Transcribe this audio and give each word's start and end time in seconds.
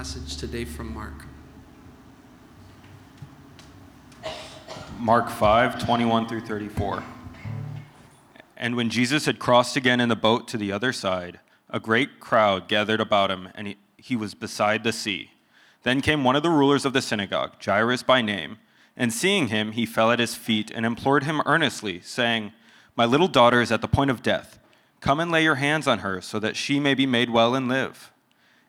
passage 0.00 0.38
today 0.38 0.64
from 0.64 0.94
Mark. 0.94 1.26
Mark 4.98 5.28
5, 5.28 5.84
21 5.84 6.26
through 6.26 6.40
34. 6.40 7.04
And 8.56 8.76
when 8.76 8.88
Jesus 8.88 9.26
had 9.26 9.38
crossed 9.38 9.76
again 9.76 10.00
in 10.00 10.08
the 10.08 10.16
boat 10.16 10.48
to 10.48 10.56
the 10.56 10.72
other 10.72 10.94
side, 10.94 11.40
a 11.68 11.78
great 11.78 12.18
crowd 12.18 12.66
gathered 12.66 13.02
about 13.02 13.30
him, 13.30 13.50
and 13.54 13.66
he, 13.66 13.76
he 13.98 14.16
was 14.16 14.32
beside 14.32 14.84
the 14.84 14.92
sea. 14.94 15.32
Then 15.82 16.00
came 16.00 16.24
one 16.24 16.34
of 16.34 16.42
the 16.42 16.48
rulers 16.48 16.86
of 16.86 16.94
the 16.94 17.02
synagogue, 17.02 17.62
Jairus 17.62 18.02
by 18.02 18.22
name, 18.22 18.56
and 18.96 19.12
seeing 19.12 19.48
him, 19.48 19.72
he 19.72 19.84
fell 19.84 20.10
at 20.10 20.18
his 20.18 20.34
feet 20.34 20.70
and 20.74 20.86
implored 20.86 21.24
him 21.24 21.42
earnestly, 21.44 22.00
saying, 22.00 22.52
My 22.96 23.04
little 23.04 23.28
daughter 23.28 23.60
is 23.60 23.70
at 23.70 23.82
the 23.82 23.86
point 23.86 24.10
of 24.10 24.22
death. 24.22 24.58
Come 25.02 25.20
and 25.20 25.30
lay 25.30 25.42
your 25.42 25.56
hands 25.56 25.86
on 25.86 25.98
her, 25.98 26.22
so 26.22 26.38
that 26.38 26.56
she 26.56 26.80
may 26.80 26.94
be 26.94 27.04
made 27.04 27.28
well 27.28 27.54
and 27.54 27.68
live. 27.68 28.10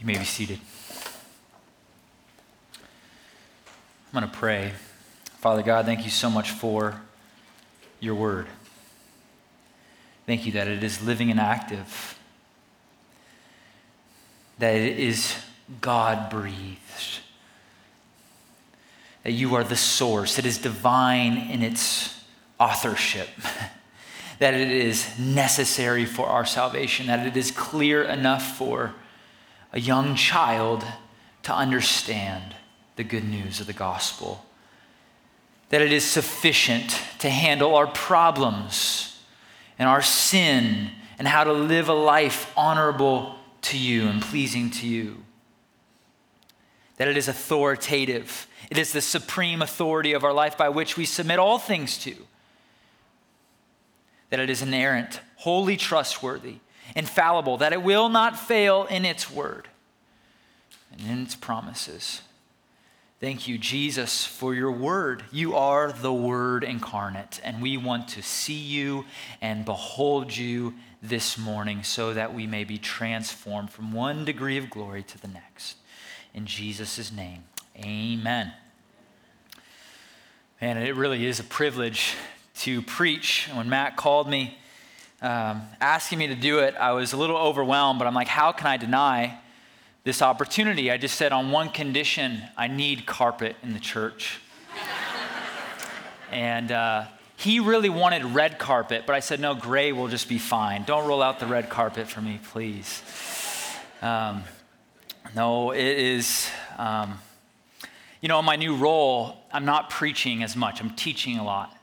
You 0.00 0.06
may 0.06 0.16
be 0.16 0.24
seated. 0.24 0.58
I'm 4.12 4.20
going 4.20 4.24
to 4.24 4.34
pray. 4.34 4.72
Father 5.40 5.62
God, 5.62 5.84
thank 5.84 6.04
you 6.04 6.10
so 6.10 6.30
much 6.30 6.52
for 6.52 7.02
your 8.00 8.14
word. 8.14 8.46
Thank 10.26 10.46
you 10.46 10.52
that 10.52 10.68
it 10.68 10.82
is 10.82 11.04
living 11.04 11.30
and 11.30 11.38
active, 11.38 12.18
that 14.58 14.74
it 14.74 14.98
is 14.98 15.36
God 15.82 16.30
breathed, 16.30 17.20
that 19.22 19.32
you 19.32 19.54
are 19.54 19.64
the 19.64 19.76
source, 19.76 20.38
it 20.38 20.46
is 20.46 20.56
divine 20.56 21.36
in 21.36 21.62
its 21.62 22.24
authorship. 22.58 23.28
that 24.38 24.54
it 24.54 24.70
is 24.70 25.18
necessary 25.18 26.06
for 26.06 26.26
our 26.26 26.46
salvation, 26.46 27.08
that 27.08 27.26
it 27.26 27.36
is 27.36 27.50
clear 27.50 28.02
enough 28.02 28.56
for 28.56 28.94
a 29.72 29.80
young 29.80 30.14
child 30.14 30.84
to 31.42 31.54
understand 31.54 32.54
the 32.96 33.04
good 33.04 33.24
news 33.24 33.60
of 33.60 33.66
the 33.66 33.72
gospel. 33.72 34.44
That 35.70 35.80
it 35.80 35.92
is 35.92 36.04
sufficient 36.04 37.00
to 37.20 37.30
handle 37.30 37.74
our 37.74 37.86
problems 37.86 39.22
and 39.78 39.88
our 39.88 40.02
sin 40.02 40.90
and 41.18 41.28
how 41.28 41.44
to 41.44 41.52
live 41.52 41.88
a 41.88 41.94
life 41.94 42.52
honorable 42.56 43.36
to 43.62 43.78
you 43.78 44.08
and 44.08 44.20
pleasing 44.20 44.70
to 44.70 44.86
you. 44.86 45.18
That 46.96 47.08
it 47.08 47.16
is 47.16 47.28
authoritative. 47.28 48.46
It 48.70 48.78
is 48.78 48.92
the 48.92 49.00
supreme 49.00 49.62
authority 49.62 50.12
of 50.12 50.24
our 50.24 50.32
life 50.32 50.58
by 50.58 50.68
which 50.68 50.96
we 50.96 51.04
submit 51.04 51.38
all 51.38 51.58
things 51.58 51.96
to. 51.98 52.14
That 54.30 54.40
it 54.40 54.50
is 54.50 54.62
inerrant, 54.62 55.20
wholly 55.36 55.76
trustworthy, 55.76 56.56
infallible, 56.96 57.56
that 57.58 57.72
it 57.72 57.82
will 57.82 58.08
not 58.08 58.38
fail 58.38 58.86
in 58.86 59.04
its 59.04 59.30
word 59.30 59.68
and 60.92 61.00
in 61.02 61.22
its 61.22 61.34
promises. 61.34 62.22
Thank 63.20 63.46
you, 63.46 63.58
Jesus, 63.58 64.24
for 64.24 64.54
your 64.54 64.72
word. 64.72 65.24
You 65.30 65.54
are 65.54 65.92
the 65.92 66.12
word 66.12 66.64
incarnate, 66.64 67.38
and 67.44 67.60
we 67.60 67.76
want 67.76 68.08
to 68.08 68.22
see 68.22 68.54
you 68.54 69.04
and 69.42 69.64
behold 69.66 70.34
you 70.34 70.72
this 71.02 71.36
morning 71.36 71.82
so 71.82 72.14
that 72.14 72.32
we 72.32 72.46
may 72.46 72.64
be 72.64 72.78
transformed 72.78 73.70
from 73.70 73.92
one 73.92 74.24
degree 74.24 74.56
of 74.56 74.70
glory 74.70 75.02
to 75.02 75.20
the 75.20 75.28
next. 75.28 75.76
In 76.32 76.46
Jesus' 76.46 77.12
name, 77.12 77.44
amen. 77.76 78.54
Man, 80.62 80.78
it 80.78 80.94
really 80.94 81.26
is 81.26 81.40
a 81.40 81.44
privilege 81.44 82.14
to 82.60 82.80
preach. 82.80 83.48
When 83.52 83.68
Matt 83.68 83.96
called 83.96 84.30
me, 84.30 84.58
um, 85.22 85.62
asking 85.80 86.18
me 86.18 86.28
to 86.28 86.34
do 86.34 86.60
it, 86.60 86.74
I 86.76 86.92
was 86.92 87.12
a 87.12 87.16
little 87.16 87.36
overwhelmed, 87.36 87.98
but 87.98 88.08
I'm 88.08 88.14
like, 88.14 88.28
how 88.28 88.52
can 88.52 88.66
I 88.66 88.78
deny 88.78 89.38
this 90.02 90.22
opportunity? 90.22 90.90
I 90.90 90.96
just 90.96 91.16
said, 91.16 91.32
on 91.32 91.50
one 91.50 91.68
condition, 91.68 92.42
I 92.56 92.68
need 92.68 93.04
carpet 93.04 93.56
in 93.62 93.74
the 93.74 93.80
church. 93.80 94.40
and 96.30 96.72
uh, 96.72 97.04
he 97.36 97.60
really 97.60 97.90
wanted 97.90 98.24
red 98.24 98.58
carpet, 98.58 99.04
but 99.06 99.14
I 99.14 99.20
said, 99.20 99.40
no, 99.40 99.54
gray 99.54 99.92
will 99.92 100.08
just 100.08 100.28
be 100.28 100.38
fine. 100.38 100.84
Don't 100.84 101.06
roll 101.06 101.22
out 101.22 101.38
the 101.38 101.46
red 101.46 101.68
carpet 101.68 102.06
for 102.06 102.22
me, 102.22 102.40
please. 102.50 103.02
Um, 104.00 104.44
no, 105.34 105.72
it 105.72 105.98
is. 105.98 106.48
Um, 106.78 107.18
you 108.22 108.28
know, 108.28 108.38
in 108.38 108.44
my 108.46 108.56
new 108.56 108.74
role, 108.74 109.36
I'm 109.52 109.66
not 109.66 109.90
preaching 109.90 110.42
as 110.42 110.56
much, 110.56 110.80
I'm 110.80 110.90
teaching 110.90 111.38
a 111.38 111.44
lot. 111.44 111.76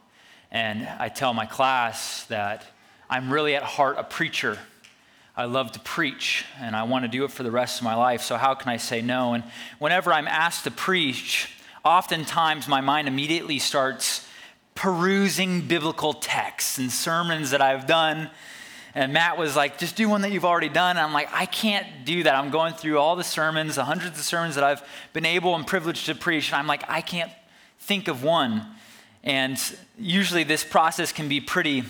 And 0.52 0.88
I 1.00 1.10
tell 1.10 1.34
my 1.34 1.46
class 1.46 2.24
that 2.26 2.66
I'm 3.10 3.32
really 3.32 3.56
at 3.56 3.64
heart 3.64 3.96
a 3.98 4.04
preacher. 4.04 4.60
I 5.36 5.46
love 5.46 5.72
to 5.74 5.80
preach 5.80 6.46
and 6.60 6.76
I 6.76 6.84
want 6.84 7.06
to 7.06 7.08
do 7.08 7.24
it 7.24 7.32
for 7.32 7.44
the 7.44 7.52
rest 7.52 7.80
of 7.80 7.84
my 7.84 7.96
life. 7.96 8.22
So, 8.22 8.38
how 8.38 8.54
can 8.56 8.70
I 8.70 8.78
say 8.78 9.02
no? 9.02 9.34
And 9.34 9.44
whenever 9.80 10.12
I'm 10.12 10.28
asked 10.28 10.64
to 10.66 10.72
preach, 10.72 11.50
oftentimes 11.86 12.68
my 12.68 12.82
mind 12.82 13.08
immediately 13.08 13.60
starts 13.60 14.28
perusing 14.76 15.62
biblical 15.62 16.14
texts 16.14 16.78
and 16.78 16.92
sermons 16.92 17.52
that 17.52 17.62
I've 17.62 17.88
done. 17.88 18.30
And 18.94 19.14
Matt 19.14 19.38
was 19.38 19.56
like, 19.56 19.78
just 19.78 19.96
do 19.96 20.10
one 20.10 20.22
that 20.22 20.32
you've 20.32 20.46
already 20.46 20.70
done. 20.70 20.98
And 20.98 21.06
I'm 21.06 21.14
like, 21.14 21.30
I 21.32 21.46
can't 21.46 21.86
do 22.04 22.24
that. 22.24 22.36
I'm 22.36 22.50
going 22.50 22.74
through 22.74 22.98
all 22.98 23.16
the 23.16 23.24
sermons, 23.24 23.76
the 23.76 23.86
hundreds 23.86 24.18
of 24.18 24.26
sermons 24.26 24.56
that 24.56 24.64
I've 24.64 24.84
been 25.14 25.26
able 25.26 25.56
and 25.56 25.66
privileged 25.66 26.08
to 26.08 26.16
preach. 26.16 26.52
And 26.52 26.58
I'm 26.58 26.68
like, 26.68 26.84
I 26.90 27.02
can't 27.02 27.32
think 27.80 28.08
of 28.08 28.24
one. 28.24 28.66
And 29.24 29.60
usually 29.98 30.44
this 30.44 30.64
process 30.64 31.12
can 31.12 31.30
be 31.30 31.40
pretty 31.40 31.84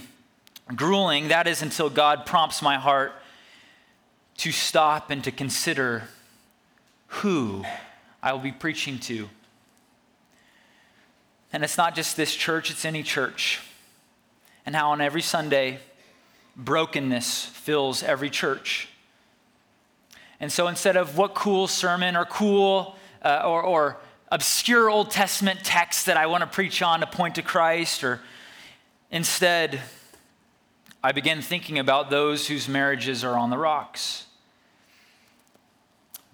grueling. 0.76 1.30
That 1.30 1.48
is 1.48 1.62
until 1.62 1.90
God 1.90 2.26
prompts 2.26 2.62
my 2.62 2.76
heart 2.76 3.14
to 4.38 4.52
stop 4.52 5.10
and 5.10 5.24
to 5.24 5.32
consider 5.32 6.04
who 7.08 7.64
I 8.22 8.34
will 8.34 8.40
be 8.40 8.52
preaching 8.52 9.00
to. 9.00 9.30
And 11.54 11.64
it's 11.64 11.78
not 11.78 11.96
just 11.96 12.18
this 12.18 12.36
church, 12.36 12.70
it's 12.70 12.86
any 12.86 13.04
church. 13.04 13.62
And 14.66 14.76
how 14.76 14.92
on 14.92 15.02
every 15.02 15.22
Sunday, 15.22 15.80
brokenness 16.56 17.46
fills 17.46 18.04
every 18.04 18.30
church. 18.30 18.90
And 20.40 20.52
so 20.52 20.68
instead 20.68 20.98
of 20.98 21.18
what 21.18 21.34
cool 21.34 21.68
sermon 21.68 22.16
or 22.16 22.25
cool 22.25 22.96
uh, 23.24 23.44
or, 23.46 23.62
or 23.63 23.98
obscure 24.31 24.90
Old 24.90 25.10
Testament 25.10 25.62
text 25.63 26.06
that 26.08 26.18
I 26.18 26.28
want 26.28 26.42
to 26.42 26.48
preach 26.48 26.81
on 26.81 27.00
to 27.00 27.08
point 27.08 27.36
to 27.36 27.42
Christ, 27.42 28.04
or 28.04 28.20
instead, 29.10 29.80
I 31.04 31.12
begin 31.12 31.42
thinking 31.42 31.80
about 31.80 32.10
those 32.10 32.48
whose 32.48 32.68
marriages 32.68 33.24
are 33.24 33.38
on 33.38 33.50
the 33.50 33.58
rocks 33.58 34.28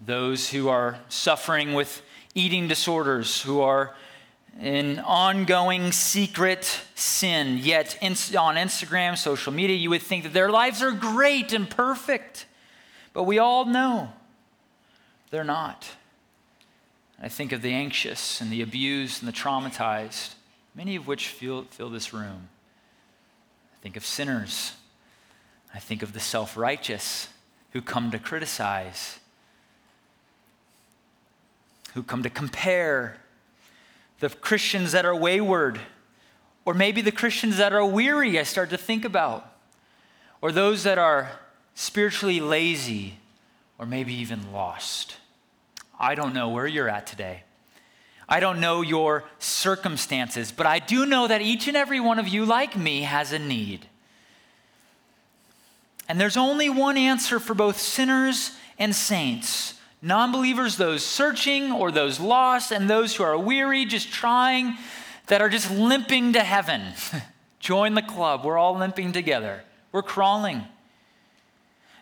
those 0.06 0.50
who 0.50 0.70
are 0.70 1.00
suffering 1.10 1.74
with 1.74 2.02
eating 2.36 2.68
disorders, 2.68 3.42
who 3.42 3.62
are 3.62 3.96
in 4.60 5.00
ongoing 5.00 5.92
secret 5.92 6.82
sin, 6.94 7.58
yet 7.58 7.98
on 8.02 8.56
Instagram, 8.56 9.18
social 9.18 9.52
media, 9.52 9.76
you 9.76 9.90
would 9.90 10.02
think 10.02 10.24
that 10.24 10.34
their 10.34 10.52
lives 10.52 10.82
are 10.82 10.92
great 10.92 11.54
and 11.54 11.70
perfect. 11.70 12.46
But 13.14 13.24
we 13.24 13.40
all 13.40 13.66
know 13.66 14.14
they're 15.32 15.44
not. 15.44 15.90
I 17.22 17.30
think 17.30 17.52
of 17.52 17.62
the 17.62 17.74
anxious 17.74 18.42
and 18.42 18.52
the 18.52 18.62
abused 18.62 19.24
and 19.24 19.32
the 19.32 19.36
traumatized, 19.36 20.34
many 20.76 20.96
of 20.96 21.08
which 21.08 21.30
fill, 21.30 21.64
fill 21.72 21.90
this 21.90 22.14
room. 22.14 22.50
Think 23.84 23.98
of 23.98 24.06
sinners 24.06 24.74
I 25.74 25.80
think 25.80 26.04
of 26.04 26.14
the 26.14 26.20
self 26.20 26.56
righteous 26.56 27.28
who 27.72 27.82
come 27.82 28.12
to 28.12 28.20
criticize, 28.20 29.20
who 31.96 32.04
come 32.04 32.22
to 32.24 32.30
compare, 32.30 33.18
the 34.20 34.30
Christians 34.30 34.92
that 34.92 35.06
are 35.06 35.16
wayward, 35.16 35.80
or 36.66 36.76
maybe 36.76 37.02
the 37.02 37.12
Christians 37.12 37.58
that 37.58 37.74
are 37.74 37.86
weary, 37.86 38.40
I 38.40 38.44
start 38.44 38.70
to 38.70 38.78
think 38.78 39.04
about, 39.04 39.52
or 40.42 40.52
those 40.52 40.84
that 40.84 41.00
are 41.00 41.40
spiritually 41.74 42.40
lazy, 42.40 43.18
or 43.80 43.88
maybe 43.88 44.14
even 44.14 44.54
lost. 44.54 45.18
I 46.00 46.14
don't 46.14 46.34
know 46.34 46.50
where 46.50 46.68
you're 46.68 46.90
at 46.90 47.08
today. 47.08 47.44
I 48.28 48.40
don't 48.40 48.60
know 48.60 48.82
your 48.82 49.26
circumstances, 49.40 50.52
but 50.52 50.66
I 50.66 50.80
do 50.80 51.06
know 51.06 51.28
that 51.28 51.42
each 51.42 51.68
and 51.68 51.78
every 51.78 52.00
one 52.00 52.20
of 52.20 52.28
you, 52.28 52.46
like 52.46 52.78
me, 52.78 53.02
has 53.02 53.32
a 53.32 53.40
need. 53.40 53.88
And 56.08 56.20
there's 56.20 56.38
only 56.38 56.70
one 56.70 56.98
answer 56.98 57.40
for 57.40 57.54
both 57.54 57.80
sinners 57.80 58.52
and 58.78 58.96
saints 58.96 59.74
non 60.04 60.34
believers, 60.34 60.76
those 60.76 61.04
searching 61.04 61.72
or 61.72 61.90
those 61.90 62.20
lost, 62.20 62.72
and 62.72 62.90
those 62.90 63.16
who 63.16 63.24
are 63.24 63.38
weary, 63.38 63.86
just 63.86 64.12
trying, 64.12 64.78
that 65.28 65.42
are 65.42 65.50
just 65.50 65.72
limping 65.72 66.34
to 66.34 66.42
heaven. 66.42 66.82
Join 67.60 67.94
the 67.94 68.02
club. 68.02 68.44
We're 68.44 68.58
all 68.58 68.78
limping 68.78 69.14
together, 69.14 69.64
we're 69.92 70.04
crawling. 70.04 70.66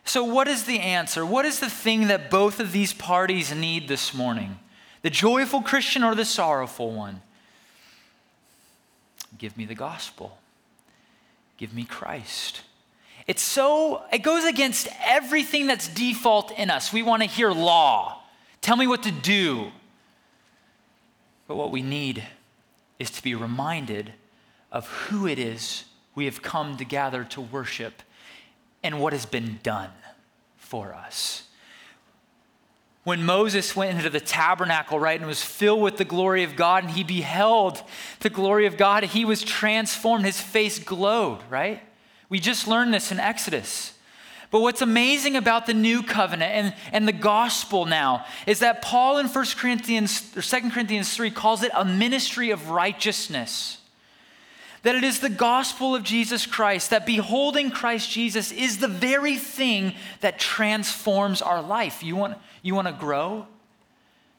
So, 0.04 0.24
what 0.24 0.48
is 0.48 0.64
the 0.64 0.80
answer? 0.80 1.24
What 1.24 1.46
is 1.46 1.60
the 1.60 1.70
thing 1.70 2.08
that 2.08 2.32
both 2.32 2.60
of 2.60 2.72
these 2.72 2.92
parties 2.92 3.54
need 3.54 3.88
this 3.88 4.16
morning? 4.16 4.58
The 5.02 5.10
joyful 5.10 5.62
Christian 5.62 6.04
or 6.04 6.16
the 6.16 6.26
sorrowful 6.26 6.92
one? 6.92 7.22
Give 9.38 9.58
me 9.58 9.66
the 9.66 9.76
gospel. 9.76 10.38
Give 11.58 11.74
me 11.74 11.84
Christ. 11.84 12.62
It's 13.28 13.42
so, 13.42 14.04
it 14.12 14.20
goes 14.20 14.46
against 14.46 14.88
everything 15.06 15.68
that's 15.68 15.88
default 15.88 16.52
in 16.52 16.70
us. 16.70 16.92
We 16.92 17.04
want 17.04 17.22
to 17.24 17.28
hear 17.28 17.52
law. 17.52 18.22
Tell 18.62 18.76
me 18.76 18.88
what 18.88 19.04
to 19.04 19.12
do. 19.12 19.72
But 21.48 21.56
what 21.56 21.72
we 21.72 21.82
need 21.82 22.24
is 23.00 23.10
to 23.12 23.24
be 23.24 23.36
reminded 23.36 24.14
of 24.72 24.88
who 24.88 25.28
it 25.28 25.40
is 25.40 25.86
we 26.16 26.26
have 26.26 26.42
come 26.42 26.78
to 26.78 26.86
gather 26.86 27.24
to 27.24 27.42
worship 27.42 28.02
and 28.84 29.00
what 29.00 29.14
has 29.14 29.26
been 29.26 29.60
done 29.64 29.92
for 30.58 30.94
us. 30.94 31.44
When 33.04 33.24
Moses 33.24 33.76
went 33.76 33.98
into 33.98 34.12
the 34.12 34.20
tabernacle, 34.20 35.00
right, 35.00 35.20
and 35.20 35.28
was 35.28 35.44
filled 35.44 35.82
with 35.82 35.98
the 35.98 36.06
glory 36.06 36.44
of 36.44 36.56
God, 36.56 36.84
and 36.84 36.94
he 36.94 37.04
beheld 37.04 37.82
the 38.20 38.30
glory 38.30 38.68
of 38.68 38.78
God, 38.78 39.04
he 39.04 39.26
was 39.26 39.42
transformed. 39.42 40.24
His 40.24 40.40
face 40.40 40.78
glowed, 40.78 41.40
right? 41.50 41.82
We 42.30 42.40
just 42.40 42.68
learned 42.68 42.94
this 42.94 43.12
in 43.12 43.20
Exodus. 43.20 43.94
But 44.52 44.62
what's 44.62 44.82
amazing 44.82 45.36
about 45.36 45.66
the 45.66 45.74
new 45.74 46.04
covenant 46.04 46.52
and, 46.52 46.76
and 46.92 47.08
the 47.08 47.14
gospel 47.14 47.86
now 47.86 48.26
is 48.46 48.60
that 48.60 48.82
Paul 48.82 49.18
in 49.18 49.28
1 49.28 49.46
Corinthians 49.56 50.36
or 50.36 50.42
2 50.42 50.70
Corinthians 50.70 51.14
3 51.16 51.32
calls 51.32 51.64
it 51.64 51.72
a 51.74 51.86
ministry 51.86 52.52
of 52.52 52.70
righteousness. 52.70 53.78
That 54.84 54.96
it 54.96 55.04
is 55.04 55.20
the 55.20 55.30
gospel 55.30 55.96
of 55.96 56.04
Jesus 56.04 56.46
Christ, 56.46 56.90
that 56.90 57.06
beholding 57.06 57.70
Christ 57.70 58.10
Jesus 58.10 58.52
is 58.52 58.80
the 58.80 58.88
very 58.88 59.38
thing 59.38 59.94
that 60.22 60.40
transforms 60.40 61.42
our 61.42 61.62
life. 61.62 62.02
You 62.02 62.16
want, 62.16 62.38
you 62.64 62.74
want 62.74 62.88
to 62.88 62.94
grow 62.94 63.46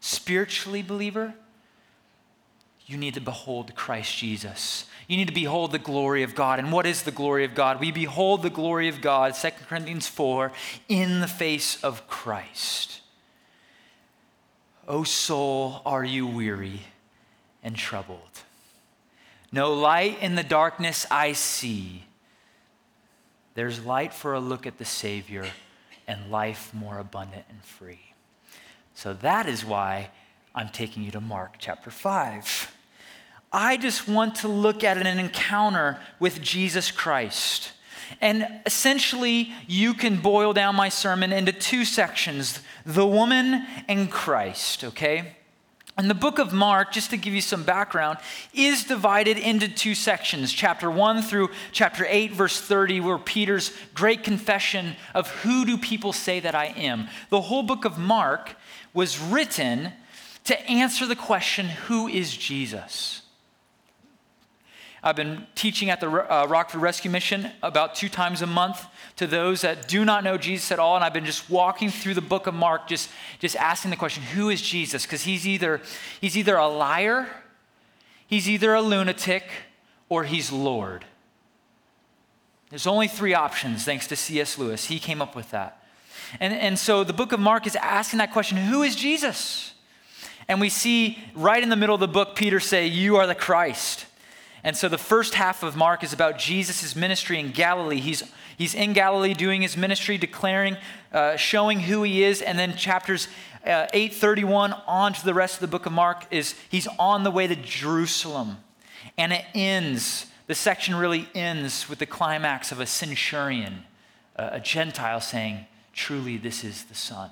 spiritually, 0.00 0.82
believer? 0.82 1.34
You 2.86 2.96
need 2.96 3.14
to 3.14 3.20
behold 3.20 3.74
Christ 3.76 4.16
Jesus. 4.16 4.86
You 5.06 5.16
need 5.16 5.28
to 5.28 5.34
behold 5.34 5.72
the 5.72 5.78
glory 5.78 6.24
of 6.24 6.34
God. 6.34 6.58
And 6.58 6.72
what 6.72 6.86
is 6.86 7.02
the 7.02 7.10
glory 7.10 7.44
of 7.44 7.54
God? 7.54 7.78
We 7.78 7.92
behold 7.92 8.42
the 8.42 8.50
glory 8.50 8.88
of 8.88 9.00
God, 9.00 9.34
2 9.34 9.50
Corinthians 9.68 10.08
4, 10.08 10.50
in 10.88 11.20
the 11.20 11.28
face 11.28 11.82
of 11.84 12.08
Christ. 12.08 13.00
O 14.88 15.04
soul, 15.04 15.80
are 15.86 16.04
you 16.04 16.26
weary 16.26 16.80
and 17.62 17.76
troubled? 17.76 18.42
No 19.52 19.74
light 19.74 20.18
in 20.22 20.34
the 20.34 20.42
darkness 20.42 21.06
I 21.10 21.32
see. 21.34 22.04
There's 23.54 23.84
light 23.84 24.14
for 24.14 24.32
a 24.32 24.40
look 24.40 24.66
at 24.66 24.78
the 24.78 24.84
Savior 24.86 25.46
and 26.08 26.30
life 26.30 26.72
more 26.72 26.98
abundant 26.98 27.44
and 27.50 27.62
free. 27.62 28.14
So 28.94 29.12
that 29.12 29.46
is 29.46 29.62
why 29.62 30.10
I'm 30.54 30.70
taking 30.70 31.02
you 31.02 31.10
to 31.10 31.20
Mark 31.20 31.56
chapter 31.58 31.90
5. 31.90 32.74
I 33.52 33.76
just 33.76 34.08
want 34.08 34.36
to 34.36 34.48
look 34.48 34.82
at 34.82 34.96
an 34.96 35.06
encounter 35.18 36.00
with 36.18 36.40
Jesus 36.40 36.90
Christ. 36.90 37.72
And 38.22 38.48
essentially, 38.64 39.52
you 39.66 39.92
can 39.92 40.16
boil 40.16 40.54
down 40.54 40.74
my 40.74 40.88
sermon 40.88 41.32
into 41.32 41.52
two 41.52 41.84
sections 41.84 42.60
the 42.84 43.06
woman 43.06 43.66
and 43.86 44.10
Christ, 44.10 44.82
okay? 44.82 45.36
And 45.98 46.08
the 46.08 46.14
book 46.14 46.38
of 46.38 46.54
Mark, 46.54 46.90
just 46.90 47.10
to 47.10 47.18
give 47.18 47.34
you 47.34 47.42
some 47.42 47.64
background, 47.64 48.18
is 48.54 48.84
divided 48.84 49.36
into 49.36 49.68
two 49.68 49.94
sections 49.94 50.50
chapter 50.50 50.90
1 50.90 51.20
through 51.20 51.50
chapter 51.70 52.06
8, 52.08 52.32
verse 52.32 52.58
30, 52.58 53.00
where 53.00 53.18
Peter's 53.18 53.72
great 53.94 54.24
confession 54.24 54.96
of 55.14 55.28
who 55.42 55.66
do 55.66 55.76
people 55.76 56.14
say 56.14 56.40
that 56.40 56.54
I 56.54 56.66
am. 56.66 57.08
The 57.28 57.42
whole 57.42 57.62
book 57.62 57.84
of 57.84 57.98
Mark 57.98 58.56
was 58.94 59.20
written 59.20 59.92
to 60.44 60.60
answer 60.68 61.06
the 61.06 61.16
question 61.16 61.66
who 61.66 62.08
is 62.08 62.34
Jesus? 62.34 63.22
I've 65.04 65.16
been 65.16 65.46
teaching 65.54 65.90
at 65.90 66.00
the 66.00 66.08
uh, 66.08 66.46
Rockford 66.46 66.80
Rescue 66.80 67.10
Mission 67.10 67.50
about 67.62 67.96
two 67.96 68.08
times 68.08 68.40
a 68.40 68.46
month 68.46 68.86
to 69.16 69.26
those 69.26 69.60
that 69.62 69.88
do 69.88 70.04
not 70.04 70.24
know 70.24 70.36
Jesus 70.36 70.72
at 70.72 70.78
all. 70.78 70.96
And 70.96 71.04
I've 71.04 71.12
been 71.12 71.24
just 71.24 71.50
walking 71.50 71.90
through 71.90 72.14
the 72.14 72.20
book 72.20 72.46
of 72.46 72.54
Mark, 72.54 72.88
just, 72.88 73.10
just 73.38 73.56
asking 73.56 73.90
the 73.90 73.96
question, 73.96 74.22
who 74.22 74.48
is 74.48 74.62
Jesus? 74.62 75.04
Because 75.04 75.22
he's 75.22 75.46
either, 75.46 75.80
he's 76.20 76.36
either 76.36 76.56
a 76.56 76.68
liar, 76.68 77.28
he's 78.26 78.48
either 78.48 78.74
a 78.74 78.82
lunatic, 78.82 79.44
or 80.08 80.24
he's 80.24 80.52
Lord. 80.52 81.04
There's 82.70 82.86
only 82.86 83.08
three 83.08 83.34
options, 83.34 83.84
thanks 83.84 84.06
to 84.08 84.16
C.S. 84.16 84.56
Lewis. 84.56 84.86
He 84.86 84.98
came 84.98 85.20
up 85.20 85.36
with 85.36 85.50
that. 85.50 85.82
And, 86.40 86.54
and 86.54 86.78
so 86.78 87.04
the 87.04 87.12
book 87.12 87.32
of 87.32 87.40
Mark 87.40 87.66
is 87.66 87.76
asking 87.76 88.18
that 88.18 88.32
question 88.32 88.56
who 88.56 88.82
is 88.82 88.96
Jesus? 88.96 89.74
And 90.48 90.60
we 90.60 90.68
see 90.68 91.18
right 91.34 91.62
in 91.62 91.68
the 91.68 91.76
middle 91.76 91.94
of 91.94 92.00
the 92.00 92.08
book 92.08 92.34
Peter 92.34 92.60
say, 92.60 92.86
You 92.86 93.16
are 93.16 93.26
the 93.26 93.34
Christ. 93.34 94.06
And 94.64 94.76
so 94.76 94.88
the 94.88 94.98
first 94.98 95.34
half 95.34 95.62
of 95.62 95.74
Mark 95.74 96.04
is 96.04 96.12
about 96.12 96.38
Jesus' 96.38 96.94
ministry 96.94 97.40
in 97.40 97.50
Galilee. 97.50 97.98
He's, 97.98 98.22
he's 98.56 98.74
in 98.74 98.92
Galilee 98.92 99.34
doing 99.34 99.62
his 99.62 99.76
ministry, 99.76 100.16
declaring, 100.16 100.76
uh, 101.12 101.36
showing 101.36 101.80
who 101.80 102.04
he 102.04 102.22
is. 102.22 102.40
And 102.40 102.58
then 102.58 102.76
chapters 102.76 103.26
uh, 103.64 103.86
831 103.92 104.72
on 104.86 105.14
to 105.14 105.24
the 105.24 105.34
rest 105.34 105.54
of 105.54 105.60
the 105.60 105.66
book 105.66 105.86
of 105.86 105.92
Mark 105.92 106.26
is 106.30 106.54
he's 106.70 106.86
on 106.98 107.24
the 107.24 107.30
way 107.30 107.48
to 107.48 107.56
Jerusalem. 107.56 108.58
And 109.18 109.32
it 109.32 109.44
ends, 109.52 110.26
the 110.46 110.54
section 110.54 110.94
really 110.94 111.28
ends 111.34 111.88
with 111.88 111.98
the 111.98 112.06
climax 112.06 112.70
of 112.70 112.78
a 112.78 112.86
centurion, 112.86 113.82
uh, 114.36 114.50
a 114.52 114.60
Gentile 114.60 115.20
saying, 115.20 115.66
Truly, 115.92 116.38
this 116.38 116.64
is 116.64 116.84
the 116.84 116.94
Son 116.94 117.30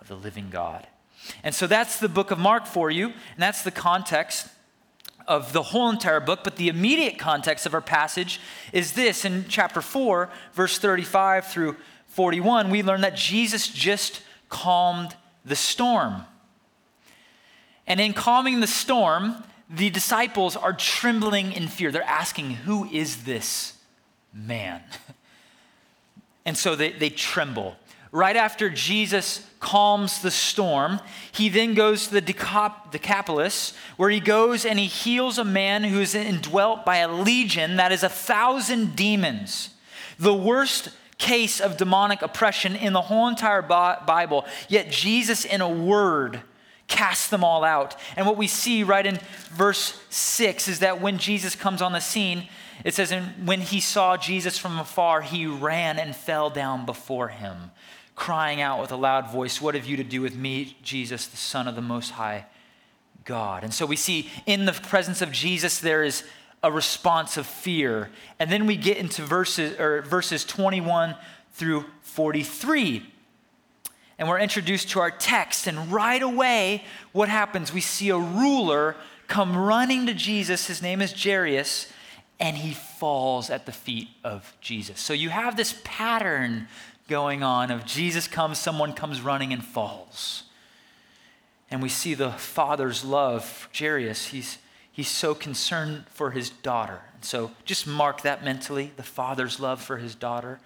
of 0.00 0.06
the 0.06 0.14
living 0.14 0.50
God. 0.50 0.86
And 1.42 1.54
so 1.54 1.66
that's 1.66 1.98
the 1.98 2.08
book 2.08 2.30
of 2.30 2.38
Mark 2.38 2.64
for 2.66 2.90
you, 2.90 3.06
and 3.06 3.38
that's 3.38 3.62
the 3.62 3.72
context 3.72 4.48
of 5.28 5.52
the 5.52 5.62
whole 5.62 5.90
entire 5.90 6.20
book, 6.20 6.40
but 6.42 6.56
the 6.56 6.68
immediate 6.68 7.18
context 7.18 7.66
of 7.66 7.74
our 7.74 7.80
passage 7.80 8.40
is 8.72 8.92
this 8.92 9.24
in 9.24 9.44
chapter 9.48 9.80
4, 9.80 10.30
verse 10.54 10.78
35 10.78 11.46
through 11.46 11.76
41. 12.08 12.70
We 12.70 12.82
learn 12.82 13.02
that 13.02 13.14
Jesus 13.14 13.68
just 13.68 14.22
calmed 14.48 15.14
the 15.44 15.54
storm. 15.54 16.24
And 17.86 18.00
in 18.00 18.14
calming 18.14 18.60
the 18.60 18.66
storm, 18.66 19.44
the 19.70 19.90
disciples 19.90 20.56
are 20.56 20.72
trembling 20.72 21.52
in 21.52 21.68
fear. 21.68 21.92
They're 21.92 22.02
asking, 22.02 22.50
Who 22.50 22.86
is 22.86 23.24
this 23.24 23.74
man? 24.32 24.82
And 26.44 26.56
so 26.56 26.74
they, 26.74 26.92
they 26.92 27.10
tremble 27.10 27.76
right 28.12 28.36
after 28.36 28.70
Jesus 28.70 29.46
calms 29.60 30.22
the 30.22 30.30
storm, 30.30 31.00
he 31.32 31.48
then 31.48 31.74
goes 31.74 32.06
to 32.06 32.14
the 32.14 32.20
Decapolis, 32.20 33.74
where 33.96 34.10
he 34.10 34.20
goes 34.20 34.64
and 34.64 34.78
he 34.78 34.86
heals 34.86 35.38
a 35.38 35.44
man 35.44 35.84
who 35.84 36.00
is 36.00 36.14
indwelt 36.14 36.84
by 36.84 36.98
a 36.98 37.12
legion 37.12 37.76
that 37.76 37.92
is 37.92 38.02
a 38.02 38.08
thousand 38.08 38.96
demons. 38.96 39.70
The 40.18 40.34
worst 40.34 40.90
case 41.18 41.60
of 41.60 41.76
demonic 41.76 42.22
oppression 42.22 42.76
in 42.76 42.92
the 42.92 43.02
whole 43.02 43.28
entire 43.28 43.62
Bible. 43.62 44.44
Yet 44.68 44.90
Jesus, 44.90 45.44
in 45.44 45.60
a 45.60 45.68
word, 45.68 46.40
casts 46.86 47.28
them 47.28 47.44
all 47.44 47.64
out. 47.64 47.96
And 48.16 48.24
what 48.26 48.36
we 48.36 48.46
see 48.46 48.84
right 48.84 49.04
in 49.04 49.18
verse 49.50 50.00
6 50.10 50.68
is 50.68 50.78
that 50.78 51.00
when 51.00 51.18
Jesus 51.18 51.54
comes 51.54 51.82
on 51.82 51.92
the 51.92 52.00
scene, 52.00 52.48
it 52.84 52.94
says, 52.94 53.10
And 53.10 53.46
when 53.46 53.60
he 53.60 53.80
saw 53.80 54.16
Jesus 54.16 54.56
from 54.56 54.78
afar, 54.78 55.20
he 55.20 55.46
ran 55.46 55.98
and 55.98 56.14
fell 56.14 56.50
down 56.50 56.86
before 56.86 57.28
him 57.28 57.72
crying 58.18 58.60
out 58.60 58.80
with 58.80 58.90
a 58.90 58.96
loud 58.96 59.30
voice, 59.30 59.62
What 59.62 59.74
have 59.74 59.86
you 59.86 59.96
to 59.96 60.04
do 60.04 60.20
with 60.20 60.34
me, 60.34 60.76
Jesus, 60.82 61.26
the 61.28 61.36
Son 61.36 61.68
of 61.68 61.76
the 61.76 61.80
Most 61.80 62.10
High 62.10 62.46
God? 63.24 63.62
And 63.62 63.72
so 63.72 63.86
we 63.86 63.96
see 63.96 64.28
in 64.44 64.64
the 64.64 64.72
presence 64.72 65.22
of 65.22 65.30
Jesus, 65.30 65.78
there 65.78 66.02
is 66.02 66.24
a 66.62 66.72
response 66.72 67.36
of 67.36 67.46
fear. 67.46 68.10
And 68.40 68.50
then 68.50 68.66
we 68.66 68.76
get 68.76 68.96
into 68.96 69.22
verses, 69.22 69.78
or 69.78 70.02
verses 70.02 70.44
21 70.44 71.14
through 71.52 71.84
43. 72.02 73.06
And 74.18 74.28
we're 74.28 74.40
introduced 74.40 74.90
to 74.90 75.00
our 75.00 75.12
text, 75.12 75.68
and 75.68 75.92
right 75.92 76.20
away, 76.20 76.82
what 77.12 77.28
happens? 77.28 77.72
We 77.72 77.80
see 77.80 78.10
a 78.10 78.18
ruler 78.18 78.96
come 79.28 79.56
running 79.56 80.06
to 80.06 80.14
Jesus. 80.14 80.66
His 80.66 80.82
name 80.82 81.00
is 81.00 81.12
Jairus, 81.12 81.92
and 82.40 82.56
he 82.56 82.74
falls 82.74 83.48
at 83.48 83.64
the 83.64 83.72
feet 83.72 84.08
of 84.24 84.56
Jesus. 84.60 84.98
So 84.98 85.12
you 85.12 85.28
have 85.28 85.56
this 85.56 85.80
pattern 85.84 86.66
going 87.08 87.42
on 87.42 87.70
of 87.70 87.84
Jesus 87.84 88.28
comes, 88.28 88.58
someone 88.58 88.92
comes 88.92 89.20
running 89.20 89.52
and 89.52 89.64
falls. 89.64 90.44
And 91.70 91.82
we 91.82 91.88
see 91.88 92.14
the 92.14 92.30
father's 92.30 93.04
love 93.04 93.44
for 93.44 93.68
Jairus. 93.76 94.26
He's, 94.26 94.58
he's 94.92 95.08
so 95.08 95.34
concerned 95.34 96.04
for 96.08 96.30
his 96.30 96.50
daughter. 96.50 97.00
And 97.14 97.24
so 97.24 97.50
just 97.64 97.86
mark 97.86 98.22
that 98.22 98.44
mentally 98.44 98.92
the 98.96 99.02
father's 99.02 99.58
love 99.58 99.82
for 99.82 99.96
his 99.96 100.14
daughter. 100.14 100.60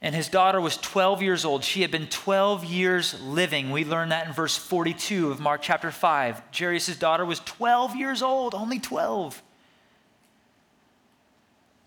And 0.00 0.14
his 0.14 0.28
daughter 0.28 0.60
was 0.60 0.76
12 0.76 1.22
years 1.22 1.44
old. 1.44 1.64
She 1.64 1.82
had 1.82 1.90
been 1.90 2.06
12 2.06 2.64
years 2.64 3.20
living. 3.20 3.70
We 3.72 3.84
learn 3.84 4.10
that 4.10 4.26
in 4.28 4.32
verse 4.32 4.56
42 4.56 5.32
of 5.32 5.40
Mark 5.40 5.60
chapter 5.60 5.90
5. 5.90 6.42
Jairus' 6.56 6.96
daughter 6.96 7.24
was 7.24 7.40
12 7.40 7.96
years 7.96 8.22
old, 8.22 8.54
only 8.54 8.78
12. 8.78 9.42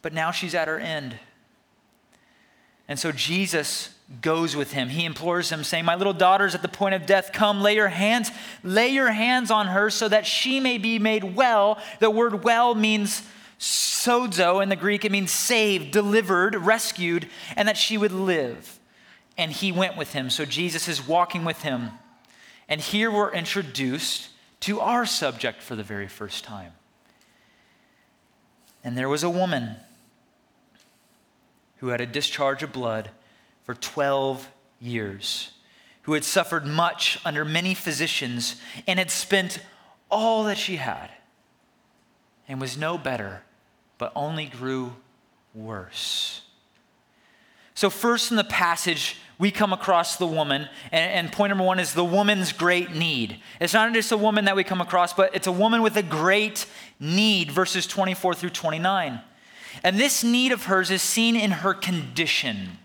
But 0.01 0.13
now 0.13 0.31
she's 0.31 0.53
at 0.53 0.67
her 0.67 0.79
end. 0.79 1.17
And 2.91 2.99
so 2.99 3.13
Jesus 3.13 3.95
goes 4.19 4.53
with 4.53 4.73
him. 4.73 4.89
He 4.89 5.05
implores 5.05 5.49
him, 5.49 5.63
saying, 5.63 5.85
My 5.85 5.95
little 5.95 6.11
daughter's 6.11 6.55
at 6.55 6.61
the 6.61 6.67
point 6.67 6.93
of 6.93 7.05
death. 7.05 7.31
Come, 7.31 7.61
lay 7.61 7.75
your 7.75 7.87
hands, 7.87 8.29
lay 8.65 8.89
your 8.89 9.13
hands 9.13 9.49
on 9.49 9.67
her 9.67 9.89
so 9.89 10.09
that 10.09 10.25
she 10.25 10.59
may 10.59 10.77
be 10.77 10.99
made 10.99 11.23
well. 11.23 11.79
The 11.99 12.09
word 12.09 12.43
well 12.43 12.75
means 12.75 13.23
sozo 13.57 14.61
in 14.61 14.67
the 14.67 14.75
Greek, 14.75 15.05
it 15.05 15.11
means 15.13 15.31
saved, 15.31 15.91
delivered, 15.91 16.53
rescued, 16.53 17.29
and 17.55 17.65
that 17.69 17.77
she 17.77 17.97
would 17.97 18.11
live. 18.11 18.77
And 19.37 19.53
he 19.53 19.71
went 19.71 19.95
with 19.95 20.11
him. 20.11 20.29
So 20.29 20.43
Jesus 20.43 20.89
is 20.89 21.07
walking 21.07 21.45
with 21.45 21.61
him. 21.61 21.91
And 22.67 22.81
here 22.81 23.09
we're 23.09 23.31
introduced 23.31 24.31
to 24.61 24.81
our 24.81 25.05
subject 25.05 25.61
for 25.61 25.77
the 25.77 25.83
very 25.83 26.09
first 26.09 26.43
time. 26.43 26.73
And 28.83 28.97
there 28.97 29.07
was 29.07 29.23
a 29.23 29.29
woman 29.29 29.77
who 31.81 31.87
had 31.87 31.99
a 31.99 32.05
discharge 32.05 32.63
of 32.63 32.71
blood 32.71 33.09
for 33.63 33.73
12 33.73 34.49
years, 34.79 35.51
who 36.03 36.13
had 36.13 36.23
suffered 36.23 36.65
much 36.65 37.19
under 37.25 37.43
many 37.43 37.73
physicians 37.73 38.55
and 38.87 38.99
had 38.99 39.11
spent 39.11 39.59
all 40.09 40.43
that 40.43 40.57
she 40.57 40.77
had 40.77 41.09
and 42.47 42.61
was 42.61 42.77
no 42.77 42.97
better 42.97 43.41
but 43.97 44.11
only 44.15 44.45
grew 44.45 44.93
worse. 45.55 46.41
So, 47.73 47.89
first 47.89 48.29
in 48.29 48.37
the 48.37 48.43
passage, 48.43 49.17
we 49.39 49.49
come 49.49 49.73
across 49.73 50.17
the 50.17 50.27
woman, 50.27 50.69
and, 50.91 51.11
and, 51.11 51.31
point 51.31 51.49
number 51.49 51.63
one 51.63 51.79
is 51.79 51.93
the 51.93 52.05
woman's 52.05 52.51
great 52.51 52.91
need. 52.91 53.39
It's 53.59 53.73
not 53.73 53.91
just 53.93 54.11
a 54.11 54.17
woman 54.17 54.45
that 54.45 54.55
we 54.55 54.63
come 54.63 54.81
across, 54.81 55.13
but 55.13 55.35
it's 55.35 55.47
a 55.47 55.51
woman 55.51 55.81
with 55.81 55.97
a 55.97 56.03
great 56.03 56.67
need, 56.99 57.51
verses 57.51 57.87
24 57.87 58.35
through 58.35 58.51
29. 58.51 59.21
And 59.83 59.97
this 59.97 60.23
need 60.23 60.51
of 60.51 60.65
hers 60.65 60.91
is 60.91 61.01
seen 61.01 61.35
in 61.35 61.51
her 61.51 61.73
condition. 61.73 62.77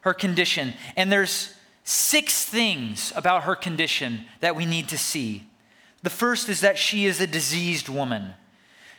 Her 0.00 0.14
condition. 0.14 0.74
And 0.96 1.10
there's 1.10 1.54
six 1.84 2.44
things 2.44 3.12
about 3.16 3.44
her 3.44 3.54
condition 3.54 4.26
that 4.40 4.56
we 4.56 4.66
need 4.66 4.88
to 4.88 4.98
see. 4.98 5.46
The 6.02 6.10
first 6.10 6.48
is 6.48 6.60
that 6.60 6.78
she 6.78 7.06
is 7.06 7.20
a 7.20 7.26
diseased 7.26 7.88
woman. 7.88 8.34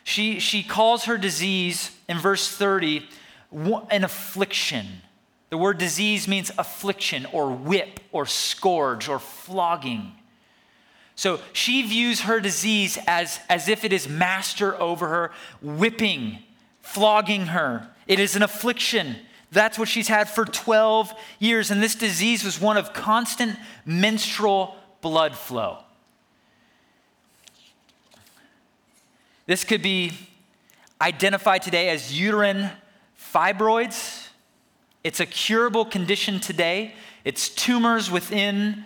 She, 0.04 0.40
she 0.40 0.62
calls 0.62 1.04
her 1.04 1.16
disease 1.16 1.90
in 2.08 2.18
verse 2.18 2.50
30 2.50 3.06
an 3.52 4.04
affliction. 4.04 4.86
The 5.50 5.58
word 5.58 5.78
disease 5.78 6.28
means 6.28 6.50
affliction 6.56 7.26
or 7.32 7.50
whip 7.50 8.00
or 8.12 8.26
scourge 8.26 9.08
or 9.08 9.18
flogging. 9.18 10.12
So 11.16 11.40
she 11.52 11.82
views 11.82 12.22
her 12.22 12.40
disease 12.40 12.98
as, 13.06 13.40
as 13.48 13.68
if 13.68 13.84
it 13.84 13.92
is 13.92 14.08
master 14.08 14.80
over 14.80 15.08
her, 15.08 15.32
whipping, 15.60 16.38
flogging 16.92 17.46
her. 17.46 17.88
It 18.06 18.18
is 18.18 18.36
an 18.36 18.42
affliction. 18.42 19.16
That's 19.52 19.78
what 19.78 19.88
she's 19.88 20.08
had 20.08 20.28
for 20.28 20.44
12 20.44 21.12
years. 21.38 21.70
And 21.70 21.82
this 21.82 21.94
disease 21.94 22.44
was 22.44 22.60
one 22.60 22.76
of 22.76 22.92
constant 22.92 23.56
menstrual 23.84 24.76
blood 25.00 25.36
flow. 25.36 25.78
This 29.46 29.64
could 29.64 29.82
be 29.82 30.12
identified 31.00 31.62
today 31.62 31.88
as 31.90 32.18
uterine 32.18 32.70
fibroids. 33.18 34.28
It's 35.02 35.20
a 35.20 35.26
curable 35.26 35.84
condition 35.84 36.40
today. 36.40 36.94
It's 37.24 37.48
tumors 37.48 38.10
within 38.10 38.84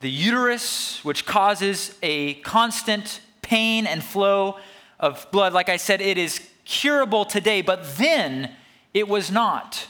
the 0.00 0.10
uterus, 0.10 1.04
which 1.04 1.26
causes 1.26 1.96
a 2.02 2.34
constant 2.34 3.20
pain 3.42 3.86
and 3.86 4.02
flow 4.02 4.58
of 4.98 5.26
blood. 5.30 5.52
Like 5.52 5.68
I 5.68 5.76
said, 5.76 6.00
it 6.00 6.18
is 6.18 6.40
curable 6.66 7.24
today, 7.24 7.62
but 7.62 7.96
then 7.96 8.50
it 8.92 9.08
was 9.08 9.30
not. 9.30 9.86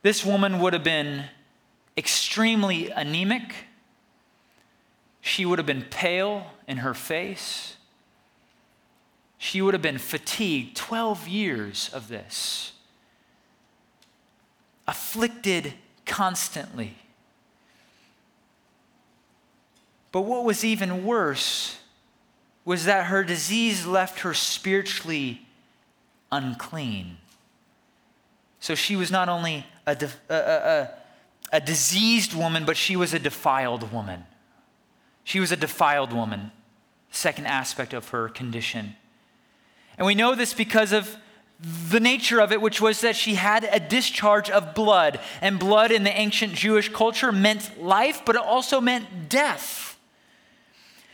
This 0.00 0.24
woman 0.24 0.58
would 0.60 0.72
have 0.72 0.84
been 0.84 1.24
extremely 1.96 2.88
anemic. 2.90 3.54
She 5.20 5.44
would 5.44 5.58
have 5.58 5.66
been 5.66 5.82
pale 5.82 6.46
in 6.66 6.78
her 6.78 6.94
face. 6.94 7.76
She 9.38 9.60
would 9.60 9.74
have 9.74 9.82
been 9.82 9.98
fatigued 9.98 10.76
12 10.76 11.28
years 11.28 11.90
of 11.92 12.08
this, 12.08 12.72
afflicted 14.86 15.74
constantly. 16.06 16.96
But 20.12 20.22
what 20.22 20.44
was 20.44 20.64
even 20.64 21.04
worse 21.04 21.78
was 22.64 22.84
that 22.84 23.06
her 23.06 23.24
disease 23.24 23.86
left 23.86 24.20
her 24.20 24.34
spiritually 24.34 25.46
unclean. 26.30 27.18
So 28.60 28.74
she 28.74 28.94
was 28.94 29.10
not 29.10 29.28
only 29.28 29.66
a, 29.86 29.96
a, 30.30 30.34
a, 30.34 30.90
a 31.52 31.60
diseased 31.60 32.34
woman, 32.34 32.64
but 32.64 32.76
she 32.76 32.96
was 32.96 33.12
a 33.12 33.18
defiled 33.18 33.92
woman. 33.92 34.24
She 35.24 35.40
was 35.40 35.52
a 35.52 35.56
defiled 35.56 36.12
woman, 36.12 36.52
second 37.10 37.46
aspect 37.46 37.92
of 37.92 38.08
her 38.10 38.28
condition. 38.28 38.96
And 39.98 40.06
we 40.06 40.14
know 40.14 40.34
this 40.34 40.54
because 40.54 40.92
of 40.92 41.16
the 41.90 42.00
nature 42.00 42.40
of 42.40 42.50
it, 42.50 42.60
which 42.60 42.80
was 42.80 43.02
that 43.02 43.14
she 43.14 43.34
had 43.34 43.64
a 43.64 43.78
discharge 43.78 44.50
of 44.50 44.74
blood. 44.74 45.20
And 45.40 45.58
blood 45.58 45.92
in 45.92 46.02
the 46.02 46.10
ancient 46.10 46.54
Jewish 46.54 46.88
culture 46.88 47.30
meant 47.30 47.82
life, 47.82 48.22
but 48.24 48.36
it 48.36 48.42
also 48.42 48.80
meant 48.80 49.28
death. 49.28 49.91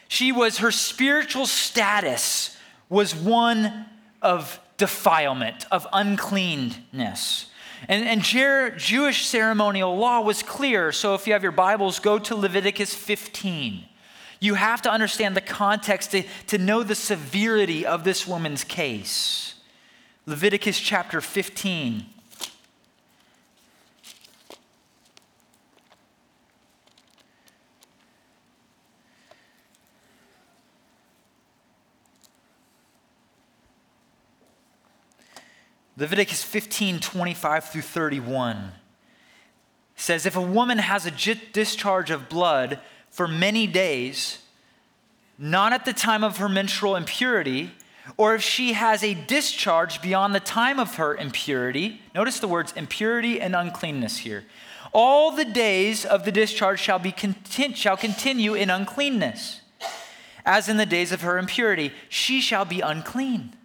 She 0.09 0.33
was, 0.33 0.59
her 0.59 0.71
spiritual 0.71 1.47
status 1.47 2.57
was 2.89 3.15
one 3.15 3.87
of 4.23 4.59
defilement, 4.79 5.67
of 5.71 5.87
uncleanness. 5.93 7.47
And, 7.87 8.09
and 8.09 8.23
Jewish 8.23 9.27
ceremonial 9.27 9.97
law 9.97 10.21
was 10.21 10.43
clear. 10.43 10.91
So 10.93 11.15
if 11.15 11.27
you 11.27 11.35
have 11.35 11.43
your 11.43 11.53
Bibles, 11.53 12.01
go 12.01 12.19
to 12.19 12.35
Leviticus 12.35 12.95
15. 12.95 13.85
You 14.41 14.55
have 14.55 14.83
to 14.83 14.91
understand 14.91 15.37
the 15.37 15.41
context 15.41 16.13
to, 16.13 16.25
to 16.47 16.59
know 16.59 16.83
the 16.83 16.95
severity 16.95 17.85
of 17.85 18.05
this 18.05 18.27
woman's 18.27 18.65
case. 18.65 19.55
Leviticus 20.27 20.81
chapter 20.81 21.21
15. 21.21 22.07
Leviticus 35.99 36.45
15, 36.45 37.01
25 37.01 37.65
through 37.65 37.83
31 37.83 38.73
says, 39.97 40.27
If 40.27 40.37
a 40.37 40.41
woman 40.41 40.79
has 40.79 41.07
a 41.07 41.11
discharge 41.11 42.11
of 42.13 42.29
blood, 42.29 42.79
for 43.11 43.27
many 43.27 43.67
days, 43.67 44.39
not 45.39 45.73
at 45.73 45.85
the 45.85 45.93
time 45.93 46.23
of 46.23 46.37
her 46.37 46.49
menstrual 46.49 46.95
impurity, 46.95 47.73
or 48.17 48.37
if 48.37 48.43
she 48.43 48.75
has 48.75 49.03
a 49.03 49.15
discharge 49.15 50.01
beyond 50.01 50.35
the 50.35 50.41
time 50.41 50.79
of 50.79 50.95
her 50.95 51.17
impurity. 51.17 52.01
Notice 52.15 52.39
the 52.39 52.49
words 52.49 52.73
impurity 52.77 53.41
and 53.41 53.57
uncleanness 53.57 54.19
here. 54.19 54.45
All 54.93 55.33
the 55.33 55.45
days 55.45 56.05
of 56.05 56.25
the 56.25 56.33
discharge 56.33 56.81
shall, 56.81 56.99
be 56.99 57.13
content, 57.13 57.77
shall 57.77 57.97
continue 57.97 58.55
in 58.55 58.71
uncleanness, 58.71 59.61
as 60.47 60.69
in 60.69 60.77
the 60.77 60.87
days 60.87 61.13
of 61.13 61.23
her 61.23 61.39
impurity. 61.39 61.93
She 62.09 62.41
shall 62.41 62.65
be 62.65 62.81
unclean. 62.81 63.58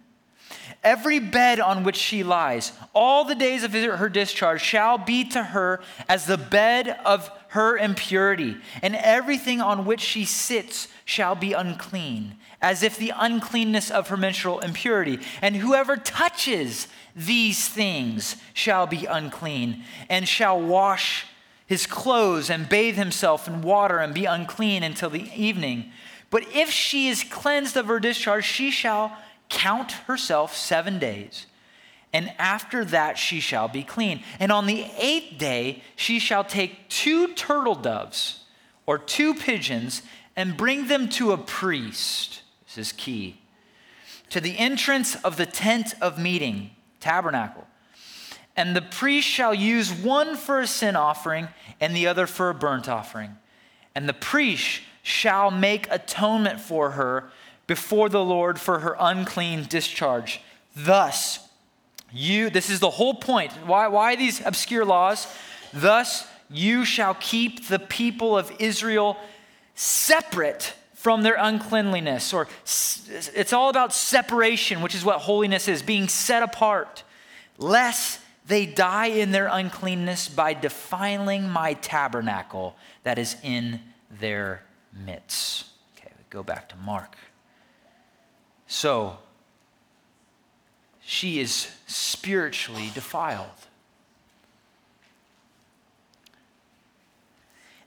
Every 0.82 1.18
bed 1.18 1.60
on 1.60 1.84
which 1.84 1.96
she 1.96 2.22
lies, 2.22 2.72
all 2.92 3.24
the 3.24 3.34
days 3.34 3.62
of 3.64 3.72
her 3.72 4.08
discharge 4.08 4.62
shall 4.62 4.98
be 4.98 5.24
to 5.30 5.42
her 5.42 5.80
as 6.08 6.26
the 6.26 6.38
bed 6.38 6.88
of 7.04 7.30
her 7.48 7.76
impurity, 7.76 8.56
and 8.82 8.96
everything 8.96 9.60
on 9.60 9.84
which 9.84 10.00
she 10.00 10.24
sits 10.24 10.88
shall 11.04 11.34
be 11.34 11.52
unclean, 11.52 12.36
as 12.60 12.82
if 12.82 12.96
the 12.96 13.12
uncleanness 13.14 13.90
of 13.90 14.08
her 14.08 14.16
menstrual 14.16 14.58
impurity. 14.60 15.20
And 15.40 15.56
whoever 15.56 15.96
touches 15.96 16.88
these 17.14 17.68
things 17.68 18.36
shall 18.54 18.86
be 18.86 19.06
unclean, 19.06 19.84
and 20.08 20.26
shall 20.26 20.60
wash 20.60 21.26
his 21.66 21.86
clothes 21.86 22.50
and 22.50 22.68
bathe 22.68 22.96
himself 22.96 23.46
in 23.46 23.62
water 23.62 23.98
and 23.98 24.12
be 24.12 24.24
unclean 24.24 24.82
until 24.82 25.10
the 25.10 25.30
evening. 25.34 25.92
But 26.30 26.44
if 26.52 26.70
she 26.70 27.08
is 27.08 27.22
cleansed 27.22 27.76
of 27.76 27.86
her 27.86 28.00
discharge, 28.00 28.44
she 28.44 28.72
shall 28.72 29.16
count 29.48 29.92
herself 29.92 30.56
seven 30.56 30.98
days, 30.98 31.46
and 32.12 32.32
after 32.38 32.84
that 32.84 33.18
she 33.18 33.40
shall 33.40 33.68
be 33.68 33.82
clean. 33.82 34.22
And 34.38 34.52
on 34.52 34.66
the 34.66 34.86
eighth 34.98 35.38
day 35.38 35.82
she 35.96 36.18
shall 36.18 36.44
take 36.44 36.88
two 36.88 37.34
turtle 37.34 37.74
doves 37.74 38.44
or 38.86 38.98
two 38.98 39.34
pigeons 39.34 40.02
and 40.36 40.56
bring 40.56 40.88
them 40.88 41.08
to 41.08 41.32
a 41.32 41.38
priest. 41.38 42.42
This 42.66 42.78
is 42.78 42.92
key. 42.92 43.40
To 44.30 44.40
the 44.40 44.58
entrance 44.58 45.16
of 45.16 45.36
the 45.36 45.46
tent 45.46 45.94
of 46.00 46.18
meeting, 46.18 46.70
tabernacle. 47.00 47.66
And 48.56 48.74
the 48.74 48.82
priest 48.82 49.26
shall 49.26 49.54
use 49.54 49.92
one 49.92 50.36
for 50.36 50.60
a 50.60 50.66
sin 50.66 50.96
offering 50.96 51.48
and 51.80 51.94
the 51.94 52.06
other 52.06 52.26
for 52.26 52.50
a 52.50 52.54
burnt 52.54 52.88
offering. 52.88 53.36
And 53.94 54.08
the 54.08 54.14
priest 54.14 54.80
shall 55.02 55.50
make 55.50 55.90
atonement 55.90 56.60
for 56.60 56.92
her 56.92 57.30
before 57.66 58.08
the 58.08 58.24
Lord 58.24 58.60
for 58.60 58.80
her 58.80 58.96
unclean 58.98 59.64
discharge. 59.68 60.40
Thus, 60.76 61.48
you, 62.12 62.50
this 62.50 62.70
is 62.70 62.80
the 62.80 62.90
whole 62.90 63.14
point. 63.14 63.52
Why, 63.66 63.88
why 63.88 64.16
these 64.16 64.44
obscure 64.44 64.84
laws? 64.84 65.26
Thus, 65.72 66.26
you 66.50 66.84
shall 66.84 67.14
keep 67.14 67.66
the 67.66 67.78
people 67.78 68.36
of 68.36 68.52
Israel 68.60 69.16
separate 69.74 70.74
from 70.94 71.22
their 71.22 71.36
uncleanliness. 71.38 72.32
Or 72.32 72.48
it's 72.64 73.52
all 73.52 73.68
about 73.68 73.92
separation, 73.92 74.80
which 74.80 74.94
is 74.94 75.04
what 75.04 75.20
holiness 75.20 75.68
is 75.68 75.82
being 75.82 76.08
set 76.08 76.42
apart, 76.42 77.02
lest 77.58 78.20
they 78.46 78.66
die 78.66 79.06
in 79.06 79.32
their 79.32 79.48
uncleanness 79.48 80.28
by 80.28 80.54
defiling 80.54 81.48
my 81.48 81.74
tabernacle 81.74 82.76
that 83.02 83.18
is 83.18 83.36
in 83.42 83.80
their 84.20 84.62
midst. 85.04 85.66
Okay, 85.96 86.12
we 86.16 86.24
go 86.30 86.42
back 86.42 86.68
to 86.68 86.76
Mark. 86.76 87.16
So, 88.74 89.18
she 91.00 91.38
is 91.38 91.70
spiritually 91.86 92.90
defiled. 92.92 93.46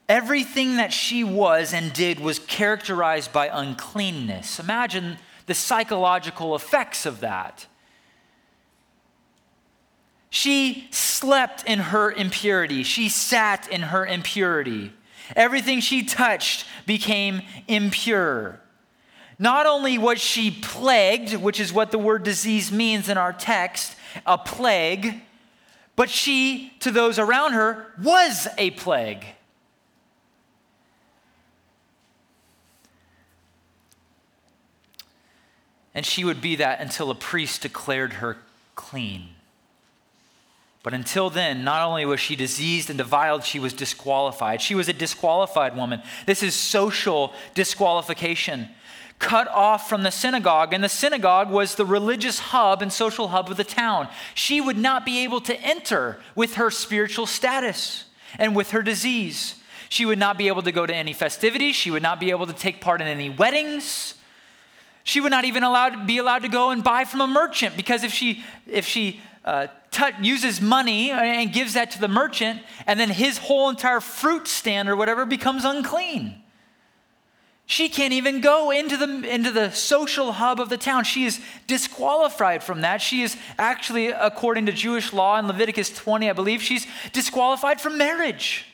Everything 0.07 0.77
that 0.77 0.93
she 0.93 1.25
was 1.25 1.73
and 1.73 1.91
did 1.91 2.21
was 2.21 2.39
characterized 2.39 3.33
by 3.33 3.49
uncleanness. 3.51 4.61
Imagine 4.61 5.17
the 5.45 5.53
psychological 5.53 6.55
effects 6.55 7.05
of 7.05 7.19
that. 7.19 7.67
She 10.29 10.87
slept 10.91 11.65
in 11.65 11.79
her 11.79 12.13
impurity, 12.13 12.83
she 12.83 13.09
sat 13.09 13.67
in 13.67 13.81
her 13.81 14.05
impurity. 14.05 14.93
Everything 15.35 15.81
she 15.81 16.03
touched 16.03 16.65
became 16.85 17.41
impure. 17.67 18.61
Not 19.39 19.67
only 19.67 19.97
was 19.97 20.19
she 20.19 20.49
plagued, 20.49 21.35
which 21.35 21.59
is 21.59 21.71
what 21.71 21.91
the 21.91 21.99
word 21.99 22.23
disease 22.23 22.71
means 22.71 23.07
in 23.07 23.17
our 23.17 23.33
text, 23.33 23.95
a 24.25 24.37
plague, 24.37 25.21
but 25.95 26.09
she, 26.09 26.73
to 26.79 26.91
those 26.91 27.19
around 27.19 27.53
her, 27.53 27.93
was 28.01 28.47
a 28.57 28.71
plague. 28.71 29.25
And 35.93 36.05
she 36.05 36.23
would 36.23 36.41
be 36.41 36.55
that 36.57 36.79
until 36.79 37.09
a 37.09 37.15
priest 37.15 37.61
declared 37.61 38.13
her 38.13 38.37
clean. 38.75 39.29
But 40.83 40.93
until 40.93 41.29
then, 41.29 41.63
not 41.63 41.85
only 41.85 42.05
was 42.05 42.19
she 42.19 42.35
diseased 42.35 42.89
and 42.89 42.97
defiled, 42.97 43.43
she 43.43 43.59
was 43.59 43.73
disqualified. 43.73 44.61
She 44.61 44.75
was 44.75 44.87
a 44.87 44.93
disqualified 44.93 45.75
woman. 45.75 46.01
This 46.25 46.43
is 46.43 46.55
social 46.55 47.33
disqualification 47.55 48.69
cut 49.19 49.47
off 49.47 49.89
from 49.89 50.03
the 50.03 50.11
synagogue, 50.11 50.73
and 50.73 50.83
the 50.83 50.89
synagogue 50.89 51.49
was 51.49 51.75
the 51.75 51.85
religious 51.85 52.39
hub 52.39 52.81
and 52.81 52.93
social 52.93 53.29
hub 53.29 53.49
of 53.49 53.57
the 53.57 53.63
town. 53.63 54.07
She 54.35 54.61
would 54.61 54.77
not 54.77 55.05
be 55.05 55.23
able 55.23 55.41
to 55.41 55.59
enter 55.61 56.19
with 56.35 56.55
her 56.55 56.69
spiritual 56.69 57.25
status 57.25 58.05
and 58.37 58.55
with 58.55 58.71
her 58.71 58.81
disease. 58.81 59.55
She 59.89 60.05
would 60.05 60.19
not 60.19 60.37
be 60.37 60.47
able 60.47 60.61
to 60.63 60.71
go 60.71 60.85
to 60.85 60.93
any 60.93 61.13
festivities. 61.13 61.75
She 61.75 61.91
would 61.91 62.03
not 62.03 62.19
be 62.19 62.29
able 62.29 62.45
to 62.47 62.53
take 62.53 62.81
part 62.81 63.01
in 63.01 63.07
any 63.07 63.29
weddings. 63.29 64.15
She 65.03 65.21
would 65.21 65.31
not 65.31 65.45
even 65.45 65.63
allowed, 65.63 66.05
be 66.05 66.17
allowed 66.17 66.43
to 66.43 66.49
go 66.49 66.71
and 66.71 66.83
buy 66.83 67.05
from 67.05 67.21
a 67.21 67.27
merchant 67.27 67.77
because 67.77 68.03
if 68.03 68.11
she, 68.11 68.43
if 68.67 68.85
she 68.85 69.21
uh, 69.45 69.67
t- 69.91 70.03
uses 70.21 70.59
money 70.59 71.11
and 71.11 71.53
gives 71.53 71.73
that 71.73 71.91
to 71.91 72.01
the 72.01 72.09
merchant, 72.09 72.61
and 72.85 72.99
then 72.99 73.09
his 73.09 73.37
whole 73.37 73.69
entire 73.69 74.01
fruit 74.01 74.47
stand 74.47 74.89
or 74.89 74.95
whatever 74.97 75.25
becomes 75.25 75.63
unclean. 75.63 76.43
She 77.69 77.89
can't 77.89 78.13
even 78.13 78.39
go 78.39 78.71
into 78.71 78.95
the, 78.95 79.29
into 79.29 79.51
the 79.51 79.71
social 79.71 80.31
hub 80.31 80.61
of 80.61 80.69
the 80.69 80.77
town. 80.77 81.03
She 81.03 81.25
is 81.25 81.41
disqualified 81.67 82.63
from 82.63 82.79
that. 82.81 83.01
She 83.01 83.23
is 83.23 83.35
actually, 83.59 84.07
according 84.07 84.67
to 84.67 84.71
Jewish 84.71 85.11
law 85.11 85.37
in 85.37 85.47
Leviticus 85.47 85.89
20, 85.89 86.29
I 86.29 86.33
believe, 86.33 86.63
she's 86.63 86.87
disqualified 87.11 87.81
from 87.81 87.97
marriage. 87.97 88.65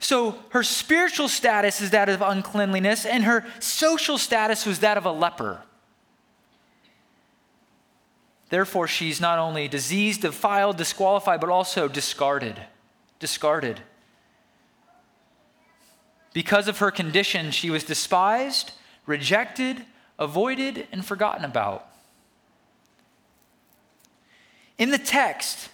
So 0.00 0.40
her 0.48 0.64
spiritual 0.64 1.28
status 1.28 1.80
is 1.80 1.90
that 1.90 2.08
of 2.08 2.20
uncleanliness, 2.20 3.06
and 3.06 3.22
her 3.22 3.46
social 3.60 4.18
status 4.18 4.66
was 4.66 4.80
that 4.80 4.98
of 4.98 5.06
a 5.06 5.12
leper. 5.12 5.62
Therefore, 8.50 8.88
she's 8.88 9.20
not 9.20 9.38
only 9.38 9.68
diseased, 9.68 10.22
defiled, 10.22 10.76
disqualified, 10.76 11.40
but 11.40 11.50
also 11.50 11.86
discarded. 11.86 12.60
Discarded. 13.20 13.80
Because 16.36 16.68
of 16.68 16.80
her 16.80 16.90
condition, 16.90 17.50
she 17.50 17.70
was 17.70 17.82
despised, 17.82 18.72
rejected, 19.06 19.86
avoided, 20.18 20.86
and 20.92 21.02
forgotten 21.02 21.46
about. 21.46 21.88
In 24.76 24.90
the 24.90 24.98
text, 24.98 25.70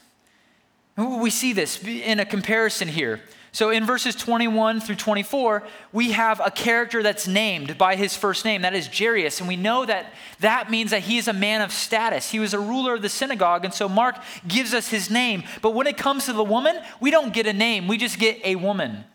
we 0.97 1.31
see 1.31 1.53
this 1.53 1.83
in 1.83 2.21
a 2.21 2.25
comparison 2.25 2.87
here. 2.87 3.23
So 3.51 3.71
in 3.71 3.85
verses 3.85 4.15
21 4.15 4.79
through 4.79 4.95
24, 4.95 5.65
we 5.93 6.13
have 6.13 6.39
a 6.39 6.53
character 6.53 7.03
that's 7.03 7.27
named 7.27 7.77
by 7.77 7.97
his 7.97 8.17
first 8.17 8.45
name, 8.45 8.63
that 8.63 8.73
is 8.73 8.87
Jairus, 8.87 9.41
and 9.41 9.49
we 9.49 9.57
know 9.57 9.85
that 9.85 10.15
that 10.39 10.71
means 10.71 10.93
that 10.93 11.03
he 11.03 11.19
is 11.19 11.27
a 11.27 11.33
man 11.33 11.63
of 11.63 11.73
status. 11.73 12.31
He 12.31 12.39
was 12.39 12.55
a 12.55 12.61
ruler 12.61 12.95
of 12.95 13.03
the 13.03 13.09
synagogue, 13.09 13.65
and 13.65 13.75
so 13.75 13.89
Mark 13.89 14.15
gives 14.47 14.75
us 14.75 14.87
his 14.87 15.11
name. 15.11 15.43
But 15.61 15.75
when 15.75 15.89
it 15.89 15.97
comes 15.97 16.27
to 16.27 16.33
the 16.33 16.45
woman, 16.45 16.81
we 17.01 17.11
don't 17.11 17.35
get 17.35 17.49
a 17.49 17.53
name, 17.53 17.89
we 17.89 17.99
just 17.99 18.21
get 18.21 18.39
a 18.45 18.55
woman. 18.55 19.07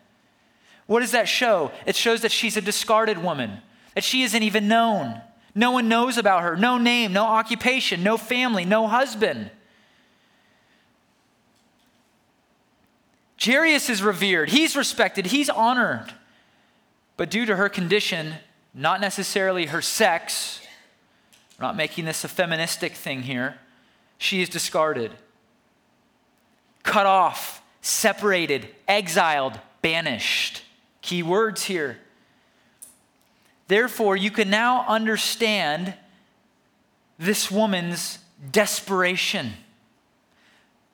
What 0.88 1.00
does 1.00 1.12
that 1.12 1.28
show? 1.28 1.70
It 1.84 1.94
shows 1.94 2.22
that 2.22 2.32
she's 2.32 2.56
a 2.56 2.62
discarded 2.62 3.18
woman, 3.18 3.58
that 3.94 4.02
she 4.02 4.22
isn't 4.22 4.42
even 4.42 4.68
known. 4.68 5.20
No 5.54 5.70
one 5.70 5.86
knows 5.86 6.16
about 6.16 6.42
her. 6.42 6.56
No 6.56 6.78
name, 6.78 7.12
no 7.12 7.24
occupation, 7.24 8.02
no 8.02 8.16
family, 8.16 8.64
no 8.64 8.88
husband. 8.88 9.50
Jairus 13.40 13.90
is 13.90 14.02
revered. 14.02 14.48
He's 14.48 14.76
respected. 14.76 15.26
He's 15.26 15.50
honored. 15.50 16.14
But 17.18 17.30
due 17.30 17.44
to 17.44 17.56
her 17.56 17.68
condition, 17.68 18.36
not 18.72 19.00
necessarily 19.00 19.66
her 19.66 19.82
sex, 19.82 20.62
we're 21.58 21.66
not 21.66 21.76
making 21.76 22.06
this 22.06 22.24
a 22.24 22.28
feministic 22.28 22.94
thing 22.94 23.22
here, 23.22 23.58
she 24.16 24.40
is 24.40 24.48
discarded, 24.48 25.12
cut 26.82 27.04
off, 27.04 27.60
separated, 27.82 28.68
exiled, 28.88 29.60
banished. 29.82 30.62
Key 31.08 31.22
words 31.22 31.64
here. 31.64 31.96
Therefore, 33.66 34.14
you 34.14 34.30
can 34.30 34.50
now 34.50 34.84
understand 34.86 35.94
this 37.18 37.50
woman's 37.50 38.18
desperation. 38.52 39.54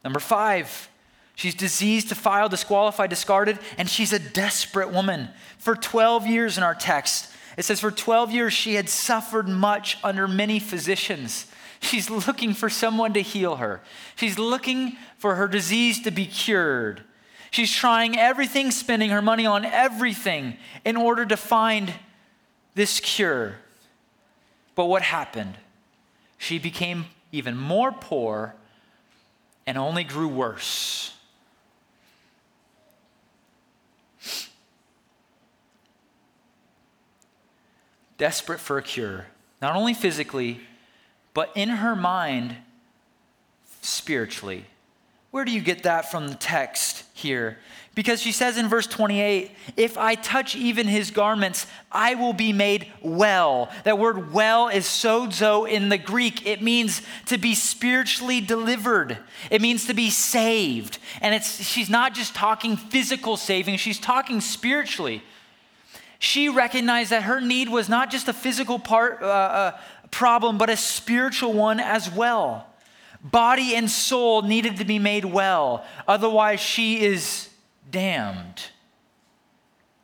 Number 0.05 0.21
five, 0.21 0.89
she's 1.35 1.57
diseased, 1.57 2.11
defiled, 2.11 2.53
disqualified, 2.53 3.11
discarded, 3.11 3.59
and 3.77 3.91
she's 3.91 4.13
a 4.13 4.21
desperate 4.21 4.93
woman. 4.93 5.31
For 5.59 5.75
12 5.75 6.29
years 6.29 6.57
in 6.57 6.63
our 6.63 6.77
text, 6.77 7.33
it 7.59 7.65
says, 7.65 7.81
For 7.81 7.91
12 7.91 8.31
years 8.31 8.53
she 8.53 8.75
had 8.75 8.89
suffered 8.89 9.49
much 9.49 9.99
under 10.05 10.29
many 10.29 10.61
physicians. 10.61 11.47
She's 11.81 12.09
looking 12.09 12.55
for 12.55 12.71
someone 12.71 13.15
to 13.15 13.21
heal 13.21 13.57
her, 13.57 13.81
she's 14.15 14.39
looking 14.39 14.97
for 15.19 15.35
her 15.35 15.49
disease 15.49 16.01
to 16.03 16.13
be 16.13 16.27
cured. 16.27 17.03
She's 17.55 17.73
trying 17.73 18.19
everything, 18.19 18.73
spending 18.73 19.11
her 19.11 19.23
money 19.23 19.47
on 19.47 19.65
everything 19.65 20.57
in 20.85 20.97
order 20.97 21.25
to 21.25 21.37
find 21.37 21.95
this 22.75 22.99
cure. 22.99 23.57
But 24.75 24.87
what 24.87 25.03
happened? 25.03 25.55
she 26.45 26.59
became 26.59 27.07
even 27.33 27.57
more 27.57 27.91
poor 27.91 28.55
and 29.67 29.79
only 29.79 30.05
grew 30.05 30.29
worse. 30.29 31.15
Desperate 38.19 38.61
for 38.61 38.77
a 38.77 38.83
cure, 38.83 39.29
not 39.63 39.75
only 39.75 39.95
physically, 39.95 40.61
but 41.33 41.51
in 41.55 41.69
her 41.71 41.97
mind, 41.97 42.57
spiritually. 43.81 44.67
Where 45.35 45.45
do 45.45 45.51
you 45.51 45.63
get 45.63 45.83
that 45.83 46.13
from 46.13 46.29
the 46.29 46.37
text 46.37 47.03
here? 47.13 47.59
Because 47.97 48.23
she 48.23 48.31
says 48.31 48.57
in 48.57 48.69
verse 48.69 48.87
28, 48.87 49.51
if 49.77 49.99
I 49.99 50.15
touch 50.15 50.55
even 50.55 50.87
his 50.87 51.11
garments, 51.11 51.67
I 51.91 52.15
will 52.15 52.35
be 52.35 52.53
made 52.53 52.87
well. 53.03 53.69
That 53.83 53.99
word 53.99 54.33
well 54.33 54.69
is 54.69 54.85
sozo 54.85 55.69
in 55.69 55.89
the 55.89 55.99
Greek. 55.99 56.47
It 56.47 56.63
means 56.63 57.03
to 57.27 57.37
be 57.37 57.57
spiritually 57.57 58.41
delivered, 58.41 59.19
it 59.51 59.61
means 59.61 59.89
to 59.89 59.95
be 59.95 60.09
saved. 60.09 60.99
And 61.21 61.35
it's, 61.35 61.61
she's 61.65 61.91
not 61.91 62.15
just 62.15 62.37
talking 62.37 62.77
physical 62.77 63.37
saving, 63.37 63.79
she's 63.79 63.99
talking 63.99 64.41
spiritually. 64.41 65.21
She 66.21 66.49
recognized 66.49 67.11
that 67.11 67.25
her 67.25 67.41
need 67.41 67.69
was 67.69 67.89
not 67.89 68.09
just 68.09 68.29
a 68.29 68.33
physical 68.33 68.79
part, 68.79 69.21
uh, 69.21 69.27
uh, 69.27 69.79
problem, 70.13 70.59
but 70.59 70.71
a 70.71 70.77
spiritual 70.77 71.53
one 71.55 71.81
as 71.81 72.09
well. 72.09 72.69
Body 73.25 73.75
and 73.75 73.91
soul 73.91 74.43
needed 74.43 74.77
to 74.77 74.85
be 74.85 74.99
made 74.99 75.25
well, 75.25 75.85
otherwise, 76.07 76.61
she 76.61 77.01
is 77.01 77.49
damned 77.91 78.63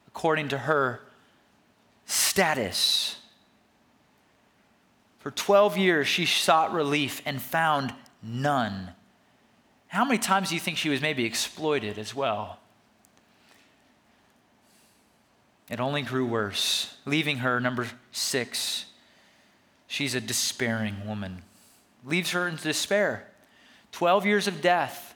according 0.08 0.48
to 0.48 0.58
her 0.58 1.02
status. 2.06 3.16
For 5.18 5.30
12 5.30 5.76
years, 5.76 6.08
she 6.08 6.24
sought 6.24 6.72
relief 6.72 7.20
and 7.26 7.42
found 7.42 7.94
none. 8.22 8.92
How 9.88 10.04
many 10.04 10.18
times 10.18 10.48
do 10.48 10.54
you 10.54 10.60
think 10.60 10.78
she 10.78 10.88
was 10.88 11.02
maybe 11.02 11.24
exploited 11.26 11.98
as 11.98 12.14
well? 12.14 12.58
It 15.68 15.78
only 15.78 16.02
grew 16.02 16.26
worse, 16.26 16.96
leaving 17.04 17.38
her, 17.38 17.60
number 17.60 17.86
six, 18.12 18.86
she's 19.86 20.14
a 20.14 20.20
despairing 20.20 21.06
woman. 21.06 21.42
Leaves 22.04 22.30
her 22.32 22.48
in 22.48 22.56
despair. 22.56 23.26
12 23.92 24.26
years 24.26 24.46
of 24.46 24.60
death 24.60 25.10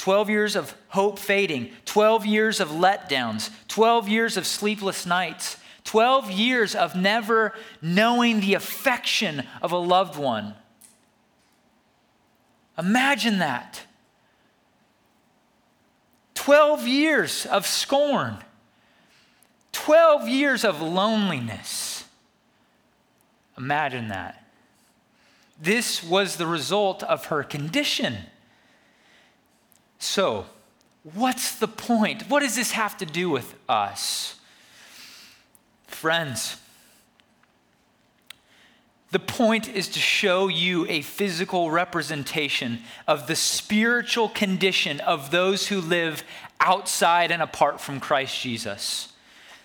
12 0.00 0.30
years 0.30 0.56
of 0.56 0.74
hope 0.88 1.18
fading, 1.18 1.70
12 1.84 2.24
years 2.24 2.58
of 2.58 2.68
letdowns, 2.70 3.50
12 3.68 4.08
years 4.08 4.38
of 4.38 4.46
sleepless 4.46 5.04
nights, 5.04 5.58
12 5.84 6.30
years 6.30 6.74
of 6.74 6.96
never 6.96 7.52
knowing 7.82 8.40
the 8.40 8.54
affection 8.54 9.46
of 9.60 9.72
a 9.72 9.76
loved 9.76 10.18
one. 10.18 10.54
Imagine 12.78 13.40
that. 13.40 13.82
12 16.32 16.88
years 16.88 17.44
of 17.44 17.66
scorn, 17.66 18.38
12 19.72 20.26
years 20.30 20.64
of 20.64 20.80
loneliness. 20.80 22.04
Imagine 23.58 24.08
that. 24.08 24.39
This 25.60 26.02
was 26.02 26.36
the 26.36 26.46
result 26.46 27.02
of 27.02 27.26
her 27.26 27.42
condition. 27.42 28.16
So, 29.98 30.46
what's 31.02 31.56
the 31.56 31.68
point? 31.68 32.22
What 32.30 32.40
does 32.40 32.56
this 32.56 32.72
have 32.72 32.96
to 32.98 33.06
do 33.06 33.28
with 33.28 33.54
us? 33.68 34.36
Friends, 35.86 36.56
the 39.10 39.18
point 39.18 39.68
is 39.68 39.88
to 39.88 39.98
show 39.98 40.48
you 40.48 40.86
a 40.88 41.02
physical 41.02 41.70
representation 41.70 42.78
of 43.06 43.26
the 43.26 43.36
spiritual 43.36 44.28
condition 44.28 45.00
of 45.00 45.30
those 45.30 45.66
who 45.66 45.80
live 45.80 46.22
outside 46.60 47.30
and 47.30 47.42
apart 47.42 47.80
from 47.80 47.98
Christ 48.00 48.40
Jesus. 48.40 49.12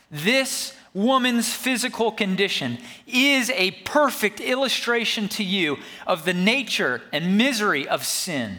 This 0.10 0.76
woman's 0.96 1.54
physical 1.54 2.12
condition 2.12 2.80
is 3.06 3.52
a 3.52 3.72
perfect 3.72 4.40
illustration 4.40 5.28
to 5.28 5.44
you 5.44 5.78
of 6.08 6.26
the 6.26 6.34
nature 6.34 7.02
and 7.12 7.38
misery 7.38 7.88
of 7.88 8.04
sin. 8.04 8.58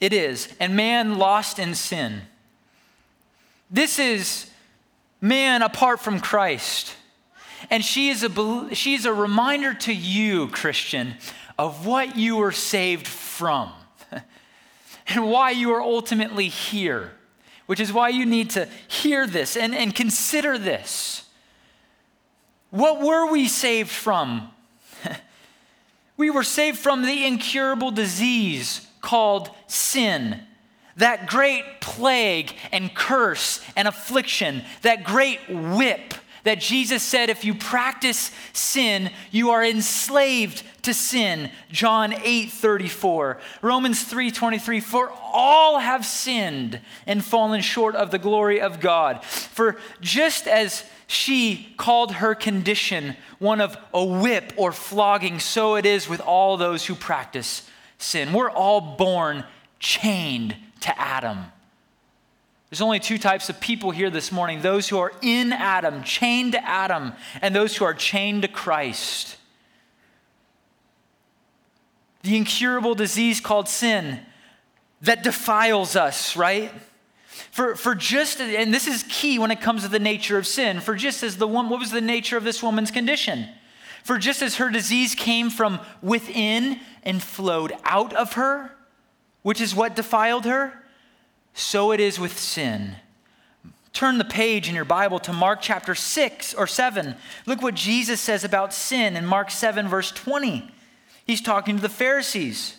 It 0.00 0.12
is. 0.12 0.48
And 0.58 0.74
man 0.74 1.18
lost 1.18 1.58
in 1.58 1.74
sin. 1.74 2.22
This 3.70 3.98
is 3.98 4.50
man 5.20 5.62
apart 5.62 6.00
from 6.00 6.20
Christ. 6.20 6.94
And 7.70 7.84
she 7.84 8.08
is 8.08 8.22
a, 8.22 8.74
she's 8.74 9.04
a 9.04 9.12
reminder 9.12 9.74
to 9.74 9.92
you, 9.92 10.48
Christian, 10.48 11.14
of 11.58 11.86
what 11.86 12.16
you 12.16 12.36
were 12.36 12.52
saved 12.52 13.06
from 13.06 13.72
and 15.08 15.28
why 15.28 15.50
you 15.50 15.72
are 15.72 15.82
ultimately 15.82 16.48
here, 16.48 17.12
which 17.66 17.80
is 17.80 17.92
why 17.92 18.10
you 18.10 18.26
need 18.26 18.50
to 18.50 18.68
hear 18.86 19.26
this 19.26 19.56
and, 19.56 19.74
and 19.74 19.94
consider 19.94 20.58
this. 20.58 21.21
What 22.72 23.02
were 23.02 23.30
we 23.30 23.48
saved 23.48 23.90
from? 23.90 24.50
we 26.16 26.30
were 26.30 26.42
saved 26.42 26.78
from 26.78 27.02
the 27.02 27.26
incurable 27.26 27.90
disease 27.90 28.86
called 29.02 29.50
sin. 29.66 30.40
That 30.96 31.26
great 31.26 31.64
plague 31.82 32.54
and 32.72 32.94
curse 32.94 33.60
and 33.76 33.86
affliction, 33.86 34.62
that 34.80 35.04
great 35.04 35.38
whip 35.50 36.14
that 36.44 36.60
Jesus 36.60 37.02
said 37.02 37.30
if 37.30 37.44
you 37.44 37.54
practice 37.54 38.30
sin, 38.52 39.10
you 39.30 39.50
are 39.50 39.64
enslaved 39.64 40.62
to 40.82 40.92
sin. 40.92 41.50
John 41.70 42.12
8 42.12 42.50
34. 42.50 43.38
Romans 43.62 44.02
3 44.04 44.30
23. 44.30 44.80
For 44.80 45.12
all 45.32 45.78
have 45.78 46.04
sinned 46.04 46.80
and 47.06 47.24
fallen 47.24 47.60
short 47.60 47.94
of 47.94 48.10
the 48.10 48.18
glory 48.18 48.60
of 48.60 48.80
God. 48.80 49.24
For 49.24 49.76
just 50.00 50.46
as 50.46 50.84
she 51.06 51.74
called 51.76 52.12
her 52.14 52.34
condition 52.34 53.16
one 53.38 53.60
of 53.60 53.76
a 53.92 54.04
whip 54.04 54.52
or 54.56 54.72
flogging, 54.72 55.38
so 55.38 55.76
it 55.76 55.86
is 55.86 56.08
with 56.08 56.20
all 56.20 56.56
those 56.56 56.86
who 56.86 56.94
practice 56.94 57.68
sin. 57.98 58.32
We're 58.32 58.50
all 58.50 58.80
born 58.80 59.44
chained 59.78 60.56
to 60.80 61.00
Adam. 61.00 61.51
There's 62.72 62.80
only 62.80 63.00
two 63.00 63.18
types 63.18 63.50
of 63.50 63.60
people 63.60 63.90
here 63.90 64.08
this 64.08 64.32
morning 64.32 64.62
those 64.62 64.88
who 64.88 64.96
are 64.96 65.12
in 65.20 65.52
Adam, 65.52 66.02
chained 66.04 66.52
to 66.52 66.66
Adam, 66.66 67.12
and 67.42 67.54
those 67.54 67.76
who 67.76 67.84
are 67.84 67.92
chained 67.92 68.40
to 68.40 68.48
Christ. 68.48 69.36
The 72.22 72.34
incurable 72.34 72.94
disease 72.94 73.42
called 73.42 73.68
sin 73.68 74.20
that 75.02 75.22
defiles 75.22 75.96
us, 75.96 76.34
right? 76.34 76.72
For, 77.50 77.76
for 77.76 77.94
just, 77.94 78.40
and 78.40 78.72
this 78.72 78.86
is 78.86 79.04
key 79.06 79.38
when 79.38 79.50
it 79.50 79.60
comes 79.60 79.82
to 79.82 79.88
the 79.88 79.98
nature 79.98 80.38
of 80.38 80.46
sin, 80.46 80.80
for 80.80 80.94
just 80.94 81.22
as 81.22 81.36
the 81.36 81.46
one, 81.46 81.68
what 81.68 81.78
was 81.78 81.90
the 81.90 82.00
nature 82.00 82.38
of 82.38 82.44
this 82.44 82.62
woman's 82.62 82.90
condition? 82.90 83.48
For 84.02 84.16
just 84.16 84.40
as 84.40 84.56
her 84.56 84.70
disease 84.70 85.14
came 85.14 85.50
from 85.50 85.78
within 86.00 86.80
and 87.02 87.22
flowed 87.22 87.74
out 87.84 88.14
of 88.14 88.32
her, 88.32 88.72
which 89.42 89.60
is 89.60 89.74
what 89.74 89.94
defiled 89.94 90.46
her, 90.46 90.81
so 91.54 91.92
it 91.92 92.00
is 92.00 92.18
with 92.18 92.38
sin. 92.38 92.96
Turn 93.92 94.18
the 94.18 94.24
page 94.24 94.68
in 94.68 94.74
your 94.74 94.86
Bible 94.86 95.18
to 95.20 95.32
Mark 95.32 95.58
chapter 95.60 95.94
6 95.94 96.54
or 96.54 96.66
7. 96.66 97.14
Look 97.46 97.60
what 97.60 97.74
Jesus 97.74 98.20
says 98.20 98.42
about 98.42 98.72
sin 98.72 99.16
in 99.16 99.26
Mark 99.26 99.50
7, 99.50 99.86
verse 99.86 100.10
20. 100.10 100.70
He's 101.26 101.42
talking 101.42 101.76
to 101.76 101.82
the 101.82 101.88
Pharisees. 101.88 102.76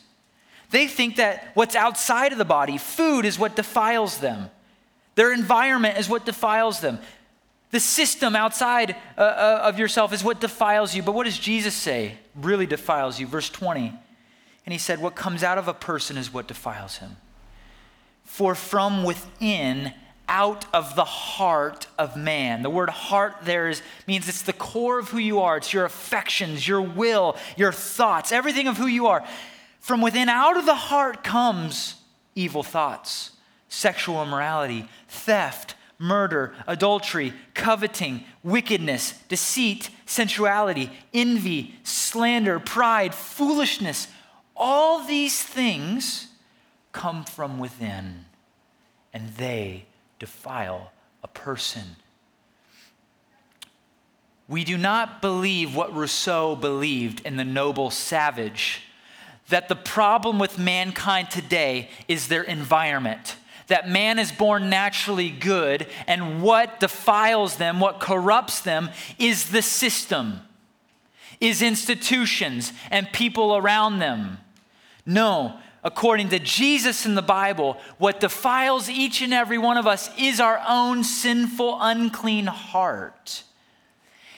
They 0.71 0.87
think 0.87 1.17
that 1.17 1.51
what's 1.53 1.75
outside 1.75 2.31
of 2.31 2.39
the 2.39 2.45
body, 2.45 2.79
food, 2.79 3.25
is 3.25 3.37
what 3.37 3.55
defiles 3.55 4.17
them. 4.17 4.49
Their 5.13 5.31
environment 5.31 5.99
is 5.99 6.09
what 6.09 6.25
defiles 6.25 6.79
them. 6.79 6.99
The 7.69 7.79
system 7.79 8.35
outside 8.35 8.95
uh, 9.17 9.21
uh, 9.21 9.59
of 9.63 9.77
yourself 9.77 10.13
is 10.13 10.23
what 10.23 10.39
defiles 10.39 10.95
you. 10.95 11.03
But 11.03 11.13
what 11.13 11.25
does 11.25 11.37
Jesus 11.37 11.75
say 11.75 12.17
really 12.35 12.65
defiles 12.65 13.19
you? 13.19 13.27
Verse 13.27 13.49
20. 13.49 13.93
And 14.65 14.73
he 14.73 14.79
said, 14.79 14.99
What 14.99 15.15
comes 15.15 15.43
out 15.43 15.57
of 15.57 15.67
a 15.67 15.73
person 15.73 16.17
is 16.17 16.33
what 16.33 16.47
defiles 16.47 16.97
him. 16.97 17.17
For 18.33 18.55
from 18.55 19.03
within, 19.03 19.93
out 20.27 20.65
of 20.73 20.95
the 20.95 21.05
heart 21.05 21.85
of 21.99 22.17
man. 22.17 22.63
The 22.63 22.69
word 22.71 22.89
heart 22.89 23.35
there 23.43 23.69
is, 23.69 23.83
means 24.07 24.27
it's 24.27 24.41
the 24.41 24.53
core 24.53 24.97
of 24.97 25.09
who 25.09 25.19
you 25.19 25.41
are. 25.41 25.57
It's 25.57 25.71
your 25.71 25.85
affections, 25.85 26.67
your 26.67 26.81
will, 26.81 27.37
your 27.57 27.71
thoughts, 27.71 28.31
everything 28.31 28.67
of 28.67 28.75
who 28.75 28.87
you 28.87 29.05
are. 29.05 29.23
From 29.81 30.01
within, 30.01 30.29
out 30.29 30.57
of 30.57 30.65
the 30.65 30.73
heart 30.73 31.23
comes 31.23 31.93
evil 32.33 32.63
thoughts, 32.63 33.33
sexual 33.69 34.23
immorality, 34.23 34.89
theft 35.07 35.75
murder, 35.99 36.55
adultery, 36.65 37.33
coveting, 37.53 38.23
wickedness, 38.41 39.13
deceit, 39.29 39.91
sensuality, 40.07 40.89
envy, 41.13 41.75
slander, 41.83 42.59
pride, 42.59 43.13
foolishness. 43.13 44.07
All 44.55 45.05
these 45.05 45.39
things 45.39 46.29
come 46.93 47.25
from 47.25 47.59
within, 47.59 48.25
and 49.13 49.35
they 49.35 49.85
defile 50.19 50.93
a 51.21 51.27
person. 51.27 51.97
we 54.47 54.63
do 54.63 54.77
not 54.77 55.21
believe 55.21 55.75
what 55.75 55.95
Rousseau 55.95 56.55
believed 56.55 57.21
in 57.25 57.37
The 57.37 57.45
Noble 57.45 57.89
Savage 57.89 58.83
that 59.49 59.67
the 59.67 59.75
problem 59.75 60.39
with 60.39 60.59
mankind 60.59 61.29
today 61.29 61.89
is 62.07 62.27
their 62.27 62.43
environment. 62.43 63.35
That 63.67 63.89
man 63.89 64.19
is 64.19 64.31
born 64.31 64.69
naturally 64.69 65.29
good, 65.29 65.87
and 66.07 66.41
what 66.41 66.79
defiles 66.79 67.55
them, 67.55 67.79
what 67.79 67.99
corrupts 67.99 68.61
them, 68.61 68.89
is 69.17 69.49
the 69.49 69.61
system, 69.61 70.41
is 71.39 71.61
institutions 71.61 72.73
and 72.91 73.11
people 73.11 73.55
around 73.55 73.99
them. 73.99 74.37
No, 75.05 75.57
according 75.83 76.29
to 76.29 76.39
Jesus 76.39 77.05
in 77.05 77.15
the 77.15 77.21
Bible, 77.21 77.77
what 77.97 78.19
defiles 78.19 78.89
each 78.89 79.21
and 79.21 79.33
every 79.33 79.57
one 79.57 79.77
of 79.77 79.85
us 79.85 80.09
is 80.17 80.39
our 80.39 80.61
own 80.67 81.03
sinful, 81.03 81.77
unclean 81.81 82.45
heart. 82.45 83.43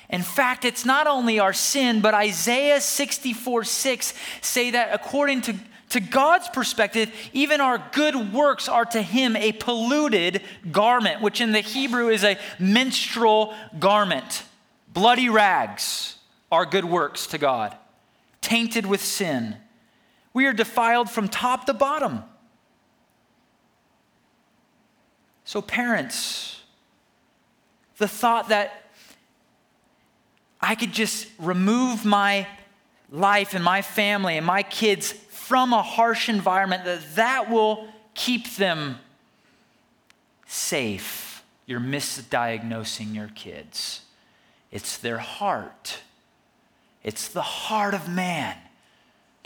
In 0.09 0.21
fact, 0.21 0.65
it's 0.65 0.85
not 0.85 1.07
only 1.07 1.39
our 1.39 1.53
sin, 1.53 2.01
but 2.01 2.13
Isaiah 2.13 2.81
64 2.81 3.63
6 3.63 4.13
say 4.41 4.71
that 4.71 4.93
according 4.93 5.41
to, 5.41 5.55
to 5.89 5.99
God's 5.99 6.47
perspective, 6.49 7.11
even 7.33 7.59
our 7.59 7.83
good 7.91 8.33
works 8.33 8.67
are 8.67 8.85
to 8.85 9.01
him 9.01 9.35
a 9.35 9.51
polluted 9.51 10.41
garment, 10.71 11.21
which 11.21 11.41
in 11.41 11.51
the 11.51 11.61
Hebrew 11.61 12.09
is 12.09 12.23
a 12.23 12.37
menstrual 12.59 13.53
garment. 13.79 14.43
Bloody 14.93 15.29
rags 15.29 16.17
are 16.51 16.65
good 16.65 16.85
works 16.85 17.27
to 17.27 17.37
God, 17.37 17.75
tainted 18.41 18.85
with 18.85 19.01
sin. 19.01 19.57
We 20.35 20.47
are 20.47 20.53
defiled 20.53 21.09
from 21.09 21.29
top 21.29 21.65
to 21.67 21.73
bottom. 21.73 22.21
So, 25.45 25.61
parents, 25.61 26.61
the 27.99 28.07
thought 28.09 28.49
that 28.49 28.83
I 30.59 30.75
could 30.75 30.91
just 30.91 31.27
remove 31.39 32.03
my 32.03 32.47
life 33.09 33.53
and 33.53 33.63
my 33.63 33.81
family 33.81 34.35
and 34.35 34.45
my 34.45 34.61
kids 34.61 35.13
from 35.13 35.71
a 35.71 35.81
harsh 35.81 36.27
environment, 36.27 36.83
that 36.83 37.15
that 37.15 37.49
will 37.49 37.87
keep 38.13 38.57
them 38.57 38.97
safe. 40.47 41.45
You're 41.65 41.79
misdiagnosing 41.79 43.15
your 43.15 43.29
kids. 43.35 44.01
It's 44.69 44.97
their 44.97 45.19
heart. 45.19 45.99
It's 47.05 47.29
the 47.29 47.41
heart 47.41 47.93
of 47.93 48.09
man 48.09 48.57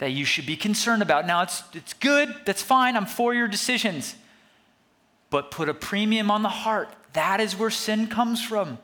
that 0.00 0.12
you 0.12 0.24
should 0.24 0.46
be 0.46 0.56
concerned 0.56 1.02
about. 1.02 1.26
Now, 1.26 1.42
it's, 1.42 1.62
it's 1.74 1.92
good, 1.92 2.34
that's 2.46 2.62
fine, 2.62 2.96
I'm 2.96 3.04
for 3.04 3.34
your 3.34 3.46
decisions. 3.46 4.16
But 5.28 5.50
put 5.50 5.68
a 5.68 5.74
premium 5.74 6.30
on 6.30 6.42
the 6.42 6.48
heart. 6.48 6.88
That 7.12 7.38
is 7.38 7.54
where 7.54 7.68
sin 7.68 8.06
comes 8.06 8.42
from. 8.42 8.78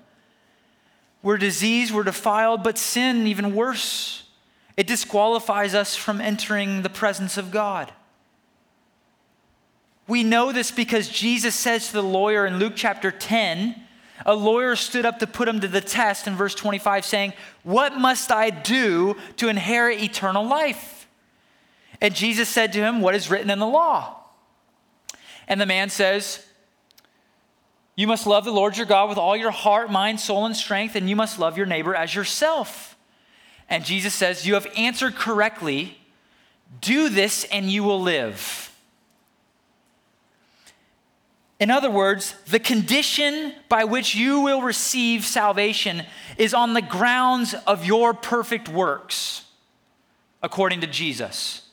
We're 1.23 1.39
diseased, 1.39 1.93
we're 1.93 2.03
defiled, 2.03 2.63
but 2.63 2.77
sin, 2.77 3.27
even 3.27 3.55
worse, 3.55 4.25
it 4.77 4.87
disqualifies 4.87 5.75
us 5.75 5.97
from 5.97 6.21
entering 6.21 6.83
the 6.83 6.91
presence 6.91 7.39
of 7.39 7.51
God. 7.51 7.91
We 10.07 10.23
know 10.23 10.53
this 10.53 10.71
because 10.71 11.09
Jesus 11.09 11.55
says 11.55 11.87
to 11.87 11.95
the 11.95 12.03
lawyer 12.03 12.45
in 12.45 12.59
Luke 12.59 12.75
chapter 12.77 13.11
10, 13.11 13.75
a 14.27 14.35
lawyer 14.35 14.77
stood 14.77 15.07
up 15.07 15.19
to 15.21 15.27
put 15.27 15.49
him 15.49 15.61
to 15.61 15.69
the 15.69 15.81
test 15.81 16.27
in 16.27 16.37
verse 16.37 16.55
25, 16.55 17.07
saying, 17.07 17.33
What 17.63 17.97
must 17.97 18.31
I 18.31 18.51
do 18.51 19.17
to 19.39 19.49
inherit 19.49 20.03
eternal 20.03 20.47
life? 20.47 20.96
And 22.01 22.15
Jesus 22.15 22.49
said 22.49 22.73
to 22.75 22.79
him, 22.81 23.01
What 23.01 23.15
is 23.15 23.31
written 23.31 23.51
in 23.51 23.59
the 23.59 23.67
law? 23.67 24.17
And 25.49 25.61
the 25.61 25.67
man 25.67 25.91
says, 25.91 26.45
You 27.95 28.07
must 28.07 28.27
love 28.27 28.45
the 28.45 28.53
Lord 28.53 28.77
your 28.77 28.87
God 28.87 29.09
with 29.09 29.19
all 29.19 29.37
your 29.37 29.51
heart, 29.51 29.91
mind, 29.91 30.21
soul, 30.21 30.47
and 30.47 30.57
strength, 30.57 30.97
and 30.97 31.09
you 31.09 31.17
must 31.17 31.39
love 31.39 31.57
your 31.57 31.67
neighbor 31.67 31.95
as 31.95 32.15
yourself. 32.15 32.97
And 33.69 33.85
Jesus 33.85 34.15
says, 34.15 34.47
You 34.47 34.55
have 34.55 34.67
answered 34.77 35.15
correctly. 35.15 35.99
Do 36.81 37.09
this 37.09 37.45
and 37.45 37.71
you 37.71 37.85
will 37.85 38.01
live. 38.01 38.67
In 41.59 41.71
other 41.71 41.91
words, 41.91 42.35
the 42.49 42.59
condition 42.59 43.55
by 43.69 43.85
which 43.85 44.15
you 44.15 44.41
will 44.41 44.61
receive 44.61 45.25
salvation 45.25 46.03
is 46.37 46.53
on 46.53 46.75
the 46.75 46.83
grounds 46.83 47.55
of 47.67 47.87
your 47.87 48.13
perfect 48.13 48.69
works, 48.69 49.47
according 50.43 50.83
to 50.83 50.87
Jesus. 50.87 51.66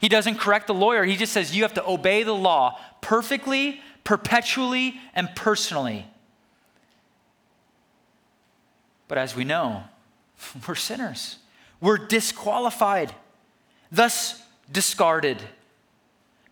He 0.00 0.08
doesn't 0.08 0.38
correct 0.38 0.66
the 0.66 0.74
lawyer. 0.74 1.04
He 1.04 1.16
just 1.16 1.32
says 1.32 1.54
you 1.54 1.62
have 1.62 1.74
to 1.74 1.86
obey 1.86 2.22
the 2.22 2.34
law 2.34 2.80
perfectly, 3.02 3.80
perpetually, 4.02 4.98
and 5.14 5.28
personally. 5.36 6.06
But 9.08 9.18
as 9.18 9.36
we 9.36 9.44
know, 9.44 9.84
we're 10.68 10.74
sinners. 10.74 11.36
We're 11.82 11.98
disqualified, 11.98 13.14
thus 13.92 14.42
discarded. 14.72 15.38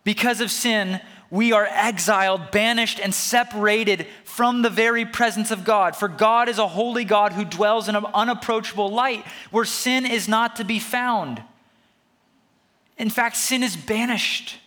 Because 0.03 0.41
of 0.41 0.51
sin, 0.51 1.01
we 1.31 1.51
are 1.51 1.67
exiled, 1.69 2.51
banished, 2.51 2.99
and 2.99 3.13
separated 3.13 4.07
from 4.25 4.61
the 4.61 4.69
very 4.69 5.05
presence 5.05 5.51
of 5.51 5.63
God. 5.63 5.95
For 5.95 6.07
God 6.07 6.49
is 6.49 6.59
a 6.59 6.67
holy 6.67 7.03
God 7.03 7.33
who 7.33 7.45
dwells 7.45 7.89
in 7.89 7.95
an 7.95 8.05
unapproachable 8.13 8.89
light 8.89 9.25
where 9.49 9.65
sin 9.65 10.05
is 10.05 10.27
not 10.27 10.55
to 10.57 10.63
be 10.63 10.79
found. 10.79 11.41
In 12.99 13.09
fact, 13.09 13.37
sin 13.37 13.63
is 13.63 13.75
banished. 13.77 14.57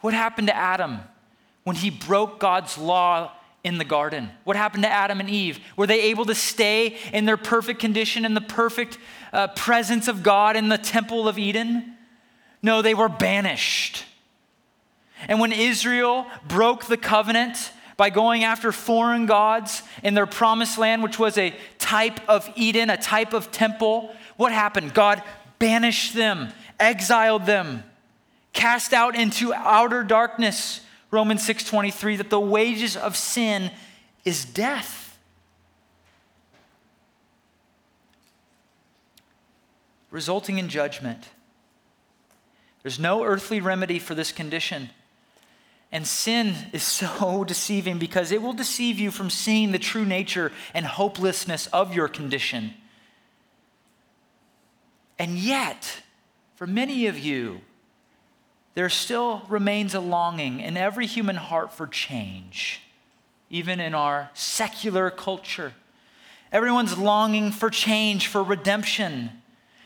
What 0.00 0.12
happened 0.12 0.48
to 0.48 0.56
Adam 0.56 0.98
when 1.64 1.76
he 1.76 1.90
broke 1.90 2.40
God's 2.40 2.76
law 2.76 3.32
in 3.62 3.78
the 3.78 3.84
garden? 3.84 4.30
What 4.44 4.56
happened 4.56 4.82
to 4.82 4.90
Adam 4.90 5.20
and 5.20 5.30
Eve? 5.30 5.60
Were 5.76 5.86
they 5.86 6.02
able 6.02 6.24
to 6.26 6.34
stay 6.34 6.96
in 7.12 7.26
their 7.26 7.36
perfect 7.36 7.78
condition, 7.78 8.24
in 8.24 8.34
the 8.34 8.40
perfect 8.40 8.98
uh, 9.32 9.48
presence 9.48 10.08
of 10.08 10.22
God 10.22 10.56
in 10.56 10.68
the 10.68 10.78
temple 10.78 11.28
of 11.28 11.38
Eden? 11.38 11.94
No, 12.62 12.82
they 12.82 12.94
were 12.94 13.08
banished. 13.08 14.04
And 15.28 15.38
when 15.38 15.52
Israel 15.52 16.26
broke 16.48 16.86
the 16.86 16.96
covenant 16.96 17.72
by 17.96 18.08
going 18.10 18.42
after 18.42 18.72
foreign 18.72 19.26
gods 19.26 19.82
in 20.02 20.14
their 20.14 20.26
promised 20.26 20.78
land, 20.78 21.02
which 21.02 21.18
was 21.18 21.36
a 21.36 21.54
type 21.78 22.18
of 22.28 22.50
Eden, 22.56 22.88
a 22.88 22.96
type 22.96 23.34
of 23.34 23.52
temple, 23.52 24.14
what 24.38 24.52
happened? 24.52 24.94
God 24.94 25.22
banished 25.58 26.14
them 26.14 26.52
exiled 26.80 27.46
them, 27.46 27.84
cast 28.52 28.92
out 28.92 29.14
into 29.14 29.54
outer 29.54 30.02
darkness. 30.02 30.80
Romans 31.10 31.42
6:23 31.42 32.16
that 32.16 32.30
the 32.30 32.40
wages 32.40 32.96
of 32.96 33.16
sin 33.16 33.70
is 34.24 34.44
death. 34.44 35.18
Resulting 40.10 40.58
in 40.58 40.68
judgment. 40.68 41.28
There's 42.82 42.98
no 42.98 43.24
earthly 43.24 43.60
remedy 43.60 43.98
for 43.98 44.14
this 44.14 44.32
condition. 44.32 44.90
And 45.92 46.06
sin 46.06 46.54
is 46.72 46.82
so 46.82 47.44
deceiving 47.48 47.98
because 47.98 48.32
it 48.32 48.42
will 48.42 48.52
deceive 48.52 48.98
you 48.98 49.10
from 49.10 49.30
seeing 49.30 49.72
the 49.72 49.78
true 49.78 50.04
nature 50.04 50.52
and 50.72 50.86
hopelessness 50.86 51.66
of 51.68 51.94
your 51.94 52.08
condition. 52.08 52.74
And 55.18 55.36
yet, 55.36 56.02
for 56.60 56.66
many 56.66 57.06
of 57.06 57.18
you, 57.18 57.62
there 58.74 58.90
still 58.90 59.40
remains 59.48 59.94
a 59.94 60.00
longing 60.00 60.60
in 60.60 60.76
every 60.76 61.06
human 61.06 61.36
heart 61.36 61.72
for 61.72 61.86
change, 61.86 62.82
even 63.48 63.80
in 63.80 63.94
our 63.94 64.28
secular 64.34 65.10
culture. 65.10 65.72
Everyone's 66.52 66.98
longing 66.98 67.50
for 67.50 67.70
change, 67.70 68.26
for 68.26 68.42
redemption. 68.42 69.30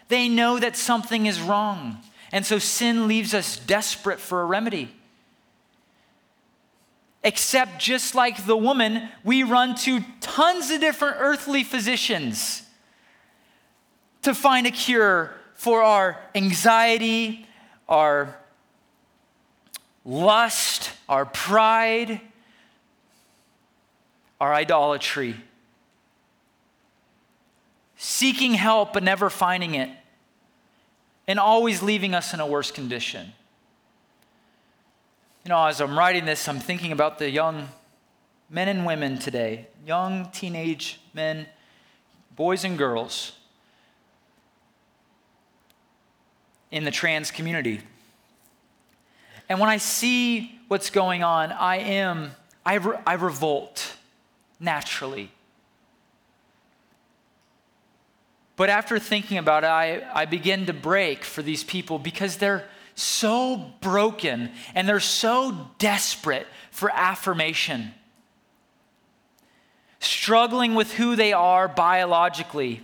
They 0.09 0.29
know 0.29 0.59
that 0.59 0.77
something 0.77 1.27
is 1.27 1.41
wrong, 1.41 1.99
and 2.33 2.45
so 2.45 2.59
sin 2.59 3.07
leaves 3.07 3.35
us 3.35 3.57
desperate 3.57 4.19
for 4.19 4.43
a 4.43 4.45
remedy. 4.45 4.91
Except, 7.23 7.79
just 7.79 8.17
like 8.17 8.47
the 8.47 8.57
woman, 8.57 9.11
we 9.23 9.45
run 9.45 9.77
to 9.77 10.01
tons 10.21 10.73
of 10.73 10.81
different 10.81 11.19
earthly 11.21 11.63
physicians 11.63 12.65
to 14.23 14.35
find 14.35 14.67
a 14.67 14.73
cure 14.73 15.37
for 15.55 15.83
our 15.83 16.21
anxiety, 16.35 17.47
our 17.89 18.37
lust, 20.05 20.91
our 21.09 21.25
pride, 21.25 22.21
our 24.41 24.53
idolatry. 24.53 25.37
Seeking 27.97 28.55
help 28.55 28.93
but 28.93 29.03
never 29.03 29.31
finding 29.31 29.75
it, 29.75 29.89
and 31.27 31.39
always 31.39 31.83
leaving 31.83 32.15
us 32.15 32.35
in 32.35 32.41
a 32.41 32.47
worse 32.47 32.71
condition. 32.71 33.33
You 35.45 35.51
know, 35.51 35.67
as 35.67 35.81
I'm 35.81 35.99
writing 35.99 36.27
this, 36.27 36.47
I'm 36.49 36.61
thinking 36.61 36.93
about 36.93 37.19
the 37.19 37.31
young 37.31 37.69
men 38.51 38.69
and 38.69 38.85
women 38.85 39.19
today, 39.19 39.69
young 39.87 40.31
teenage 40.33 41.01
men, 41.15 41.47
boys 42.37 42.65
and 42.65 42.77
girls 42.77 43.33
in 46.75 46.83
the 46.83 46.91
trans 46.91 47.31
community. 47.31 47.81
And 49.49 49.61
when 49.61 49.71
I 49.71 49.77
see 49.77 50.59
what's 50.67 50.91
going 50.91 51.23
on, 51.23 51.53
I 51.53 51.77
am, 51.77 52.33
I, 52.67 52.75
re- 52.75 52.99
I 53.07 53.15
revolt 53.15 53.95
naturally. 54.59 55.31
But 58.57 58.71
after 58.71 58.99
thinking 58.99 59.39
about 59.39 59.63
it, 59.63 59.69
I, 59.69 60.03
I 60.13 60.25
begin 60.25 60.67
to 60.67 60.73
break 60.73 61.23
for 61.23 61.43
these 61.43 61.63
people 61.63 62.01
because 62.01 62.39
they're 62.39 62.65
so 62.97 63.71
broken 63.81 64.51
and 64.75 64.89
they're 64.89 64.99
so 64.99 65.71
desperate 65.79 66.49
for 66.73 66.91
affirmation. 66.91 67.95
Struggling 70.01 70.75
with 70.75 70.95
who 70.95 71.15
they 71.15 71.33
are 71.33 71.69
biologically, 71.69 72.83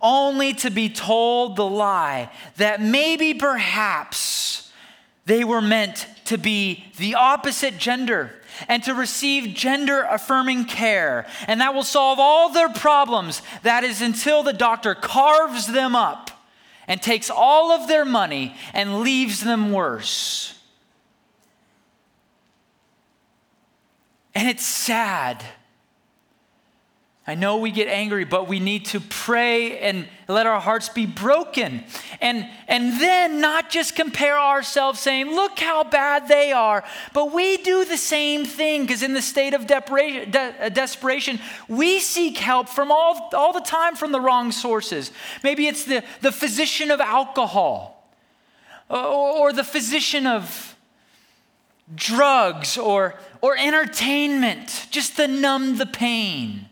only 0.00 0.52
to 0.54 0.70
be 0.70 0.88
told 0.88 1.56
the 1.56 1.66
lie 1.66 2.30
that 2.56 2.80
maybe 2.80 3.34
perhaps 3.34 4.70
they 5.24 5.44
were 5.44 5.60
meant 5.60 6.06
to 6.26 6.38
be 6.38 6.84
the 6.98 7.14
opposite 7.14 7.78
gender 7.78 8.30
and 8.68 8.82
to 8.84 8.94
receive 8.94 9.54
gender 9.54 10.02
affirming 10.08 10.64
care. 10.64 11.26
And 11.46 11.60
that 11.60 11.74
will 11.74 11.82
solve 11.82 12.18
all 12.18 12.50
their 12.50 12.68
problems. 12.68 13.42
That 13.62 13.84
is 13.84 14.00
until 14.00 14.42
the 14.42 14.52
doctor 14.52 14.94
carves 14.94 15.66
them 15.66 15.94
up 15.94 16.30
and 16.88 17.02
takes 17.02 17.30
all 17.30 17.72
of 17.72 17.88
their 17.88 18.04
money 18.04 18.54
and 18.72 19.00
leaves 19.00 19.42
them 19.42 19.72
worse. 19.72 20.54
And 24.34 24.48
it's 24.48 24.66
sad 24.66 25.42
I 27.28 27.34
know 27.34 27.56
we 27.56 27.72
get 27.72 27.88
angry, 27.88 28.24
but 28.24 28.46
we 28.46 28.60
need 28.60 28.84
to 28.86 29.00
pray 29.00 29.80
and 29.80 30.06
let 30.28 30.46
our 30.46 30.60
hearts 30.60 30.88
be 30.88 31.06
broken. 31.06 31.82
And, 32.20 32.48
and 32.68 33.00
then 33.00 33.40
not 33.40 33.68
just 33.68 33.96
compare 33.96 34.38
ourselves 34.38 35.00
saying, 35.00 35.34
look 35.34 35.58
how 35.58 35.82
bad 35.82 36.28
they 36.28 36.52
are, 36.52 36.84
but 37.12 37.34
we 37.34 37.56
do 37.56 37.84
the 37.84 37.96
same 37.96 38.44
thing 38.44 38.82
because 38.82 39.02
in 39.02 39.12
the 39.12 39.22
state 39.22 39.54
of 39.54 39.66
de- 39.66 39.74
uh, 39.76 40.68
desperation, 40.68 41.40
we 41.68 41.98
seek 41.98 42.38
help 42.38 42.68
from 42.68 42.92
all, 42.92 43.28
all 43.34 43.52
the 43.52 43.60
time 43.60 43.96
from 43.96 44.12
the 44.12 44.20
wrong 44.20 44.52
sources. 44.52 45.10
Maybe 45.42 45.66
it's 45.66 45.84
the, 45.84 46.04
the 46.20 46.30
physician 46.30 46.92
of 46.92 47.00
alcohol 47.00 48.08
or, 48.88 48.98
or 48.98 49.52
the 49.52 49.64
physician 49.64 50.28
of 50.28 50.76
drugs 51.92 52.78
or, 52.78 53.16
or 53.40 53.56
entertainment 53.56 54.86
just 54.92 55.16
to 55.16 55.26
numb 55.26 55.78
the 55.78 55.86
pain 55.86 56.68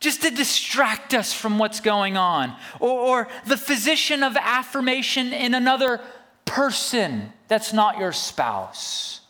just 0.00 0.22
to 0.22 0.30
distract 0.30 1.14
us 1.14 1.32
from 1.32 1.58
what's 1.58 1.80
going 1.80 2.16
on, 2.16 2.54
or, 2.80 2.90
or, 2.90 3.28
the 3.46 3.56
physician 3.56 4.22
of 4.22 4.36
affirmation 4.36 5.32
in 5.32 5.54
another 5.54 6.00
person 6.44 7.32
that's 7.48 7.72
not 7.72 7.98
your 7.98 8.12
spouse. 8.12 9.20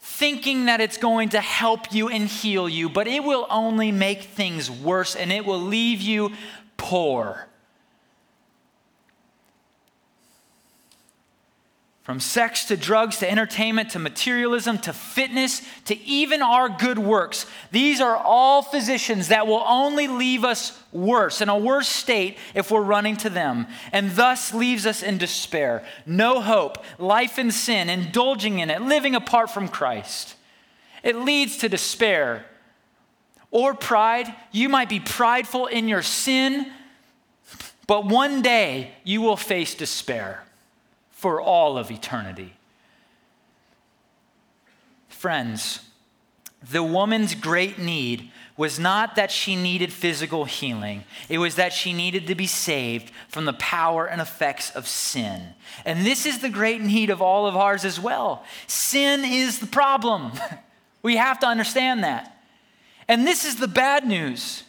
Thinking 0.00 0.66
that 0.66 0.80
it's 0.80 0.96
going 0.96 1.30
to 1.30 1.40
help 1.40 1.92
you 1.92 2.08
and 2.08 2.28
heal 2.28 2.68
you, 2.68 2.88
but 2.88 3.06
it 3.06 3.22
will 3.22 3.46
only 3.50 3.92
make 3.92 4.22
things 4.22 4.70
worse 4.70 5.14
and 5.14 5.32
it 5.32 5.44
will 5.44 5.60
leave 5.60 6.00
you 6.00 6.32
poor. 6.76 7.47
From 12.08 12.20
sex 12.20 12.64
to 12.64 12.76
drugs 12.78 13.18
to 13.18 13.30
entertainment 13.30 13.90
to 13.90 13.98
materialism 13.98 14.78
to 14.78 14.94
fitness 14.94 15.60
to 15.84 16.02
even 16.04 16.40
our 16.40 16.70
good 16.70 16.98
works. 16.98 17.44
These 17.70 18.00
are 18.00 18.16
all 18.16 18.62
physicians 18.62 19.28
that 19.28 19.46
will 19.46 19.62
only 19.66 20.08
leave 20.08 20.42
us 20.42 20.82
worse, 20.90 21.42
in 21.42 21.50
a 21.50 21.58
worse 21.58 21.86
state, 21.86 22.38
if 22.54 22.70
we're 22.70 22.80
running 22.80 23.18
to 23.18 23.28
them, 23.28 23.66
and 23.92 24.12
thus 24.12 24.54
leaves 24.54 24.86
us 24.86 25.02
in 25.02 25.18
despair. 25.18 25.84
No 26.06 26.40
hope, 26.40 26.82
life 26.96 27.38
in 27.38 27.50
sin, 27.50 27.90
indulging 27.90 28.58
in 28.60 28.70
it, 28.70 28.80
living 28.80 29.14
apart 29.14 29.50
from 29.50 29.68
Christ. 29.68 30.34
It 31.02 31.14
leads 31.14 31.58
to 31.58 31.68
despair 31.68 32.46
or 33.50 33.74
pride. 33.74 34.34
You 34.50 34.70
might 34.70 34.88
be 34.88 34.98
prideful 34.98 35.66
in 35.66 35.88
your 35.88 36.00
sin, 36.00 36.72
but 37.86 38.06
one 38.06 38.40
day 38.40 38.92
you 39.04 39.20
will 39.20 39.36
face 39.36 39.74
despair 39.74 40.42
for 41.18 41.40
all 41.40 41.76
of 41.76 41.90
eternity. 41.90 42.52
Friends, 45.08 45.80
the 46.70 46.84
woman's 46.84 47.34
great 47.34 47.76
need 47.76 48.30
was 48.56 48.78
not 48.78 49.16
that 49.16 49.32
she 49.32 49.56
needed 49.56 49.92
physical 49.92 50.44
healing, 50.44 51.02
it 51.28 51.38
was 51.38 51.56
that 51.56 51.72
she 51.72 51.92
needed 51.92 52.28
to 52.28 52.36
be 52.36 52.46
saved 52.46 53.10
from 53.26 53.46
the 53.46 53.52
power 53.54 54.06
and 54.06 54.20
effects 54.20 54.70
of 54.76 54.86
sin. 54.86 55.42
And 55.84 56.06
this 56.06 56.24
is 56.24 56.38
the 56.38 56.48
great 56.48 56.80
need 56.80 57.10
of 57.10 57.20
all 57.20 57.48
of 57.48 57.56
ours 57.56 57.84
as 57.84 57.98
well. 57.98 58.44
Sin 58.68 59.24
is 59.24 59.58
the 59.58 59.66
problem. 59.66 60.30
we 61.02 61.16
have 61.16 61.40
to 61.40 61.48
understand 61.48 62.04
that. 62.04 62.40
And 63.08 63.26
this 63.26 63.44
is 63.44 63.56
the 63.56 63.66
bad 63.66 64.06
news. 64.06 64.62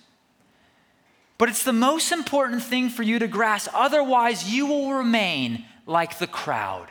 But 1.37 1.49
it's 1.49 1.63
the 1.63 1.73
most 1.73 2.11
important 2.11 2.63
thing 2.63 2.89
for 2.89 3.03
you 3.03 3.19
to 3.19 3.27
grasp. 3.27 3.69
Otherwise, 3.71 4.51
you 4.51 4.65
will 4.65 4.93
remain 4.95 5.65
like 5.89 6.19
the 6.19 6.27
crowd. 6.27 6.87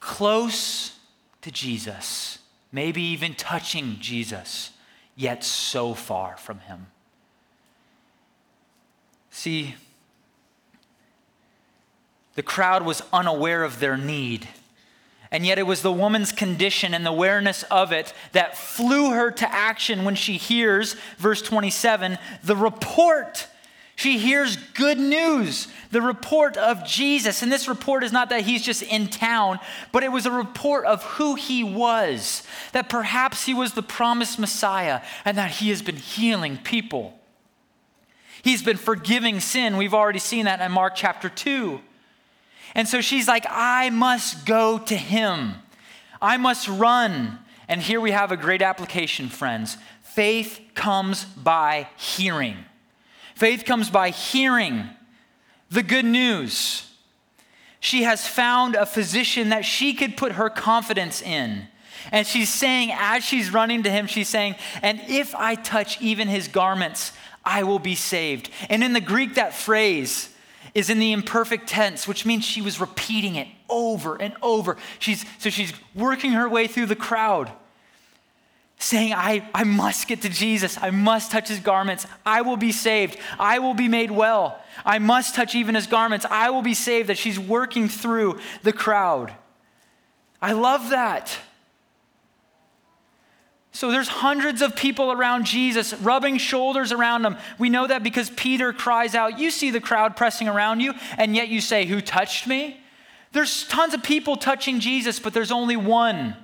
Close 0.00 0.98
to 1.42 1.52
Jesus, 1.52 2.40
maybe 2.72 3.00
even 3.00 3.34
touching 3.34 3.96
Jesus, 4.00 4.72
yet 5.14 5.44
so 5.44 5.94
far 5.94 6.36
from 6.36 6.58
him. 6.60 6.88
See, 9.30 9.76
the 12.34 12.42
crowd 12.42 12.84
was 12.84 13.02
unaware 13.12 13.62
of 13.62 13.78
their 13.78 13.96
need. 13.96 14.48
And 15.30 15.46
yet, 15.46 15.60
it 15.60 15.66
was 15.66 15.82
the 15.82 15.92
woman's 15.92 16.32
condition 16.32 16.92
and 16.92 17.06
the 17.06 17.10
awareness 17.10 17.62
of 17.64 17.92
it 17.92 18.12
that 18.32 18.58
flew 18.58 19.10
her 19.12 19.30
to 19.30 19.54
action 19.54 20.04
when 20.04 20.16
she 20.16 20.32
hears, 20.32 20.96
verse 21.18 21.40
27, 21.40 22.18
the 22.42 22.56
report 22.56 23.46
she 24.00 24.16
hears 24.16 24.56
good 24.56 24.98
news, 24.98 25.68
the 25.90 26.00
report 26.00 26.56
of 26.56 26.86
Jesus. 26.86 27.42
And 27.42 27.52
this 27.52 27.68
report 27.68 28.02
is 28.02 28.12
not 28.12 28.30
that 28.30 28.40
he's 28.40 28.62
just 28.62 28.82
in 28.82 29.08
town, 29.08 29.58
but 29.92 30.02
it 30.02 30.10
was 30.10 30.24
a 30.24 30.30
report 30.30 30.86
of 30.86 31.02
who 31.02 31.34
he 31.34 31.62
was, 31.62 32.42
that 32.72 32.88
perhaps 32.88 33.44
he 33.44 33.52
was 33.52 33.74
the 33.74 33.82
promised 33.82 34.38
Messiah 34.38 35.02
and 35.26 35.36
that 35.36 35.50
he 35.50 35.68
has 35.68 35.82
been 35.82 35.96
healing 35.96 36.56
people. 36.56 37.20
He's 38.40 38.62
been 38.62 38.78
forgiving 38.78 39.38
sin. 39.38 39.76
We've 39.76 39.92
already 39.92 40.18
seen 40.18 40.46
that 40.46 40.62
in 40.62 40.72
Mark 40.72 40.94
chapter 40.96 41.28
2. 41.28 41.78
And 42.74 42.88
so 42.88 43.02
she's 43.02 43.28
like, 43.28 43.44
I 43.50 43.90
must 43.90 44.46
go 44.46 44.78
to 44.78 44.96
him. 44.96 45.56
I 46.22 46.38
must 46.38 46.68
run. 46.68 47.38
And 47.68 47.82
here 47.82 48.00
we 48.00 48.12
have 48.12 48.32
a 48.32 48.38
great 48.38 48.62
application, 48.62 49.28
friends. 49.28 49.76
Faith 50.02 50.58
comes 50.74 51.26
by 51.26 51.88
hearing. 51.98 52.64
Faith 53.40 53.64
comes 53.64 53.88
by 53.88 54.10
hearing 54.10 54.86
the 55.70 55.82
good 55.82 56.04
news. 56.04 56.92
She 57.80 58.02
has 58.02 58.26
found 58.26 58.74
a 58.74 58.84
physician 58.84 59.48
that 59.48 59.64
she 59.64 59.94
could 59.94 60.18
put 60.18 60.32
her 60.32 60.50
confidence 60.50 61.22
in. 61.22 61.66
And 62.12 62.26
she's 62.26 62.50
saying, 62.50 62.90
as 62.92 63.24
she's 63.24 63.50
running 63.50 63.84
to 63.84 63.90
him, 63.90 64.06
she's 64.06 64.28
saying, 64.28 64.56
And 64.82 65.00
if 65.08 65.34
I 65.34 65.54
touch 65.54 65.98
even 66.02 66.28
his 66.28 66.48
garments, 66.48 67.12
I 67.42 67.62
will 67.62 67.78
be 67.78 67.94
saved. 67.94 68.50
And 68.68 68.84
in 68.84 68.92
the 68.92 69.00
Greek, 69.00 69.36
that 69.36 69.54
phrase 69.54 70.28
is 70.74 70.90
in 70.90 70.98
the 70.98 71.12
imperfect 71.12 71.66
tense, 71.66 72.06
which 72.06 72.26
means 72.26 72.44
she 72.44 72.60
was 72.60 72.78
repeating 72.78 73.36
it 73.36 73.48
over 73.70 74.20
and 74.20 74.34
over. 74.42 74.76
She's, 74.98 75.24
so 75.38 75.48
she's 75.48 75.72
working 75.94 76.32
her 76.32 76.46
way 76.46 76.66
through 76.66 76.86
the 76.86 76.94
crowd 76.94 77.50
saying, 78.80 79.12
I, 79.12 79.48
I 79.54 79.64
must 79.64 80.08
get 80.08 80.22
to 80.22 80.28
Jesus. 80.28 80.78
I 80.80 80.90
must 80.90 81.30
touch 81.30 81.48
his 81.48 81.60
garments. 81.60 82.06
I 82.24 82.40
will 82.40 82.56
be 82.56 82.72
saved. 82.72 83.18
I 83.38 83.58
will 83.58 83.74
be 83.74 83.88
made 83.88 84.10
well. 84.10 84.58
I 84.84 84.98
must 84.98 85.34
touch 85.34 85.54
even 85.54 85.74
his 85.74 85.86
garments. 85.86 86.26
I 86.28 86.50
will 86.50 86.62
be 86.62 86.74
saved. 86.74 87.10
That 87.10 87.18
she's 87.18 87.38
working 87.38 87.88
through 87.88 88.38
the 88.62 88.72
crowd. 88.72 89.34
I 90.40 90.52
love 90.52 90.90
that. 90.90 91.36
So 93.72 93.90
there's 93.90 94.08
hundreds 94.08 94.62
of 94.62 94.74
people 94.74 95.12
around 95.12 95.44
Jesus, 95.44 95.94
rubbing 95.94 96.38
shoulders 96.38 96.90
around 96.90 97.24
him. 97.24 97.36
We 97.58 97.68
know 97.68 97.86
that 97.86 98.02
because 98.02 98.30
Peter 98.30 98.72
cries 98.72 99.14
out, 99.14 99.38
You 99.38 99.50
see 99.50 99.70
the 99.70 99.80
crowd 99.80 100.16
pressing 100.16 100.48
around 100.48 100.80
you, 100.80 100.94
and 101.18 101.36
yet 101.36 101.48
you 101.48 101.60
say, 101.60 101.84
Who 101.84 102.00
touched 102.00 102.46
me? 102.46 102.80
There's 103.32 103.68
tons 103.68 103.94
of 103.94 104.02
people 104.02 104.36
touching 104.36 104.80
Jesus, 104.80 105.20
but 105.20 105.34
there's 105.34 105.52
only 105.52 105.76
one 105.76 106.34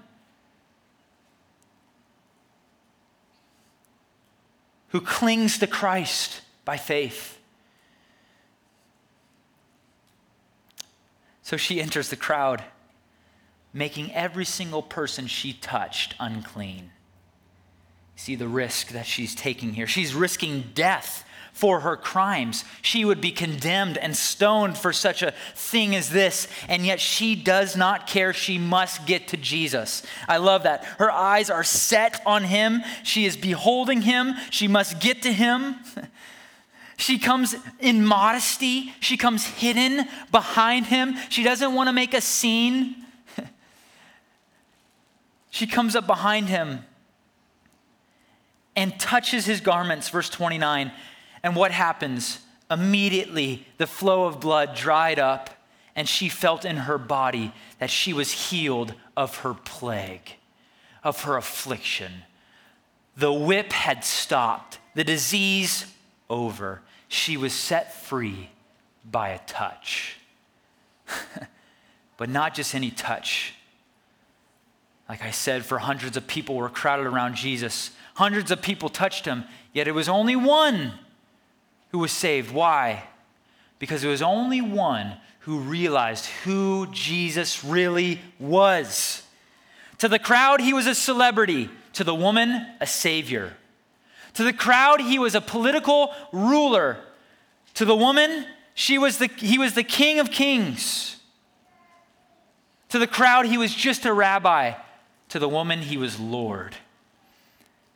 who 4.97 5.03
clings 5.03 5.59
to 5.59 5.67
Christ 5.67 6.41
by 6.65 6.79
faith. 6.79 7.39
So 11.43 11.59
she 11.59 11.83
enters 11.83 12.09
the 12.09 12.17
crowd, 12.17 12.65
making 13.75 14.15
every 14.15 14.47
single 14.47 14.81
person 14.81 15.27
she 15.27 15.53
touched 15.53 16.15
unclean. 16.19 16.93
See 18.15 18.37
the 18.37 18.49
risk 18.49 18.89
that 18.89 19.05
she's 19.05 19.35
taking 19.35 19.75
here. 19.75 19.87
She's 19.87 20.15
risking 20.15 20.71
death 20.73 21.26
for 21.57 21.81
her 21.81 21.97
crimes. 21.97 22.67
She 22.83 23.07
would 23.07 23.19
be 23.19 23.33
condemned 23.33 23.97
and 23.97 24.15
stoned 24.15 24.77
for 24.77 24.93
such 24.93 25.23
a 25.23 25.33
thing 25.55 25.97
as 25.97 26.11
this, 26.11 26.49
and 26.69 26.85
yet 26.85 27.01
she 27.01 27.35
does 27.35 27.79
not 27.79 28.07
care. 28.07 28.35
She 28.35 28.59
must 28.59 29.07
get 29.07 29.29
to 29.29 29.39
Jesus. 29.39 30.03
I 30.29 30.37
love 30.37 30.65
that. 30.65 30.85
Her 30.99 31.11
eyes 31.11 31.49
are 31.49 31.65
set 31.65 32.21
on 32.27 32.45
him. 32.45 32.83
She 33.05 33.25
is 33.25 33.39
beholding 33.39 34.03
him. 34.03 34.35
She 34.51 34.69
must 34.69 35.01
get 35.01 35.23
to 35.23 35.33
him. 35.33 35.77
She 36.99 37.19
comes 37.19 37.55
in 37.79 38.07
modesty. 38.07 38.95
She 39.01 39.19
comes 39.19 39.45
hidden 39.45 40.09
behind 40.33 40.87
him. 40.87 41.15
She 41.29 41.43
doesn't 41.43 41.75
want 41.75 41.89
to 41.89 41.93
make 41.93 42.15
a 42.15 42.23
scene. 42.23 43.05
she 45.51 45.67
comes 45.67 45.95
up 45.95 46.07
behind 46.07 46.49
him 46.49 46.87
and 48.75 48.99
touches 48.99 49.45
his 49.45 49.61
garments, 49.61 50.09
verse 50.09 50.31
29. 50.31 50.91
And 51.43 51.55
what 51.57 51.71
happens? 51.71 52.41
Immediately, 52.71 53.67
the 53.79 53.87
flow 53.87 54.25
of 54.25 54.41
blood 54.41 54.75
dried 54.75 55.19
up, 55.19 55.51
and 55.95 56.09
she 56.09 56.29
felt 56.29 56.65
in 56.65 56.77
her 56.77 56.99
body 56.99 57.53
that 57.79 57.91
she 57.91 58.13
was 58.13 58.33
healed 58.33 58.95
of 59.17 59.39
her 59.39 59.55
plague, 59.55 60.35
of 61.05 61.23
her 61.23 61.37
affliction. 61.37 62.13
The 63.17 63.33
whip 63.33 63.73
had 63.73 64.05
stopped, 64.05 64.79
the 64.95 65.05
disease 65.05 65.93
over. 66.29 66.83
She 67.09 67.37
was 67.37 67.53
set 67.53 67.95
free 67.95 68.51
by 69.05 69.31
a 69.31 69.39
touch. 69.47 70.17
but 72.17 72.29
not 72.29 72.55
just 72.55 72.75
any 72.75 72.91
touch. 72.91 73.55
Like 75.09 75.23
I 75.23 75.31
said, 75.31 75.65
for 75.65 75.79
hundreds 75.79 76.17
of 76.17 76.27
people 76.27 76.57
were 76.57 76.69
crowded 76.69 77.07
around 77.07 77.37
Jesus. 77.37 77.93
Hundreds 78.15 78.51
of 78.51 78.61
people 78.61 78.89
touched 78.89 79.25
him, 79.25 79.45
yet 79.73 79.87
it 79.87 79.93
was 79.93 80.09
only 80.09 80.35
one 80.35 80.95
who 81.91 81.99
was 81.99 82.13
saved. 82.13 82.53
Why? 82.53 83.05
Because 83.79 84.05
it 84.05 84.09
was 84.09 84.23
only 84.23 84.61
one 84.61 85.17
who 85.41 85.59
realized 85.59 86.27
who 86.45 86.87
Jesus 86.91 87.65
really 87.65 88.21
was. 88.39 89.23
To 89.99 90.09
the 90.09 90.19
crowd, 90.19 90.61
he 90.61 90.73
was 90.73 90.87
a 90.87 90.95
celebrity. 90.95 91.71
To 91.95 92.05
the 92.05 92.15
woman, 92.15 92.67
a 92.81 92.87
savior. 92.87 93.57
To 94.35 94.45
the 94.45 94.53
crowd, 94.53 95.01
he 95.01 95.19
was 95.19 95.35
a 95.35 95.41
political 95.41 96.13
ruler. 96.33 96.99
To 97.75 97.85
the 97.85 97.97
woman, 97.97 98.47
she 98.75 98.99
was 98.99 99.19
the, 99.19 99.29
he 99.39 99.59
was 99.59 99.75
the 99.75 99.83
king 99.83 100.19
of 100.19 100.31
kings. 100.31 101.17
To 102.91 102.99
the 102.99 103.07
crowd, 103.07 103.47
he 103.47 103.57
was 103.57 103.75
just 103.75 104.05
a 104.05 104.13
rabbi. 104.13 104.75
To 105.31 105.39
the 105.39 105.49
woman, 105.49 105.81
he 105.81 105.97
was 105.97 106.21
Lord. 106.21 106.77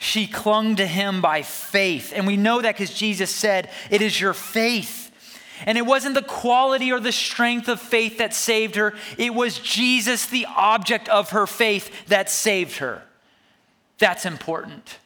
She 0.02 0.26
clung 0.26 0.76
to 0.76 0.86
him 0.86 1.20
by 1.20 1.42
faith. 1.42 2.14
And 2.16 2.26
we 2.26 2.38
know 2.38 2.62
that 2.62 2.74
because 2.74 2.94
Jesus 2.94 3.30
said, 3.30 3.68
It 3.90 4.00
is 4.00 4.18
your 4.18 4.32
faith. 4.32 5.12
And 5.66 5.76
it 5.76 5.84
wasn't 5.84 6.14
the 6.14 6.22
quality 6.22 6.90
or 6.90 6.98
the 6.98 7.12
strength 7.12 7.68
of 7.68 7.78
faith 7.78 8.16
that 8.16 8.32
saved 8.32 8.76
her, 8.76 8.94
it 9.18 9.34
was 9.34 9.58
Jesus, 9.58 10.24
the 10.24 10.46
object 10.56 11.10
of 11.10 11.30
her 11.30 11.46
faith, 11.46 12.06
that 12.06 12.30
saved 12.30 12.78
her. 12.78 13.02
That's 13.98 14.24
important. 14.24 14.96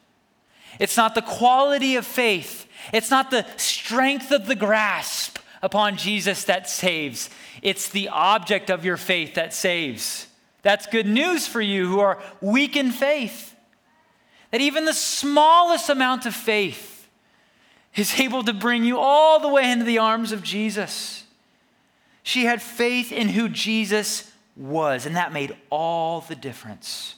It's 0.78 0.96
not 0.96 1.16
the 1.16 1.22
quality 1.22 1.96
of 1.96 2.06
faith, 2.06 2.68
it's 2.92 3.10
not 3.10 3.32
the 3.32 3.44
strength 3.56 4.30
of 4.30 4.46
the 4.46 4.54
grasp 4.54 5.38
upon 5.60 5.96
Jesus 5.96 6.44
that 6.44 6.70
saves. 6.70 7.30
It's 7.62 7.88
the 7.88 8.10
object 8.10 8.70
of 8.70 8.84
your 8.84 8.96
faith 8.96 9.34
that 9.34 9.52
saves. 9.52 10.28
That's 10.62 10.86
good 10.86 11.06
news 11.06 11.48
for 11.48 11.60
you 11.60 11.88
who 11.88 11.98
are 11.98 12.22
weak 12.40 12.76
in 12.76 12.92
faith. 12.92 13.53
That 14.54 14.60
even 14.60 14.84
the 14.84 14.94
smallest 14.94 15.88
amount 15.88 16.26
of 16.26 16.32
faith 16.32 17.08
is 17.96 18.20
able 18.20 18.44
to 18.44 18.52
bring 18.52 18.84
you 18.84 19.00
all 19.00 19.40
the 19.40 19.48
way 19.48 19.68
into 19.68 19.84
the 19.84 19.98
arms 19.98 20.30
of 20.30 20.44
Jesus. 20.44 21.24
She 22.22 22.44
had 22.44 22.62
faith 22.62 23.10
in 23.10 23.30
who 23.30 23.48
Jesus 23.48 24.30
was, 24.54 25.06
and 25.06 25.16
that 25.16 25.32
made 25.32 25.56
all 25.70 26.20
the 26.20 26.36
difference. 26.36 27.16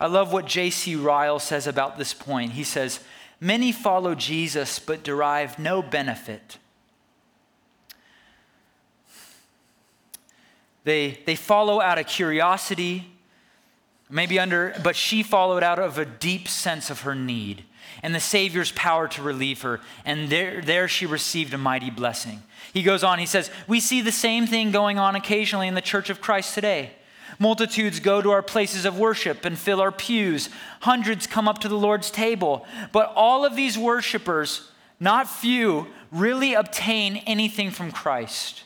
I 0.00 0.06
love 0.06 0.32
what 0.32 0.46
J.C. 0.46 0.96
Ryle 0.96 1.38
says 1.38 1.66
about 1.66 1.98
this 1.98 2.14
point. 2.14 2.52
He 2.52 2.64
says, 2.64 3.00
Many 3.38 3.70
follow 3.70 4.14
Jesus 4.14 4.78
but 4.78 5.02
derive 5.02 5.58
no 5.58 5.82
benefit. 5.82 6.56
They, 10.84 11.20
they 11.26 11.36
follow 11.36 11.82
out 11.82 11.98
of 11.98 12.06
curiosity, 12.06 13.11
maybe 14.12 14.38
under, 14.38 14.74
but 14.84 14.94
she 14.94 15.22
followed 15.22 15.62
out 15.62 15.78
of 15.78 15.98
a 15.98 16.04
deep 16.04 16.46
sense 16.46 16.90
of 16.90 17.00
her 17.00 17.14
need 17.14 17.64
and 18.02 18.14
the 18.14 18.20
Savior's 18.20 18.72
power 18.72 19.08
to 19.08 19.22
relieve 19.22 19.62
her. 19.62 19.80
And 20.04 20.28
there, 20.28 20.60
there 20.60 20.88
she 20.88 21.06
received 21.06 21.54
a 21.54 21.58
mighty 21.58 21.90
blessing. 21.90 22.42
He 22.72 22.82
goes 22.82 23.04
on, 23.04 23.18
he 23.18 23.26
says, 23.26 23.50
We 23.66 23.80
see 23.80 24.00
the 24.00 24.12
same 24.12 24.46
thing 24.46 24.70
going 24.70 24.98
on 24.98 25.16
occasionally 25.16 25.68
in 25.68 25.74
the 25.74 25.80
church 25.80 26.10
of 26.10 26.20
Christ 26.20 26.54
today. 26.54 26.92
Multitudes 27.38 28.00
go 28.00 28.20
to 28.20 28.30
our 28.30 28.42
places 28.42 28.84
of 28.84 28.98
worship 28.98 29.44
and 29.44 29.58
fill 29.58 29.80
our 29.80 29.92
pews. 29.92 30.50
Hundreds 30.80 31.26
come 31.26 31.48
up 31.48 31.58
to 31.60 31.68
the 31.68 31.78
Lord's 31.78 32.10
table. 32.10 32.66
But 32.92 33.12
all 33.16 33.44
of 33.44 33.56
these 33.56 33.78
worshipers, 33.78 34.70
not 35.00 35.28
few, 35.28 35.86
really 36.10 36.54
obtain 36.54 37.16
anything 37.18 37.70
from 37.70 37.90
Christ. 37.90 38.64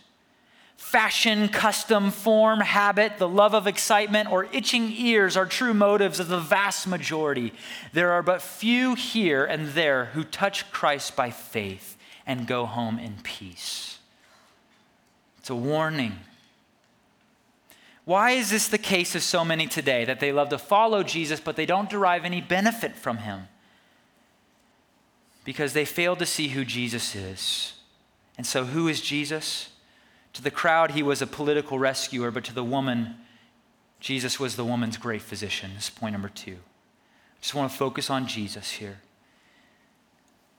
Fashion, 0.97 1.49
custom, 1.49 2.11
form, 2.11 2.61
habit, 2.61 3.19
the 3.19 3.29
love 3.29 3.53
of 3.53 3.67
excitement, 3.67 4.33
or 4.33 4.49
itching 4.51 4.91
ears 4.91 5.37
are 5.37 5.45
true 5.45 5.75
motives 5.75 6.19
of 6.19 6.29
the 6.29 6.41
vast 6.41 6.87
majority. 6.87 7.53
There 7.93 8.13
are 8.13 8.23
but 8.23 8.41
few 8.41 8.95
here 8.95 9.45
and 9.45 9.69
there 9.69 10.07
who 10.15 10.25
touch 10.25 10.71
Christ 10.71 11.15
by 11.15 11.29
faith 11.29 11.99
and 12.25 12.47
go 12.47 12.65
home 12.65 12.99
in 12.99 13.17
peace. 13.23 13.99
It's 15.37 15.51
a 15.51 15.55
warning 15.55 16.15
why 18.07 18.31
is 18.31 18.49
this 18.49 18.67
the 18.67 18.79
case 18.79 19.15
of 19.15 19.23
so 19.23 19.45
many 19.45 19.67
today 19.67 20.07
that 20.07 20.19
they 20.19 20.33
love 20.33 20.49
to 20.49 20.59
follow 20.59 21.03
Jesus, 21.03 21.41
but 21.41 21.57
they 21.57 21.67
don't 21.67 21.91
derive 21.91 22.25
any 22.25 22.41
benefit 22.41 22.97
from 22.97 23.19
him? 23.19 23.49
Because 25.45 25.75
they 25.75 25.85
fail 25.85 26.17
to 26.17 26.25
see 26.25 26.49
who 26.49 26.65
Jesus 26.65 27.15
is. 27.15 27.75
And 28.39 28.47
so, 28.47 28.65
who 28.65 28.89
is 28.89 29.03
Jesus? 29.03 29.69
To 30.37 30.43
the 30.43 30.51
crowd, 30.51 30.91
he 30.91 31.03
was 31.03 31.23
a 31.23 31.27
political 31.27 31.79
rescuer, 31.79 32.31
but 32.31 32.45
to 32.45 32.53
the 32.53 32.63
woman, 32.63 33.15
Jesus 34.01 34.39
was 34.39 34.55
the 34.55 34.67
woman's 34.67 34.99
great 34.99 35.23
physician. 35.23 35.71
This 35.75 35.85
is 35.85 35.91
point 35.91 36.13
number 36.13 36.29
two. 36.29 36.59
I 36.59 37.41
just 37.41 37.55
want 37.55 37.73
to 37.73 37.79
focus 37.79 38.11
on 38.11 38.27
Jesus 38.27 38.73
here. 38.73 39.01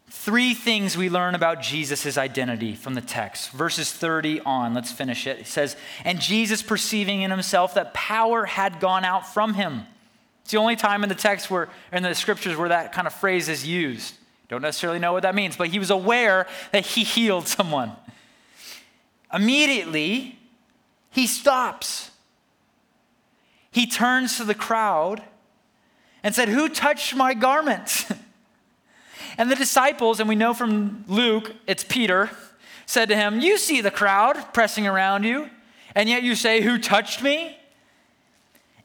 Three 0.10 0.56
things 0.56 0.98
we 0.98 1.12
learn 1.12 1.36
about 1.36 1.62
Jesus' 1.62 2.18
identity 2.18 2.74
from 2.74 2.96
the 2.96 3.02
text. 3.02 3.52
Verses 3.52 3.94
30 3.94 4.40
on, 4.48 4.74
let's 4.74 4.92
finish 4.92 5.28
it. 5.28 5.38
It 5.38 5.46
says, 5.46 5.76
And 6.04 6.20
Jesus, 6.20 6.64
perceiving 6.64 7.22
in 7.22 7.30
himself 7.30 7.76
that 7.76 7.94
power 7.94 8.46
had 8.46 8.80
gone 8.80 9.06
out 9.06 9.32
from 9.32 9.54
him. 9.54 9.84
It's 10.42 10.50
the 10.50 10.58
only 10.58 10.76
time 10.76 11.04
in 11.04 11.10
the 11.10 11.14
text 11.14 11.52
where, 11.52 11.70
in 11.94 12.02
the 12.02 12.16
scriptures 12.16 12.58
where 12.58 12.70
that 12.70 12.94
kind 12.94 13.06
of 13.06 13.14
phrase 13.14 13.48
is 13.48 13.64
used. 13.64 14.16
Don't 14.50 14.64
necessarily 14.64 14.98
know 14.98 15.14
what 15.14 15.22
that 15.22 15.36
means, 15.36 15.56
but 15.56 15.68
he 15.68 15.78
was 15.78 15.92
aware 15.92 16.48
that 16.72 16.84
he 16.84 17.04
healed 17.04 17.48
someone. 17.48 17.92
Immediately, 19.34 20.40
he 21.12 21.28
stops. 21.28 22.12
He 23.72 23.86
turns 23.86 24.38
to 24.38 24.44
the 24.44 24.56
crowd 24.56 25.22
and 26.24 26.34
said, 26.34 26.50
Who 26.50 26.70
touched 26.70 27.16
my 27.16 27.34
garment? 27.34 28.08
And 29.38 29.52
the 29.52 29.56
disciples, 29.56 30.20
and 30.20 30.28
we 30.28 30.36
know 30.36 30.54
from 30.54 31.06
Luke, 31.08 31.54
it's 31.68 31.84
Peter, 31.84 32.32
said 32.88 33.10
to 33.10 33.16
him, 33.16 33.40
You 33.40 33.58
see 33.58 33.82
the 33.82 33.92
crowd 33.92 34.54
pressing 34.54 34.88
around 34.88 35.26
you, 35.26 35.50
and 35.94 36.10
yet 36.10 36.24
you 36.24 36.34
say, 36.36 36.62
Who 36.62 36.80
touched 36.80 37.22
me? 37.22 37.57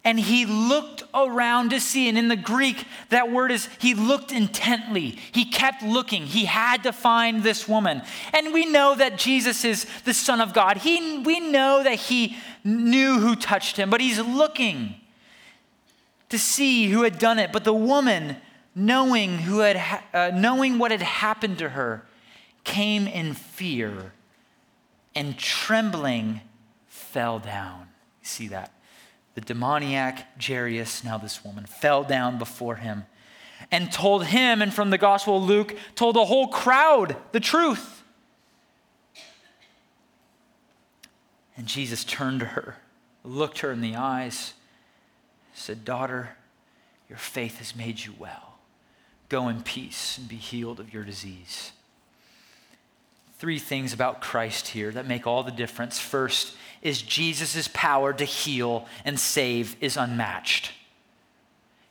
And 0.05 0.19
he 0.19 0.47
looked 0.47 1.05
around 1.15 1.71
to 1.71 1.81
see. 1.81 2.09
And 2.09 2.19
in 2.19 2.29
the 2.29 2.37
Greek, 2.37 2.87
that 3.11 3.31
word 3.31 3.53
is 3.53 3.69
he 3.79 3.95
looked 3.95 4.33
intently. 4.33 5.17
He 5.31 5.45
kept 5.45 5.83
looking. 5.83 6.25
He 6.25 6.45
had 6.45 6.83
to 6.83 6.93
find 6.93 7.43
this 7.43 7.69
woman. 7.69 8.03
And 8.33 8.53
we 8.53 8.67
know 8.67 8.97
that 8.97 9.17
Jesus 9.17 9.65
is 9.65 9.87
the 10.05 10.15
Son 10.15 10.41
of 10.41 10.53
God. 10.53 10.79
He, 10.79 11.19
we 11.19 11.39
know 11.39 11.85
that 11.85 11.95
he 11.95 12.37
knew 12.65 13.21
who 13.21 13.37
touched 13.37 13.77
him, 13.77 13.91
but 13.91 14.01
he's 14.01 14.19
looking 14.19 14.97
to 16.31 16.39
see 16.39 16.89
who 16.89 17.03
had 17.03 17.19
done 17.19 17.39
it. 17.39 17.53
But 17.53 17.63
the 17.63 17.73
woman 17.73 18.39
knowing, 18.75 19.39
who 19.39 19.59
had 19.59 20.03
uh, 20.13 20.33
knowing 20.35 20.79
what 20.79 20.91
had 20.91 21.03
happened 21.03 21.59
to 21.59 21.69
her, 21.69 22.05
came 22.65 23.07
in 23.07 23.35
fear 23.35 24.13
and 25.15 25.39
trembling 25.39 26.41
fell 26.89 27.39
down. 27.39 27.89
See 28.23 28.49
that? 28.49 28.73
The 29.35 29.41
demoniac 29.41 30.27
Jairus, 30.41 31.05
now 31.05 31.19
this 31.19 31.45
woman, 31.45 31.67
fell 31.67 32.05
down 32.05 32.39
before 32.39 32.77
him 32.77 33.05
and 33.71 33.91
told 33.91 34.27
him, 34.27 34.61
and 34.61 34.73
from 34.73 34.91
the 34.91 34.99
Gospel 34.99 35.39
of 35.39 35.45
Luke, 35.45 35.77
told 35.95 36.17
the 36.17 36.25
whole 36.25 36.49
crowd 36.49 37.17
the 37.33 37.41
truth. 37.41 38.03
And 41.57 41.67
Jesus 41.67 42.05
turned 42.05 42.41
to 42.41 42.47
her, 42.47 42.77
looked 43.25 43.61
her 43.61 43.71
in 43.71 43.81
the 43.81 43.97
eyes, 43.97 44.55
said, 45.55 45.85
Daughter, 45.85 46.37
your 47.09 47.19
faith 47.19 47.59
has 47.59 47.77
made 47.77 48.05
you 48.05 48.15
well. 48.19 48.59
Go 49.29 49.49
in 49.49 49.63
peace 49.63 50.19
and 50.19 50.29
be 50.29 50.37
healed 50.37 50.81
of 50.81 50.93
your 50.93 51.05
disease. 51.05 51.73
Three 53.43 53.59
things 53.59 53.93
about 53.93 54.21
Christ 54.21 54.69
here 54.69 54.93
that 54.93 55.09
make 55.09 55.27
all 55.27 55.43
the 55.43 55.51
difference. 55.51 55.99
First 55.99 56.55
is 56.81 57.03
Jesus' 57.03 57.69
power 57.75 58.13
to 58.13 58.25
heal 58.25 58.87
and 59.05 59.19
save 59.19 59.75
is 59.81 59.97
unmatched. 59.97 60.71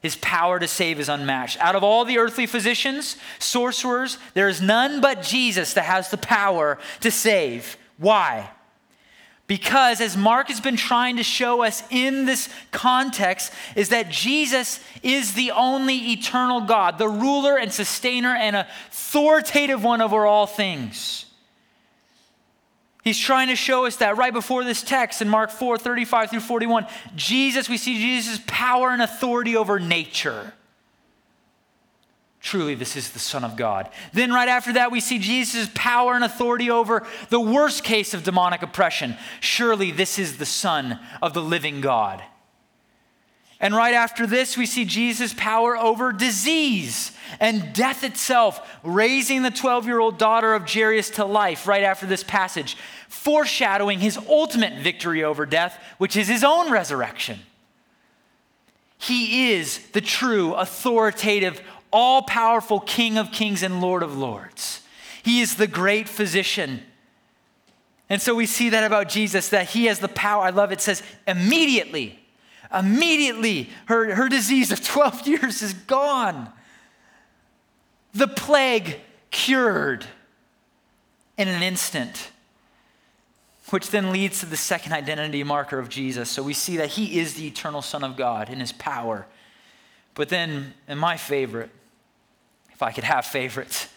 His 0.02 0.16
power 0.16 0.60
to 0.60 0.68
save 0.70 0.98
is 0.98 1.10
unmatched. 1.10 1.60
Out 1.60 1.76
of 1.76 1.84
all 1.84 2.06
the 2.06 2.20
earthly 2.20 2.46
physicians, 2.46 3.18
sorcerers, 3.38 4.18
there 4.34 4.48
is 4.48 4.62
none 4.62 5.02
but 5.02 5.24
Jesus 5.24 5.74
that 5.74 5.84
has 5.84 6.10
the 6.10 6.18
power 6.18 6.80
to 7.02 7.12
save. 7.12 7.76
Why? 7.98 8.50
Because, 9.46 10.00
as 10.00 10.16
Mark 10.16 10.48
has 10.48 10.62
been 10.62 10.78
trying 10.78 11.18
to 11.18 11.24
show 11.24 11.64
us 11.64 11.84
in 11.90 12.24
this 12.24 12.48
context, 12.72 13.52
is 13.76 13.90
that 13.90 14.08
Jesus 14.08 14.80
is 15.04 15.34
the 15.34 15.52
only 15.52 16.14
eternal 16.14 16.62
God, 16.62 16.98
the 16.98 17.10
ruler 17.10 17.58
and 17.58 17.74
sustainer 17.74 18.34
and 18.34 18.56
authoritative 18.56 19.84
one 19.84 20.02
over 20.02 20.26
all 20.26 20.48
things. 20.48 21.26
He's 23.04 23.18
trying 23.18 23.48
to 23.48 23.56
show 23.56 23.86
us 23.86 23.98
that 23.98 24.18
right 24.18 24.34
before 24.34 24.64
this 24.64 24.84
text 24.84 25.22
in 25.22 25.30
Mark 25.30 25.50
4 25.50 25.78
35 25.78 26.30
through 26.30 26.40
41. 26.42 26.86
Jesus, 27.16 27.68
we 27.68 27.78
see 27.78 27.98
Jesus' 27.98 28.40
power 28.46 28.90
and 28.90 29.02
authority 29.02 29.56
over 29.56 29.80
nature. 29.80 30.54
Truly, 32.42 32.74
this 32.74 32.96
is 32.96 33.12
the 33.12 33.20
Son 33.20 33.44
of 33.44 33.56
God. 33.56 33.90
Then, 34.14 34.32
right 34.32 34.50
after 34.50 34.74
that, 34.74 34.92
we 34.92 35.00
see 35.00 35.20
Jesus' 35.20 35.70
power 35.76 36.16
and 36.16 36.24
authority 36.24 36.72
over 36.72 37.06
the 37.30 37.40
worst 37.40 37.84
case 37.84 38.16
of 38.16 38.24
demonic 38.24 38.64
oppression. 38.64 39.16
Surely, 39.40 39.92
this 39.92 40.18
is 40.18 40.38
the 40.38 40.46
Son 40.46 41.00
of 41.22 41.34
the 41.34 41.42
living 41.42 41.82
God. 41.82 42.24
And 43.62 43.76
right 43.76 43.94
after 43.94 44.26
this, 44.26 44.58
we 44.58 44.66
see 44.66 44.86
Jesus' 44.86 45.36
power 45.36 45.78
over 45.78 46.12
disease 46.12 47.12
and 47.40 47.74
death 47.74 48.04
itself, 48.04 48.68
raising 48.84 49.44
the 49.44 49.52
12 49.52 49.86
year 49.86 50.00
old 50.00 50.18
daughter 50.18 50.56
of 50.56 50.70
Jairus 50.70 51.12
to 51.12 51.26
life 51.26 51.68
right 51.68 51.84
after 51.84 52.08
this 52.08 52.24
passage, 52.24 52.76
foreshadowing 53.08 54.00
his 54.00 54.18
ultimate 54.18 54.82
victory 54.82 55.24
over 55.24 55.46
death, 55.46 55.80
which 56.00 56.18
is 56.18 56.28
his 56.28 56.44
own 56.44 56.72
resurrection. 56.72 57.40
He 58.98 59.52
is 59.52 59.78
the 59.90 60.02
true, 60.02 60.56
authoritative, 60.56 61.62
all 61.94 62.24
powerful 62.24 62.80
King 62.80 63.20
of 63.20 63.32
kings 63.32 63.62
and 63.62 63.80
Lord 63.80 64.02
of 64.02 64.18
lords. 64.18 64.82
He 65.22 65.40
is 65.40 65.56
the 65.56 65.68
great 65.68 66.10
physician. 66.10 66.82
And 68.10 68.20
so 68.20 68.34
we 68.34 68.48
see 68.48 68.70
that 68.70 68.84
about 68.84 69.08
Jesus, 69.08 69.50
that 69.50 69.70
he 69.70 69.86
has 69.86 70.00
the 70.00 70.08
power. 70.08 70.44
I 70.44 70.50
love 70.50 70.72
it, 70.72 70.80
it 70.80 70.82
says, 70.82 71.04
immediately 71.28 72.21
Immediately, 72.74 73.70
her, 73.86 74.16
her 74.16 74.30
disease 74.30 74.72
of 74.72 74.84
12 74.86 75.28
years 75.28 75.62
is 75.62 75.74
gone. 75.74 76.52
The 78.14 78.28
plague 78.28 79.00
cured 79.30 80.06
in 81.38 81.48
an 81.48 81.64
instant, 81.64 82.32
which 83.70 83.90
then 83.90 84.12
leads 84.12 84.42
to 84.42 84.46
the 84.46 84.58
second 84.58 84.92
identity 84.92 85.44
marker 85.44 85.80
of 85.80 85.90
Jesus. 85.90 86.30
So 86.30 86.44
we 86.44 86.54
see 86.54 86.78
that 86.78 86.90
he 86.90 87.20
is 87.20 87.36
the 87.36 87.48
eternal 87.48 87.82
Son 87.82 88.04
of 88.04 88.18
God 88.18 88.50
in 88.50 88.60
his 88.60 88.74
power. 88.74 89.26
But 90.14 90.30
then, 90.30 90.74
and 90.88 91.00
my 91.00 91.16
favorite, 91.16 91.70
if 92.74 92.84
I 92.84 92.92
could 92.92 93.06
have 93.06 93.26
favorites, 93.26 93.88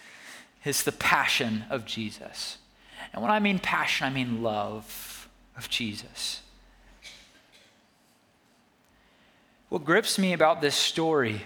is 0.65 0.85
the 0.85 0.93
passion 0.93 1.65
of 1.71 1.85
Jesus. 1.85 2.59
And 3.13 3.21
when 3.21 3.31
I 3.31 3.41
mean 3.41 3.59
passion, 3.59 4.07
I 4.07 4.11
mean 4.11 4.43
love 4.43 5.29
of 5.57 5.69
Jesus. 5.69 6.41
What 9.69 9.85
grips 9.85 10.19
me 10.19 10.33
about 10.33 10.61
this 10.61 10.77
story, 10.77 11.43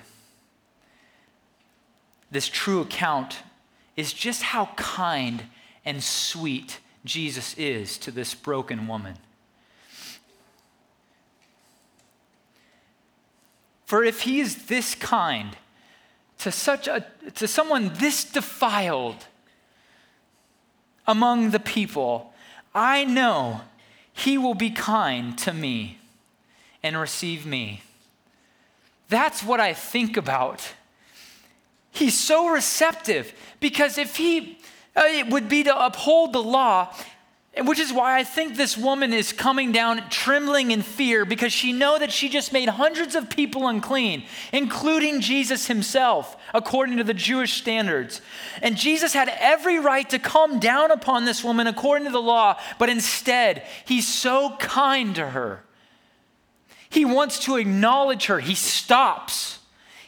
this 2.30 2.48
true 2.48 2.80
account, 2.80 3.38
is 3.96 4.12
just 4.12 4.42
how 4.42 4.66
kind 4.76 5.44
and 5.84 6.02
sweet 6.02 6.78
Jesus 7.04 7.54
is 7.56 7.98
to 7.98 8.10
this 8.10 8.34
broken 8.34 8.86
woman. 8.86 9.16
For 13.86 14.04
if 14.04 14.22
he 14.22 14.40
is 14.40 14.66
this 14.66 14.94
kind 14.94 15.56
to 16.40 16.52
such 16.52 16.86
a 16.86 17.06
to 17.36 17.48
someone 17.48 17.90
this 17.94 18.22
defiled 18.22 19.26
among 21.06 21.50
the 21.50 21.58
people, 21.58 22.34
I 22.74 23.04
know 23.04 23.62
he 24.12 24.36
will 24.36 24.54
be 24.54 24.68
kind 24.68 25.38
to 25.38 25.54
me 25.54 25.98
and 26.82 26.98
receive 26.98 27.46
me. 27.46 27.82
That's 29.08 29.42
what 29.42 29.60
I 29.60 29.72
think 29.72 30.16
about. 30.16 30.74
He's 31.90 32.18
so 32.18 32.48
receptive 32.48 33.32
because 33.60 33.98
if 33.98 34.16
he 34.16 34.58
uh, 34.98 35.02
it 35.06 35.28
would 35.28 35.48
be 35.48 35.62
to 35.62 35.86
uphold 35.86 36.32
the 36.32 36.42
law, 36.42 36.92
which 37.62 37.78
is 37.78 37.92
why 37.92 38.18
I 38.18 38.24
think 38.24 38.56
this 38.56 38.76
woman 38.76 39.12
is 39.12 39.32
coming 39.32 39.72
down 39.72 40.08
trembling 40.10 40.70
in 40.70 40.82
fear 40.82 41.24
because 41.24 41.52
she 41.52 41.72
know 41.72 41.98
that 41.98 42.12
she 42.12 42.28
just 42.28 42.52
made 42.52 42.68
hundreds 42.68 43.14
of 43.14 43.30
people 43.30 43.66
unclean, 43.66 44.24
including 44.52 45.20
Jesus 45.20 45.66
himself, 45.66 46.36
according 46.52 46.96
to 46.98 47.04
the 47.04 47.14
Jewish 47.14 47.54
standards. 47.54 48.20
And 48.60 48.76
Jesus 48.76 49.12
had 49.12 49.28
every 49.38 49.78
right 49.78 50.08
to 50.10 50.18
come 50.18 50.58
down 50.58 50.90
upon 50.90 51.24
this 51.24 51.42
woman 51.42 51.66
according 51.66 52.06
to 52.06 52.12
the 52.12 52.22
law, 52.22 52.60
but 52.78 52.88
instead, 52.88 53.66
he's 53.86 54.06
so 54.06 54.56
kind 54.58 55.14
to 55.14 55.30
her. 55.30 55.62
He 56.90 57.04
wants 57.04 57.38
to 57.40 57.56
acknowledge 57.56 58.26
her. 58.26 58.40
He 58.40 58.54
stops. 58.54 59.58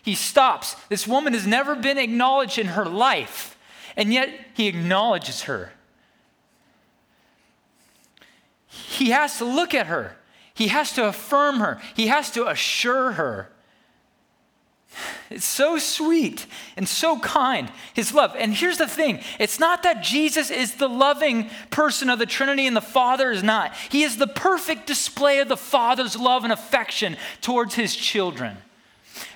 He 0.03 0.14
stops. 0.14 0.76
This 0.89 1.07
woman 1.07 1.35
has 1.35 1.47
never 1.47 1.74
been 1.74 1.99
acknowledged 1.99 2.59
in 2.59 2.68
her 2.68 2.87
life, 2.87 3.59
and 3.97 4.12
yet 4.12 4.31
he 4.55 4.66
acknowledges 4.66 5.43
her. 5.43 5.72
He 8.66 9.11
has 9.11 9.39
to 9.39 9.45
look 9.45 9.74
at 9.74 9.89
her, 9.89 10.16
he 10.55 10.68
has 10.68 10.93
to 10.93 11.07
affirm 11.07 11.61
her, 11.61 11.81
he 11.95 12.07
has 12.07 12.31
to 12.33 12.49
assure 12.49 13.12
her. 13.12 13.51
It's 15.30 15.45
so 15.45 15.78
sweet 15.78 16.47
and 16.76 16.88
so 16.88 17.18
kind, 17.20 17.70
his 17.95 18.12
love. 18.12 18.34
And 18.36 18.53
here's 18.53 18.78
the 18.78 18.88
thing 18.88 19.20
it's 19.38 19.61
not 19.61 19.84
that 19.84 20.03
Jesus 20.03 20.51
is 20.51 20.74
the 20.74 20.88
loving 20.88 21.49
person 21.70 22.11
of 22.11 22.18
the 22.18 22.26
Trinity 22.26 22.66
and 22.66 22.76
the 22.76 22.80
Father 22.80 23.30
is 23.30 23.43
not. 23.43 23.74
He 23.91 24.03
is 24.03 24.16
the 24.16 24.26
perfect 24.26 24.86
display 24.86 25.38
of 25.38 25.49
the 25.49 25.57
Father's 25.57 26.16
love 26.16 26.45
and 26.45 26.53
affection 26.53 27.16
towards 27.41 27.74
his 27.74 27.95
children. 27.95 28.57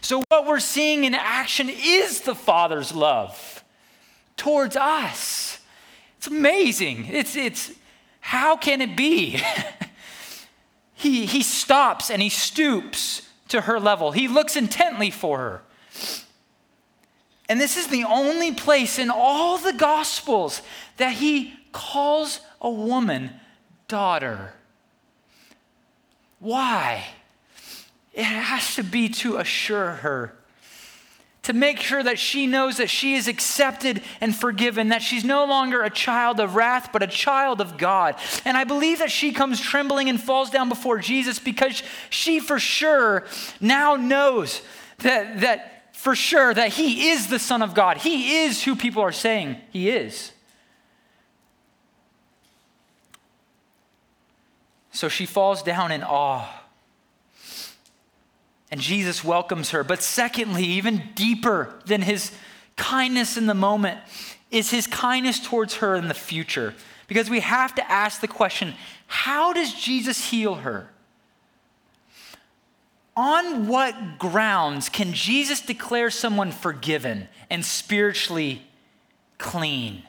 So, 0.00 0.24
what 0.28 0.46
we're 0.46 0.61
seeing 0.61 1.05
in 1.05 1.14
action 1.14 1.70
is 1.70 2.22
the 2.22 2.34
Father's 2.34 2.94
love 2.94 3.64
towards 4.36 4.76
us. 4.76 5.61
It's 6.18 6.26
amazing. 6.26 7.07
It's, 7.07 7.36
it's 7.36 7.72
how 8.20 8.57
can 8.57 8.80
it 8.80 8.96
be? 8.96 9.40
he, 10.94 11.26
he 11.26 11.42
stops 11.42 12.11
and 12.11 12.20
he 12.20 12.30
stoops 12.30 13.28
to 13.55 13.62
her 13.62 13.78
level. 13.78 14.11
He 14.11 14.26
looks 14.26 14.57
intently 14.57 15.11
for 15.11 15.38
her. 15.38 15.62
And 17.48 17.61
this 17.61 17.76
is 17.76 17.86
the 17.86 18.02
only 18.05 18.52
place 18.52 18.98
in 18.98 19.11
all 19.11 19.59
the 19.59 19.72
Gospels 19.72 20.61
that 20.96 21.12
he 21.12 21.55
calls 21.70 22.40
a 22.61 22.70
woman 22.70 23.30
daughter. 23.86 24.55
Why? 26.40 27.05
It 28.12 28.24
has 28.24 28.74
to 28.74 28.82
be 28.82 29.09
to 29.11 29.36
assure 29.36 29.90
her, 29.90 30.36
to 31.45 31.53
make 31.53 31.78
sure 31.78 32.03
that 32.03 32.18
she 32.18 32.47
knows 32.47 32.78
that 32.78 32.90
she 32.90 33.14
is 33.14 33.28
accepted 33.28 34.03
and 34.20 34.34
forgiven, 34.34 34.88
that 34.88 35.03
she's 35.03 35.24
no 35.24 35.45
longer 35.45 35.82
a 35.82 35.90
child 35.90 36.40
of 36.40 36.57
wrath, 36.57 36.90
but 36.92 37.03
a 37.03 37.07
child 37.07 37.61
of 37.61 37.78
God. 37.78 38.16
And 38.45 38.57
I 38.57 38.64
believe 38.64 38.99
that 38.99 39.11
she 39.11 39.32
comes 39.32 39.61
trembling 39.61 40.09
and 40.09 40.20
falls 40.20 40.51
down 40.51 40.68
before 40.68 40.99
Jesus 40.99 41.38
because 41.38 41.82
she 42.11 42.40
for 42.40 42.59
sure 42.59 43.24
now 43.61 43.97
knows 43.97 44.62
that, 44.99 45.40
that 45.40 45.95
for 45.95 46.14
sure 46.14 46.53
that 46.53 46.70
he 46.70 47.11
is 47.11 47.28
the 47.28 47.38
Son 47.38 47.62
of 47.62 47.74
God. 47.74 47.99
He 47.99 48.42
is 48.45 48.62
who 48.64 48.74
people 48.74 49.03
are 49.03 49.12
saying 49.12 49.57
he 49.70 49.90
is. 49.90 50.32
So 54.92 55.09
she 55.09 55.26
falls 55.26 55.62
down 55.62 55.92
in 55.92 56.03
awe. 56.03 56.49
And 58.74 58.80
Jesus 58.80 59.22
welcomes 59.22 59.70
her. 59.70 59.84
But 59.84 60.02
secondly, 60.02 60.64
even 60.64 61.00
deeper 61.14 61.72
than 61.86 62.02
his 62.02 62.32
kindness 62.74 63.36
in 63.36 63.46
the 63.46 63.54
moment, 63.54 64.00
is 64.50 64.72
his 64.72 64.88
kindness 64.88 65.38
towards 65.38 65.76
her 65.76 65.94
in 65.94 66.08
the 66.08 66.12
future. 66.12 66.74
Because 67.06 67.30
we 67.30 67.38
have 67.38 67.76
to 67.76 67.88
ask 67.88 68.20
the 68.20 68.26
question 68.26 68.74
how 69.06 69.52
does 69.52 69.72
Jesus 69.72 70.28
heal 70.30 70.56
her? 70.56 70.90
on 73.16 73.68
what 73.68 74.18
grounds 74.18 74.88
can 74.88 75.12
Jesus 75.12 75.60
declare 75.60 76.10
someone 76.10 76.50
forgiven 76.50 77.28
and 77.48 77.64
spiritually 77.64 78.60
clean? 79.38 80.02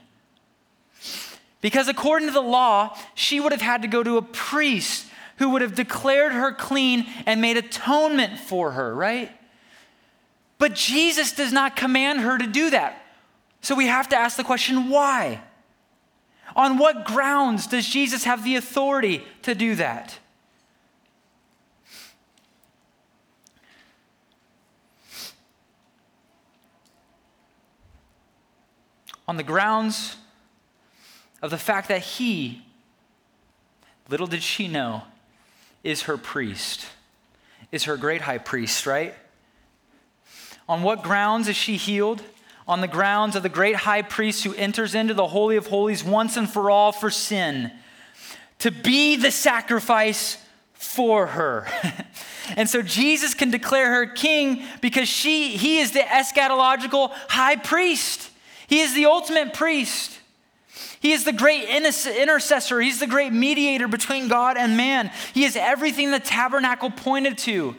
Because 1.62 1.88
according 1.88 2.30
to 2.30 2.34
the 2.34 2.42
law, 2.42 2.98
she 3.14 3.40
would 3.40 3.52
have 3.52 3.62
had 3.62 3.84
to 3.84 3.88
go 3.88 4.02
to 4.02 4.18
a 4.18 4.24
priest 4.24 5.06
who 5.38 5.50
would 5.50 5.62
have 5.62 5.76
declared 5.76 6.32
her 6.32 6.54
clean 6.54 7.06
and 7.26 7.42
made 7.42 7.58
atonement 7.58 8.40
for 8.40 8.72
her, 8.72 8.94
right? 8.94 9.32
But 10.58 10.74
Jesus 10.74 11.34
does 11.34 11.52
not 11.52 11.76
command 11.76 12.22
her 12.22 12.38
to 12.38 12.48
do 12.48 12.70
that. 12.70 13.02
So 13.62 13.76
we 13.76 13.88
have 13.88 14.10
to 14.10 14.16
ask 14.16 14.38
the 14.38 14.44
question 14.44 14.90
why? 14.90 15.42
On 16.56 16.78
what 16.78 17.06
grounds 17.06 17.68
does 17.68 17.88
Jesus 17.88 18.24
have 18.24 18.44
the 18.44 18.56
authority 18.56 19.24
to 19.42 19.54
do 19.56 19.76
that? 19.76 20.18
On 29.28 29.38
the 29.38 29.44
grounds 29.44 30.18
of 31.42 31.50
the 31.50 31.58
fact 31.58 31.88
that 31.88 32.02
he, 32.02 32.62
little 34.08 34.28
did 34.28 34.44
she 34.44 34.68
know, 34.68 35.04
is 35.86 36.04
her 36.04 36.18
priest, 36.18 36.88
is 37.72 37.84
her 37.84 37.96
great 37.96 38.22
high 38.22 38.40
priest, 38.40 38.88
right? 38.88 39.14
On 40.68 40.82
what 40.82 41.04
grounds 41.04 41.48
is 41.48 41.56
she 41.56 41.78
healed? 41.78 42.24
On 42.68 42.82
the 42.82 42.88
grounds 42.88 43.36
of 43.36 43.44
the 43.44 43.50
great 43.50 43.76
high 43.76 44.02
priest 44.02 44.44
who 44.44 44.56
enters 44.56 44.96
into 44.96 45.14
the 45.14 45.28
Holy 45.28 45.56
of 45.58 45.68
Holies 45.68 46.04
once 46.04 46.38
and 46.38 46.50
for 46.50 46.72
all 46.72 46.92
for 46.92 47.12
sin, 47.12 47.72
to 48.60 48.72
be 48.72 49.16
the 49.16 49.30
sacrifice 49.30 50.40
for 50.74 51.28
her. 51.28 51.68
and 52.58 52.68
so 52.68 52.82
Jesus 52.82 53.36
can 53.36 53.52
declare 53.52 53.94
her 53.94 54.08
king 54.08 54.64
because 54.82 55.08
she, 55.08 55.50
he 55.50 55.78
is 55.78 55.92
the 55.92 56.00
eschatological 56.00 57.12
high 57.30 57.58
priest. 57.58 58.32
He 58.66 58.80
is 58.80 58.96
the 58.96 59.06
ultimate 59.06 59.54
priest. 59.54 60.20
He 61.06 61.12
is 61.12 61.24
the 61.24 61.34
great 61.34 61.70
intercessor. 61.70 62.82
He's 62.82 63.00
the 63.00 63.06
great 63.06 63.32
mediator 63.32 63.88
between 63.88 64.28
God 64.28 64.58
and 64.58 64.76
man. 64.76 65.12
He 65.36 65.44
is 65.44 65.56
everything 65.56 66.10
the 66.10 66.20
tabernacle 66.20 66.90
pointed 66.90 67.38
to. 67.38 67.76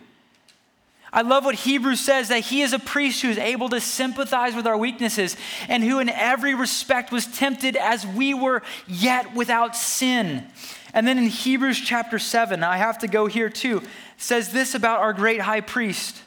I 1.12 1.22
love 1.22 1.44
what 1.44 1.56
Hebrews 1.56 1.98
says 1.98 2.28
that 2.28 2.44
he 2.44 2.62
is 2.62 2.72
a 2.72 2.78
priest 2.78 3.22
who 3.22 3.28
is 3.28 3.36
able 3.36 3.68
to 3.70 3.80
sympathize 3.80 4.54
with 4.54 4.64
our 4.64 4.78
weaknesses 4.78 5.36
and 5.68 5.82
who, 5.82 5.98
in 5.98 6.08
every 6.08 6.54
respect, 6.54 7.10
was 7.10 7.26
tempted 7.26 7.74
as 7.74 8.06
we 8.06 8.32
were, 8.32 8.62
yet 8.86 9.34
without 9.34 9.74
sin. 9.74 10.46
And 10.94 11.04
then 11.04 11.18
in 11.18 11.24
Hebrews 11.24 11.80
chapter 11.80 12.20
7, 12.20 12.62
I 12.62 12.76
have 12.76 12.98
to 12.98 13.08
go 13.08 13.26
here 13.26 13.50
too, 13.50 13.82
says 14.18 14.52
this 14.52 14.76
about 14.76 15.00
our 15.00 15.12
great 15.12 15.40
high 15.40 15.62
priest. 15.62 16.22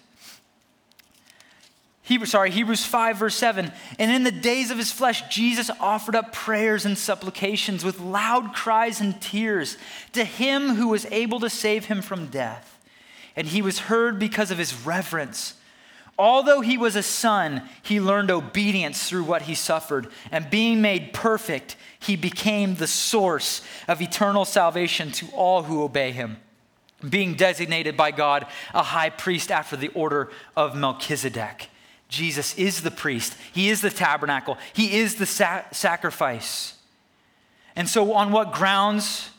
Hebrews, 2.10 2.32
sorry, 2.32 2.50
Hebrews 2.50 2.84
5, 2.84 3.18
verse 3.18 3.36
7. 3.36 3.72
And 4.00 4.12
in 4.12 4.24
the 4.24 4.32
days 4.32 4.72
of 4.72 4.80
his 4.80 4.92
flesh, 4.92 5.30
Jesus 5.30 5.70
offered 5.80 6.16
up 6.16 6.34
prayers 6.34 6.84
and 6.84 6.98
supplications 6.98 7.86
with 7.86 8.00
loud 8.00 8.56
cries 8.56 9.00
and 9.00 9.22
tears 9.22 9.78
to 10.14 10.24
him 10.24 10.70
who 10.70 10.88
was 10.88 11.06
able 11.12 11.40
to 11.40 11.52
save 11.52 11.86
him 11.86 12.02
from 12.02 12.26
death. 12.26 12.80
And 13.36 13.46
he 13.46 13.62
was 13.62 13.78
heard 13.82 14.18
because 14.18 14.50
of 14.50 14.58
his 14.58 14.74
reverence. 14.88 15.54
Although 16.18 16.62
he 16.62 16.80
was 16.80 16.96
a 16.96 17.04
son, 17.04 17.70
he 17.84 18.02
learned 18.02 18.32
obedience 18.32 19.08
through 19.08 19.26
what 19.26 19.44
he 19.44 19.54
suffered. 19.54 20.08
And 20.32 20.50
being 20.50 20.82
made 20.82 21.14
perfect, 21.14 21.76
he 22.00 22.16
became 22.16 22.74
the 22.74 22.88
source 22.88 23.62
of 23.88 24.02
eternal 24.02 24.46
salvation 24.46 25.12
to 25.12 25.28
all 25.36 25.62
who 25.62 25.84
obey 25.84 26.12
him, 26.12 26.38
being 27.08 27.36
designated 27.36 27.96
by 27.96 28.10
God 28.10 28.48
a 28.74 28.82
high 28.82 29.12
priest 29.12 29.52
after 29.52 29.76
the 29.76 29.90
order 29.90 30.32
of 30.58 30.76
Melchizedek. 30.76 31.69
Jesus 32.10 32.58
is 32.58 32.82
the 32.82 32.92
priest, 32.92 33.36
He 33.54 33.70
is 33.70 33.82
the 33.82 33.92
tabernacle, 33.92 34.58
He 34.74 34.98
is 34.98 35.16
the 35.16 35.26
sa- 35.26 35.64
sacrifice. 35.72 36.76
And 37.76 37.88
so, 37.88 38.14
on 38.14 38.32
what 38.32 38.52
grounds? 38.52 39.30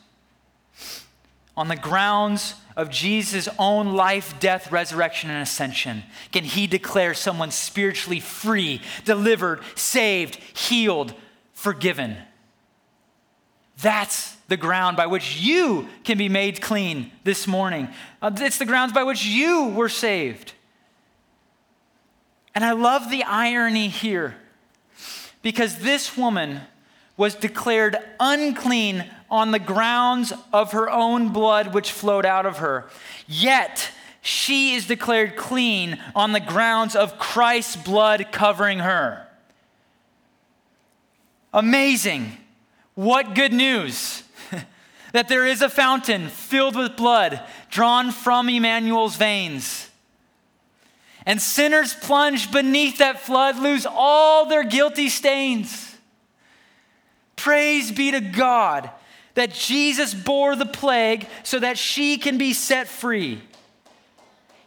On 1.57 1.67
the 1.67 1.75
grounds 1.75 2.55
of 2.77 2.89
Jesus' 2.89 3.49
own 3.59 3.93
life, 3.93 4.39
death, 4.39 4.71
resurrection, 4.71 5.29
and 5.29 5.43
ascension, 5.43 6.03
can 6.31 6.45
He 6.45 6.65
declare 6.65 7.13
someone 7.13 7.51
spiritually 7.51 8.21
free, 8.21 8.81
delivered, 9.03 9.59
saved, 9.75 10.35
healed, 10.35 11.13
forgiven. 11.53 12.17
That's 13.81 14.37
the 14.47 14.57
ground 14.57 14.95
by 14.95 15.07
which 15.07 15.41
you 15.41 15.89
can 16.05 16.17
be 16.17 16.29
made 16.29 16.61
clean 16.61 17.11
this 17.25 17.47
morning. 17.47 17.89
Uh, 18.21 18.31
it's 18.37 18.59
the 18.59 18.65
grounds 18.65 18.93
by 18.93 19.03
which 19.03 19.25
you 19.25 19.69
were 19.69 19.89
saved. 19.89 20.53
And 22.53 22.65
I 22.65 22.71
love 22.71 23.09
the 23.09 23.23
irony 23.23 23.87
here 23.87 24.35
because 25.41 25.79
this 25.79 26.17
woman 26.17 26.61
was 27.17 27.35
declared 27.35 27.97
unclean 28.19 29.05
on 29.29 29.51
the 29.51 29.59
grounds 29.59 30.33
of 30.51 30.71
her 30.71 30.89
own 30.89 31.29
blood 31.29 31.73
which 31.73 31.91
flowed 31.91 32.25
out 32.25 32.45
of 32.45 32.57
her. 32.57 32.89
Yet, 33.27 33.91
she 34.21 34.73
is 34.73 34.87
declared 34.87 35.35
clean 35.35 35.99
on 36.15 36.31
the 36.31 36.39
grounds 36.39 36.95
of 36.95 37.17
Christ's 37.17 37.75
blood 37.75 38.27
covering 38.31 38.79
her. 38.79 39.27
Amazing. 41.53 42.37
What 42.95 43.35
good 43.35 43.53
news! 43.53 44.23
that 45.13 45.27
there 45.27 45.45
is 45.45 45.61
a 45.61 45.69
fountain 45.69 46.27
filled 46.27 46.75
with 46.75 46.97
blood 46.97 47.41
drawn 47.69 48.11
from 48.11 48.49
Emmanuel's 48.49 49.15
veins. 49.15 49.90
And 51.25 51.41
sinners 51.41 51.93
plunged 51.93 52.51
beneath 52.51 52.97
that 52.97 53.19
flood 53.19 53.57
lose 53.57 53.85
all 53.89 54.45
their 54.45 54.63
guilty 54.63 55.09
stains. 55.09 55.95
Praise 57.35 57.91
be 57.91 58.11
to 58.11 58.21
God 58.21 58.89
that 59.33 59.53
Jesus 59.53 60.13
bore 60.13 60.55
the 60.55 60.65
plague 60.65 61.27
so 61.43 61.59
that 61.59 61.77
she 61.77 62.17
can 62.17 62.37
be 62.37 62.53
set 62.53 62.87
free. 62.87 63.41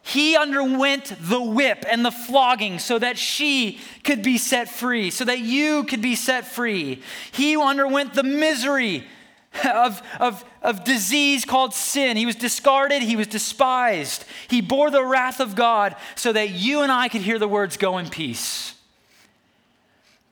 He 0.02 0.36
underwent 0.36 1.14
the 1.18 1.40
whip 1.40 1.84
and 1.88 2.04
the 2.04 2.10
flogging 2.10 2.78
so 2.78 2.98
that 2.98 3.16
she 3.16 3.80
could 4.02 4.22
be 4.22 4.36
set 4.36 4.68
free, 4.68 5.10
so 5.10 5.24
that 5.24 5.40
you 5.40 5.84
could 5.84 6.02
be 6.02 6.14
set 6.14 6.46
free. 6.46 7.00
He 7.32 7.56
underwent 7.56 8.12
the 8.12 8.22
misery 8.22 9.06
of, 9.74 10.02
of, 10.20 10.44
of 10.62 10.84
disease 10.84 11.44
called 11.44 11.74
sin. 11.74 12.16
He 12.16 12.26
was 12.26 12.36
discarded, 12.36 13.02
he 13.02 13.16
was 13.16 13.26
despised. 13.26 14.24
He 14.48 14.60
bore 14.60 14.90
the 14.90 15.04
wrath 15.04 15.40
of 15.40 15.54
God 15.54 15.96
so 16.14 16.32
that 16.32 16.50
you 16.50 16.82
and 16.82 16.90
I 16.90 17.08
could 17.08 17.22
hear 17.22 17.38
the 17.38 17.48
words, 17.48 17.76
Go 17.76 17.98
in 17.98 18.08
peace. 18.08 18.74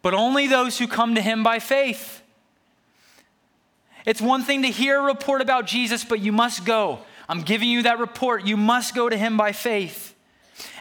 But 0.02 0.14
only 0.14 0.48
those 0.48 0.78
who 0.78 0.88
come 0.88 1.14
to 1.14 1.22
him 1.22 1.42
by 1.42 1.60
faith. 1.60 2.22
It's 4.04 4.20
one 4.20 4.42
thing 4.42 4.62
to 4.62 4.68
hear 4.68 4.98
a 4.98 5.04
report 5.04 5.40
about 5.40 5.66
Jesus, 5.66 6.04
but 6.04 6.18
you 6.18 6.32
must 6.32 6.64
go. 6.64 7.00
I'm 7.28 7.42
giving 7.42 7.68
you 7.68 7.84
that 7.84 8.00
report. 8.00 8.44
You 8.44 8.56
must 8.56 8.96
go 8.96 9.08
to 9.08 9.16
him 9.16 9.36
by 9.36 9.52
faith. 9.52 10.14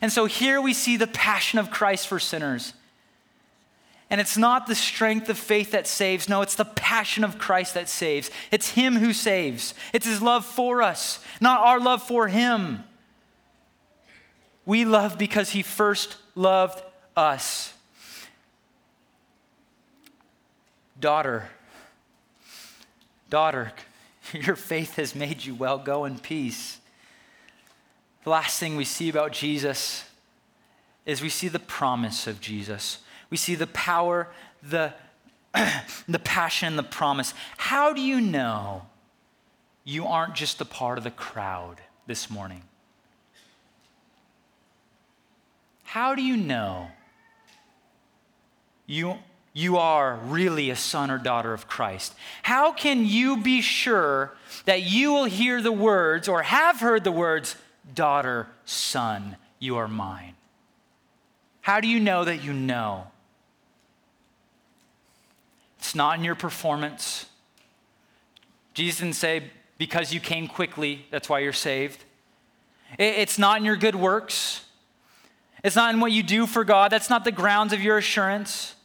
And 0.02 0.12
so 0.12 0.26
here 0.26 0.60
we 0.60 0.74
see 0.74 0.98
the 0.98 1.08
passion 1.08 1.60
of 1.60 1.70
Christ 1.70 2.08
for 2.08 2.20
sinners. 2.20 2.74
And 4.12 4.20
it's 4.20 4.38
not 4.38 4.68
the 4.68 4.76
strength 4.76 5.30
of 5.30 5.38
faith 5.38 5.72
that 5.72 5.88
saves. 5.88 6.28
No, 6.28 6.42
it's 6.42 6.56
the 6.56 6.66
passion 6.66 7.24
of 7.24 7.40
Christ 7.40 7.76
that 7.76 7.88
saves. 7.88 8.30
It's 8.52 8.72
Him 8.72 8.98
who 8.98 9.14
saves. 9.14 9.74
It's 9.94 10.06
His 10.06 10.22
love 10.22 10.46
for 10.46 10.82
us, 10.82 11.24
not 11.40 11.62
our 11.62 11.80
love 11.80 12.04
for 12.04 12.28
Him. 12.28 12.84
We 14.66 14.84
love 14.84 15.18
because 15.18 15.52
He 15.52 15.64
first 15.64 16.18
loved 16.36 16.84
us. 17.16 17.74
Daughter, 21.00 21.48
daughter, 23.30 23.72
your 24.34 24.58
faith 24.58 24.98
has 24.98 25.16
made 25.16 25.46
you 25.46 25.56
well. 25.56 25.78
Go 25.78 26.04
in 26.04 26.20
peace. 26.20 26.80
The 28.26 28.30
last 28.30 28.60
thing 28.60 28.76
we 28.76 28.84
see 28.84 29.08
about 29.08 29.32
Jesus 29.32 30.04
is 31.06 31.22
we 31.22 31.30
see 31.30 31.48
the 31.48 31.60
promise 31.60 32.28
of 32.28 32.42
Jesus 32.42 33.00
we 33.32 33.38
see 33.38 33.56
the 33.56 33.68
power, 33.68 34.28
the, 34.62 34.94
the 36.08 36.20
passion, 36.20 36.76
the 36.76 36.84
promise. 36.84 37.34
How 37.58 37.94
do 37.94 38.02
you 38.02 38.22
know 38.22 38.84
you 39.84 40.06
aren't 40.06 40.36
just 40.36 40.62
a 40.62 40.66
part 40.66 41.00
of 41.00 41.04
the 41.04 41.12
crowd 41.12 41.78
this 42.06 42.30
morning? 42.30 42.62
How 45.84 46.14
do 46.14 46.22
you 46.22 46.38
know 46.38 46.90
you, 48.86 49.16
you 49.54 49.78
are 49.78 50.20
really 50.26 50.70
a 50.70 50.76
son 50.76 51.10
or 51.10 51.18
daughter 51.18 51.54
of 51.54 51.68
Christ? 51.68 52.14
How 52.44 52.72
can 52.72 53.06
you 53.06 53.38
be 53.38 53.62
sure 53.62 54.36
that 54.66 54.84
you 54.84 55.14
will 55.14 55.26
hear 55.26 55.62
the 55.62 55.72
words 55.72 56.28
or 56.28 56.44
have 56.44 56.82
heard 56.82 57.04
the 57.04 57.12
words, 57.12 57.56
daughter, 57.94 58.48
son, 58.66 59.38
you 59.60 59.78
are 59.78 59.88
mine? 59.88 60.36
How 61.62 61.80
do 61.80 61.88
you 61.88 62.00
know 62.00 62.26
that 62.26 62.44
you 62.44 62.54
know? 62.54 63.11
It's 65.82 65.96
not 65.96 66.20
in 66.20 66.24
your 66.24 66.36
performance. 66.36 67.26
Jesus 68.76 69.00
didn't 69.00 69.16
say, 69.16 69.50
because 69.80 70.14
you 70.14 70.20
came 70.20 70.48
quickly, 70.48 71.08
that's 71.10 71.28
why 71.28 71.40
you're 71.40 71.52
saved. 71.52 72.04
It's 73.00 73.40
not 73.40 73.58
in 73.58 73.66
your 73.66 73.78
good 73.78 73.96
works. 73.96 74.64
It's 75.64 75.76
not 75.76 75.92
in 75.92 76.00
what 76.00 76.12
you 76.12 76.22
do 76.22 76.46
for 76.46 76.64
God. 76.64 76.92
That's 76.92 77.10
not 77.10 77.26
the 77.26 77.32
grounds 77.32 77.74
of 77.74 77.82
your 77.82 77.98
assurance. 77.98 78.76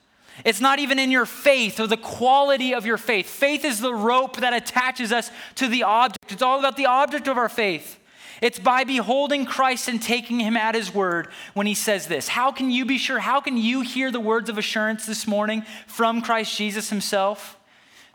It's 0.42 0.62
not 0.62 0.78
even 0.78 0.99
in 0.99 1.11
your 1.11 1.26
faith 1.26 1.78
or 1.80 1.86
the 1.86 1.99
quality 1.99 2.74
of 2.74 2.86
your 2.86 2.97
faith. 2.97 3.28
Faith 3.28 3.66
is 3.66 3.78
the 3.78 3.94
rope 3.94 4.38
that 4.38 4.55
attaches 4.55 5.12
us 5.12 5.30
to 5.57 5.68
the 5.68 5.82
object. 5.82 6.32
It's 6.32 6.42
all 6.42 6.59
about 6.59 6.78
the 6.78 6.86
object 6.86 7.28
of 7.28 7.36
our 7.36 7.51
faith. 7.51 7.99
It's 8.41 8.59
by 8.59 8.84
beholding 8.84 9.47
Christ 9.47 9.89
and 9.89 10.01
taking 10.01 10.41
him 10.41 10.57
at 10.57 10.74
his 10.74 10.95
word 10.95 11.28
when 11.55 11.66
he 11.66 11.74
says 11.74 12.07
this. 12.07 12.28
How 12.28 12.53
can 12.53 12.70
you 12.70 12.84
be 12.84 12.99
sure? 12.99 13.18
How 13.18 13.41
can 13.41 13.57
you 13.57 13.80
hear 13.80 14.11
the 14.11 14.20
words 14.20 14.49
of 14.49 14.59
assurance 14.59 15.07
this 15.07 15.26
morning 15.26 15.64
from 15.87 16.22
Christ 16.22 16.57
Jesus 16.57 16.91
himself? 16.91 17.59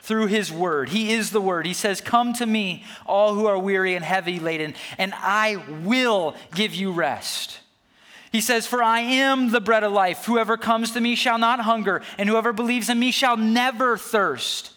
through 0.03 0.25
his 0.25 0.51
word. 0.51 0.89
He 0.89 1.13
is 1.13 1.29
the 1.29 1.39
word. 1.39 1.65
He 1.67 1.75
says, 1.75 2.01
Come 2.01 2.33
to 2.33 2.45
me, 2.47 2.83
all 3.05 3.35
who 3.35 3.45
are 3.45 3.59
weary 3.59 3.95
and 3.95 4.03
heavy 4.03 4.39
laden, 4.39 4.73
and 4.97 5.13
I 5.15 5.63
will 5.83 6.35
give 6.55 6.73
you 6.73 6.91
rest. 6.91 7.59
He 8.31 8.41
says, 8.41 8.65
For 8.65 8.81
I 8.81 9.01
am 9.01 9.51
the 9.51 9.61
bread 9.61 9.83
of 9.83 9.91
life. 9.91 10.25
Whoever 10.25 10.57
comes 10.57 10.91
to 10.91 11.01
me 11.01 11.15
shall 11.15 11.37
not 11.37 11.59
hunger, 11.61 12.01
and 12.17 12.27
whoever 12.27 12.53
believes 12.53 12.89
in 12.89 12.97
me 12.97 13.11
shall 13.11 13.37
never 13.37 13.97
thirst. 13.97 14.71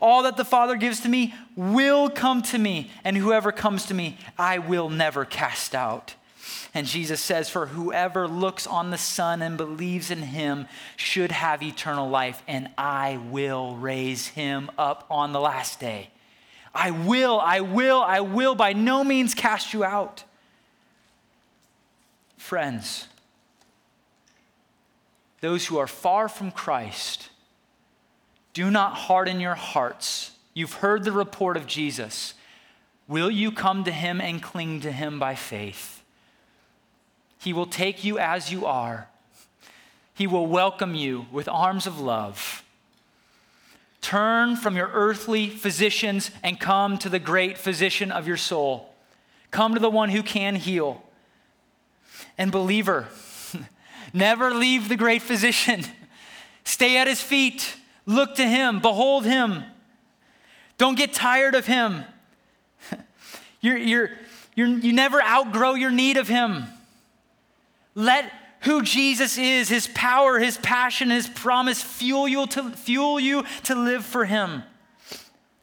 All 0.00 0.22
that 0.24 0.36
the 0.36 0.44
Father 0.44 0.76
gives 0.76 1.00
to 1.00 1.08
me 1.08 1.34
will 1.56 2.10
come 2.10 2.42
to 2.42 2.58
me, 2.58 2.90
and 3.04 3.16
whoever 3.16 3.52
comes 3.52 3.86
to 3.86 3.94
me, 3.94 4.18
I 4.38 4.58
will 4.58 4.88
never 4.88 5.24
cast 5.24 5.74
out. 5.74 6.14
And 6.74 6.86
Jesus 6.86 7.20
says, 7.20 7.48
For 7.48 7.66
whoever 7.66 8.28
looks 8.28 8.66
on 8.66 8.90
the 8.90 8.98
Son 8.98 9.42
and 9.42 9.56
believes 9.56 10.10
in 10.10 10.22
him 10.22 10.66
should 10.96 11.32
have 11.32 11.62
eternal 11.62 12.08
life, 12.08 12.42
and 12.46 12.68
I 12.78 13.18
will 13.30 13.76
raise 13.76 14.28
him 14.28 14.70
up 14.78 15.06
on 15.10 15.32
the 15.32 15.40
last 15.40 15.80
day. 15.80 16.10
I 16.74 16.92
will, 16.92 17.40
I 17.40 17.60
will, 17.60 18.00
I 18.00 18.20
will 18.20 18.54
by 18.54 18.72
no 18.72 19.02
means 19.02 19.34
cast 19.34 19.72
you 19.72 19.82
out. 19.82 20.24
Friends, 22.36 23.08
those 25.40 25.66
who 25.66 25.78
are 25.78 25.86
far 25.86 26.28
from 26.28 26.50
Christ, 26.50 27.30
do 28.52 28.70
not 28.70 28.94
harden 28.94 29.40
your 29.40 29.54
hearts. 29.54 30.32
You've 30.54 30.74
heard 30.74 31.04
the 31.04 31.12
report 31.12 31.56
of 31.56 31.66
Jesus. 31.66 32.34
Will 33.06 33.30
you 33.30 33.50
come 33.52 33.84
to 33.84 33.92
him 33.92 34.20
and 34.20 34.42
cling 34.42 34.80
to 34.80 34.92
him 34.92 35.18
by 35.18 35.34
faith? 35.34 36.02
He 37.38 37.52
will 37.52 37.66
take 37.66 38.04
you 38.04 38.18
as 38.18 38.52
you 38.52 38.66
are. 38.66 39.08
He 40.14 40.26
will 40.26 40.46
welcome 40.46 40.94
you 40.94 41.26
with 41.32 41.48
arms 41.48 41.86
of 41.86 41.98
love. 41.98 42.62
Turn 44.00 44.56
from 44.56 44.76
your 44.76 44.90
earthly 44.92 45.48
physicians 45.48 46.30
and 46.42 46.58
come 46.58 46.98
to 46.98 47.08
the 47.08 47.18
great 47.18 47.56
physician 47.56 48.12
of 48.12 48.26
your 48.26 48.36
soul. 48.36 48.94
Come 49.50 49.74
to 49.74 49.80
the 49.80 49.90
one 49.90 50.10
who 50.10 50.22
can 50.22 50.56
heal. 50.56 51.02
And, 52.36 52.52
believer, 52.52 53.08
never 54.12 54.52
leave 54.52 54.88
the 54.88 54.96
great 54.96 55.22
physician. 55.22 55.84
Stay 56.64 56.96
at 56.96 57.06
his 57.06 57.20
feet. 57.20 57.76
Look 58.06 58.36
to 58.36 58.46
him. 58.46 58.80
Behold 58.80 59.24
him. 59.24 59.64
Don't 60.78 60.96
get 60.96 61.12
tired 61.12 61.54
of 61.54 61.66
him. 61.66 62.04
You're, 63.60 63.76
you're, 63.76 64.10
you're, 64.56 64.68
you 64.68 64.92
never 64.94 65.22
outgrow 65.22 65.74
your 65.74 65.90
need 65.90 66.16
of 66.16 66.26
him. 66.26 66.64
Let 67.94 68.32
who 68.60 68.82
Jesus 68.82 69.36
is, 69.36 69.68
his 69.68 69.86
power, 69.88 70.38
his 70.38 70.56
passion, 70.58 71.10
his 71.10 71.28
promise 71.28 71.82
fuel 71.82 72.28
you 72.28 72.46
to 72.46 72.70
fuel 72.70 73.20
you 73.20 73.44
to 73.64 73.74
live 73.74 74.04
for 74.04 74.24
him, 74.24 74.62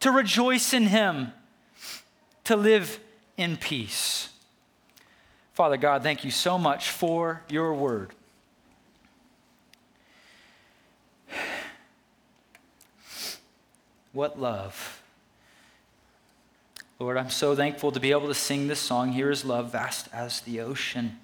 to 0.02 0.12
rejoice 0.12 0.74
in 0.74 0.84
him, 0.84 1.32
to 2.44 2.56
live 2.56 3.00
in 3.36 3.58
peace. 3.58 4.30
Father 5.54 5.78
God, 5.78 6.04
thank 6.04 6.24
you 6.24 6.32
so 6.32 6.58
much 6.58 6.92
for 6.92 7.42
your 7.50 7.74
word. 7.74 8.14
What 14.18 14.42
love. 14.42 15.04
Lord, 16.98 17.18
I'm 17.18 17.30
so 17.30 17.56
thankful 17.56 17.92
to 17.92 18.00
be 18.00 18.10
able 18.10 18.30
to 18.30 18.34
sing 18.34 18.68
this 18.68 18.80
song, 18.80 19.12
Here 19.12 19.30
is 19.30 19.46
Love, 19.46 19.72
Vast 19.74 20.08
as 20.12 20.42
the 20.42 20.60
Ocean 20.60 21.20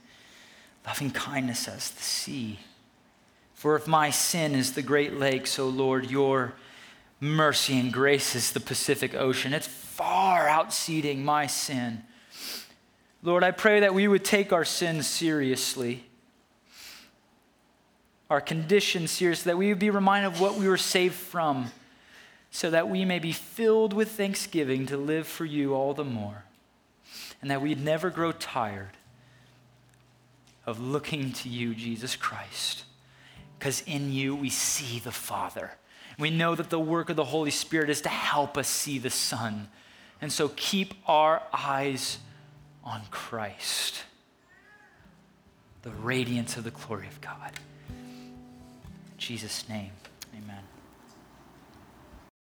loving 0.86 1.10
kindness 1.10 1.68
as 1.68 1.90
the 1.90 2.04
sea. 2.04 2.60
For 3.56 3.76
if 3.76 3.88
my 3.88 4.12
sin 4.12 4.54
is 4.54 4.74
the 4.74 4.84
great 4.84 5.16
lake, 5.16 5.48
so 5.48 5.68
Lord, 5.68 6.12
your 6.12 6.54
mercy 7.20 7.80
and 7.80 7.92
grace 7.92 8.36
is 8.36 8.52
the 8.52 8.60
Pacific 8.60 9.16
Ocean. 9.16 9.56
It's 9.56 9.66
far 9.66 10.46
outseeding 10.46 11.24
my 11.24 11.48
sin. 11.48 12.04
Lord, 13.24 13.44
I 13.44 13.50
pray 13.50 13.80
that 13.80 13.96
we 13.96 14.08
would 14.08 14.24
take 14.24 14.54
our 14.54 14.66
sins 14.66 15.08
seriously, 15.08 16.04
our 18.30 18.40
condition 18.40 19.08
seriously, 19.08 19.50
that 19.50 19.58
we 19.58 19.70
would 19.70 19.80
be 19.80 19.90
reminded 19.90 20.28
of 20.28 20.40
what 20.40 20.58
we 20.58 20.68
were 20.68 20.78
saved 20.78 21.16
from, 21.16 21.72
so 22.54 22.70
that 22.70 22.88
we 22.88 23.04
may 23.04 23.18
be 23.18 23.32
filled 23.32 23.94
with 23.94 24.12
thanksgiving 24.12 24.86
to 24.86 24.96
live 24.96 25.28
for 25.28 25.44
you 25.44 25.74
all 25.74 25.96
the 25.96 26.04
more, 26.04 26.44
and 27.42 27.50
that 27.50 27.64
we'd 27.64 27.84
never 27.84 28.12
grow 28.12 28.32
tired 28.32 28.92
of 30.64 30.80
looking 30.80 31.34
to 31.34 31.50
you, 31.50 31.74
Jesus 31.74 32.16
Christ, 32.16 32.84
because 33.58 33.82
in 33.88 34.14
you 34.14 34.36
we 34.36 34.52
see 34.52 35.00
the 35.00 35.12
Father. 35.12 35.72
We 36.20 36.30
know 36.30 36.54
that 36.54 36.70
the 36.70 36.80
work 36.80 37.10
of 37.10 37.16
the 37.16 37.26
Holy 37.26 37.50
Spirit 37.50 37.90
is 37.90 38.02
to 38.02 38.10
help 38.10 38.56
us 38.56 38.68
see 38.68 39.00
the 39.00 39.10
Son. 39.10 39.68
And 40.22 40.32
so 40.32 40.52
keep 40.56 40.94
our 41.08 41.42
eyes 41.52 42.20
on 42.84 43.02
Christ, 43.10 44.04
the 45.82 45.90
radiance 45.90 46.56
of 46.56 46.66
the 46.66 46.72
glory 46.72 47.08
of 47.08 47.20
God. 47.20 47.54
In 47.90 49.18
Jesus' 49.18 49.68
name, 49.68 49.92
amen. 50.38 50.62